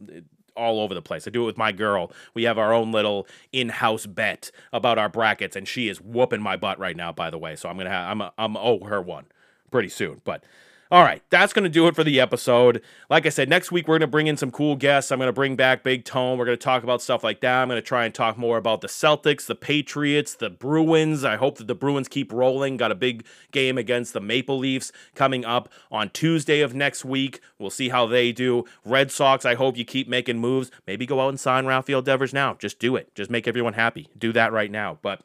all 0.58 0.80
over 0.80 0.94
the 0.94 1.02
place. 1.02 1.26
I 1.26 1.30
do 1.30 1.42
it 1.42 1.46
with 1.46 1.56
my 1.56 1.72
girl. 1.72 2.12
We 2.34 2.42
have 2.42 2.58
our 2.58 2.72
own 2.72 2.92
little 2.92 3.26
in-house 3.52 4.06
bet 4.06 4.50
about 4.72 4.98
our 4.98 5.08
brackets, 5.08 5.56
and 5.56 5.66
she 5.66 5.88
is 5.88 6.00
whooping 6.00 6.42
my 6.42 6.56
butt 6.56 6.78
right 6.78 6.96
now. 6.96 7.12
By 7.12 7.30
the 7.30 7.38
way, 7.38 7.56
so 7.56 7.68
I'm 7.68 7.78
gonna 7.78 7.90
have 7.90 8.10
I'm 8.10 8.20
a, 8.20 8.32
I'm 8.36 8.56
owe 8.56 8.84
her 8.84 9.00
one 9.00 9.26
pretty 9.70 9.88
soon, 9.88 10.20
but 10.24 10.42
all 10.90 11.02
right, 11.02 11.22
that's 11.28 11.52
going 11.52 11.64
to 11.64 11.68
do 11.68 11.86
it 11.86 11.94
for 11.94 12.02
the 12.02 12.18
episode. 12.18 12.82
Like 13.10 13.26
I 13.26 13.28
said, 13.28 13.48
next 13.48 13.70
week 13.70 13.86
we're 13.86 13.98
going 13.98 14.00
to 14.00 14.06
bring 14.06 14.26
in 14.26 14.38
some 14.38 14.50
cool 14.50 14.74
guests. 14.74 15.12
I'm 15.12 15.18
going 15.18 15.28
to 15.28 15.34
bring 15.34 15.54
back 15.54 15.84
Big 15.84 16.04
Tone. 16.04 16.38
We're 16.38 16.46
going 16.46 16.56
to 16.56 16.64
talk 16.64 16.82
about 16.82 17.02
stuff 17.02 17.22
like 17.22 17.40
that. 17.42 17.60
I'm 17.60 17.68
going 17.68 17.76
to 17.76 17.86
try 17.86 18.06
and 18.06 18.14
talk 18.14 18.38
more 18.38 18.56
about 18.56 18.80
the 18.80 18.88
Celtics, 18.88 19.44
the 19.44 19.54
Patriots, 19.54 20.34
the 20.34 20.48
Bruins. 20.48 21.24
I 21.24 21.36
hope 21.36 21.58
that 21.58 21.66
the 21.66 21.74
Bruins 21.74 22.08
keep 22.08 22.32
rolling. 22.32 22.78
Got 22.78 22.90
a 22.90 22.94
big 22.94 23.26
game 23.52 23.76
against 23.76 24.14
the 24.14 24.20
Maple 24.20 24.56
Leafs 24.56 24.90
coming 25.14 25.44
up 25.44 25.68
on 25.90 26.08
Tuesday 26.10 26.60
of 26.60 26.74
next 26.74 27.04
week. 27.04 27.40
We'll 27.58 27.68
see 27.68 27.90
how 27.90 28.06
they 28.06 28.32
do. 28.32 28.64
Red 28.84 29.10
Sox, 29.10 29.44
I 29.44 29.56
hope 29.56 29.76
you 29.76 29.84
keep 29.84 30.08
making 30.08 30.38
moves. 30.38 30.70
Maybe 30.86 31.04
go 31.04 31.20
out 31.20 31.28
and 31.28 31.40
sign 31.40 31.66
Rafael 31.66 32.00
Devers 32.00 32.32
now. 32.32 32.54
Just 32.54 32.78
do 32.78 32.96
it. 32.96 33.14
Just 33.14 33.30
make 33.30 33.46
everyone 33.46 33.74
happy. 33.74 34.08
Do 34.16 34.32
that 34.32 34.52
right 34.52 34.70
now. 34.70 34.98
But 35.02 35.20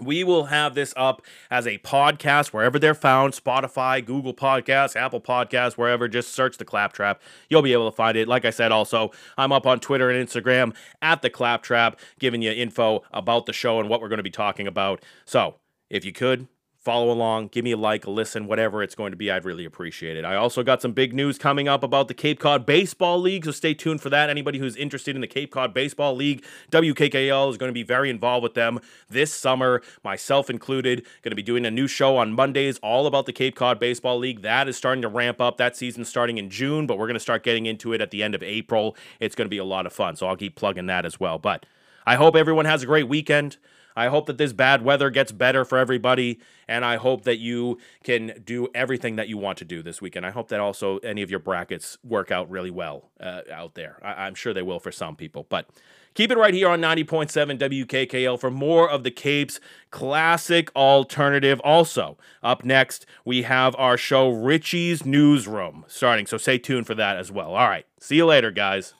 we 0.00 0.24
will 0.24 0.44
have 0.44 0.74
this 0.74 0.94
up 0.96 1.22
as 1.50 1.66
a 1.66 1.78
podcast 1.78 2.48
wherever 2.48 2.78
they're 2.78 2.94
found 2.94 3.34
Spotify, 3.34 4.04
Google 4.04 4.34
Podcasts, 4.34 4.96
Apple 4.96 5.20
Podcasts, 5.20 5.72
wherever. 5.74 6.08
Just 6.08 6.32
search 6.32 6.58
the 6.58 6.64
Claptrap. 6.64 7.20
You'll 7.48 7.62
be 7.62 7.72
able 7.72 7.90
to 7.90 7.96
find 7.96 8.16
it. 8.16 8.28
Like 8.28 8.44
I 8.44 8.50
said, 8.50 8.72
also, 8.72 9.10
I'm 9.36 9.52
up 9.52 9.66
on 9.66 9.80
Twitter 9.80 10.10
and 10.10 10.26
Instagram 10.26 10.74
at 11.02 11.22
the 11.22 11.30
Claptrap, 11.30 11.98
giving 12.18 12.42
you 12.42 12.52
info 12.52 13.02
about 13.12 13.46
the 13.46 13.52
show 13.52 13.80
and 13.80 13.88
what 13.88 14.00
we're 14.00 14.08
going 14.08 14.18
to 14.18 14.22
be 14.22 14.30
talking 14.30 14.66
about. 14.66 15.02
So, 15.24 15.56
if 15.88 16.04
you 16.04 16.12
could, 16.12 16.46
follow 16.80 17.10
along, 17.10 17.48
give 17.48 17.62
me 17.62 17.72
a 17.72 17.76
like, 17.76 18.06
a 18.06 18.10
listen, 18.10 18.46
whatever 18.46 18.82
it's 18.82 18.94
going 18.94 19.12
to 19.12 19.16
be. 19.16 19.30
I'd 19.30 19.44
really 19.44 19.66
appreciate 19.66 20.16
it. 20.16 20.24
I 20.24 20.36
also 20.36 20.62
got 20.62 20.80
some 20.80 20.92
big 20.92 21.12
news 21.12 21.36
coming 21.36 21.68
up 21.68 21.82
about 21.82 22.08
the 22.08 22.14
Cape 22.14 22.40
Cod 22.40 22.64
Baseball 22.64 23.20
League, 23.20 23.44
so 23.44 23.50
stay 23.50 23.74
tuned 23.74 24.00
for 24.00 24.08
that. 24.08 24.30
Anybody 24.30 24.58
who's 24.58 24.76
interested 24.76 25.14
in 25.14 25.20
the 25.20 25.26
Cape 25.26 25.52
Cod 25.52 25.74
Baseball 25.74 26.14
League, 26.16 26.42
WKKL 26.70 27.50
is 27.50 27.58
going 27.58 27.68
to 27.68 27.74
be 27.74 27.82
very 27.82 28.08
involved 28.08 28.42
with 28.42 28.54
them 28.54 28.80
this 29.10 29.32
summer, 29.32 29.82
myself 30.02 30.48
included. 30.48 31.04
Going 31.22 31.32
to 31.32 31.36
be 31.36 31.42
doing 31.42 31.66
a 31.66 31.70
new 31.70 31.86
show 31.86 32.16
on 32.16 32.32
Mondays 32.32 32.78
all 32.78 33.06
about 33.06 33.26
the 33.26 33.32
Cape 33.32 33.54
Cod 33.54 33.78
Baseball 33.78 34.18
League. 34.18 34.40
That 34.40 34.66
is 34.66 34.76
starting 34.76 35.02
to 35.02 35.08
ramp 35.08 35.38
up. 35.38 35.58
That 35.58 35.76
season's 35.76 36.08
starting 36.08 36.38
in 36.38 36.48
June, 36.48 36.86
but 36.86 36.98
we're 36.98 37.06
going 37.06 37.14
to 37.14 37.20
start 37.20 37.42
getting 37.42 37.66
into 37.66 37.92
it 37.92 38.00
at 38.00 38.10
the 38.10 38.22
end 38.22 38.34
of 38.34 38.42
April. 38.42 38.96
It's 39.20 39.34
going 39.34 39.46
to 39.46 39.50
be 39.50 39.58
a 39.58 39.64
lot 39.64 39.84
of 39.84 39.92
fun, 39.92 40.16
so 40.16 40.26
I'll 40.26 40.36
keep 40.36 40.56
plugging 40.56 40.86
that 40.86 41.04
as 41.04 41.20
well. 41.20 41.38
But 41.38 41.66
I 42.06 42.16
hope 42.16 42.36
everyone 42.36 42.64
has 42.64 42.82
a 42.82 42.86
great 42.86 43.06
weekend. 43.06 43.58
I 43.96 44.08
hope 44.08 44.26
that 44.26 44.38
this 44.38 44.52
bad 44.52 44.82
weather 44.82 45.10
gets 45.10 45.32
better 45.32 45.64
for 45.64 45.78
everybody, 45.78 46.40
and 46.68 46.84
I 46.84 46.96
hope 46.96 47.24
that 47.24 47.38
you 47.38 47.78
can 48.04 48.42
do 48.44 48.68
everything 48.74 49.16
that 49.16 49.28
you 49.28 49.36
want 49.38 49.58
to 49.58 49.64
do 49.64 49.82
this 49.82 50.00
weekend. 50.00 50.24
I 50.26 50.30
hope 50.30 50.48
that 50.48 50.60
also 50.60 50.98
any 50.98 51.22
of 51.22 51.30
your 51.30 51.40
brackets 51.40 51.98
work 52.04 52.30
out 52.30 52.50
really 52.50 52.70
well 52.70 53.10
uh, 53.20 53.42
out 53.52 53.74
there. 53.74 53.98
I- 54.02 54.26
I'm 54.26 54.34
sure 54.34 54.52
they 54.54 54.62
will 54.62 54.80
for 54.80 54.92
some 54.92 55.16
people, 55.16 55.46
but. 55.48 55.68
Keep 56.14 56.32
it 56.32 56.38
right 56.38 56.52
here 56.52 56.68
on 56.68 56.80
90.7 56.80 57.56
WKKL 57.86 58.36
for 58.36 58.50
more 58.50 58.90
of 58.90 59.04
the 59.04 59.12
Capes 59.12 59.60
classic 59.92 60.68
alternative. 60.74 61.60
Also, 61.60 62.18
up 62.42 62.64
next, 62.64 63.06
we 63.24 63.42
have 63.42 63.76
our 63.76 63.96
show 63.96 64.28
Richie's 64.28 65.06
Newsroom 65.06 65.84
starting, 65.86 66.26
so 66.26 66.36
stay 66.36 66.58
tuned 66.58 66.88
for 66.88 66.96
that 66.96 67.16
as 67.16 67.30
well. 67.30 67.54
All 67.54 67.68
right, 67.68 67.86
see 68.00 68.16
you 68.16 68.26
later, 68.26 68.50
guys. 68.50 68.94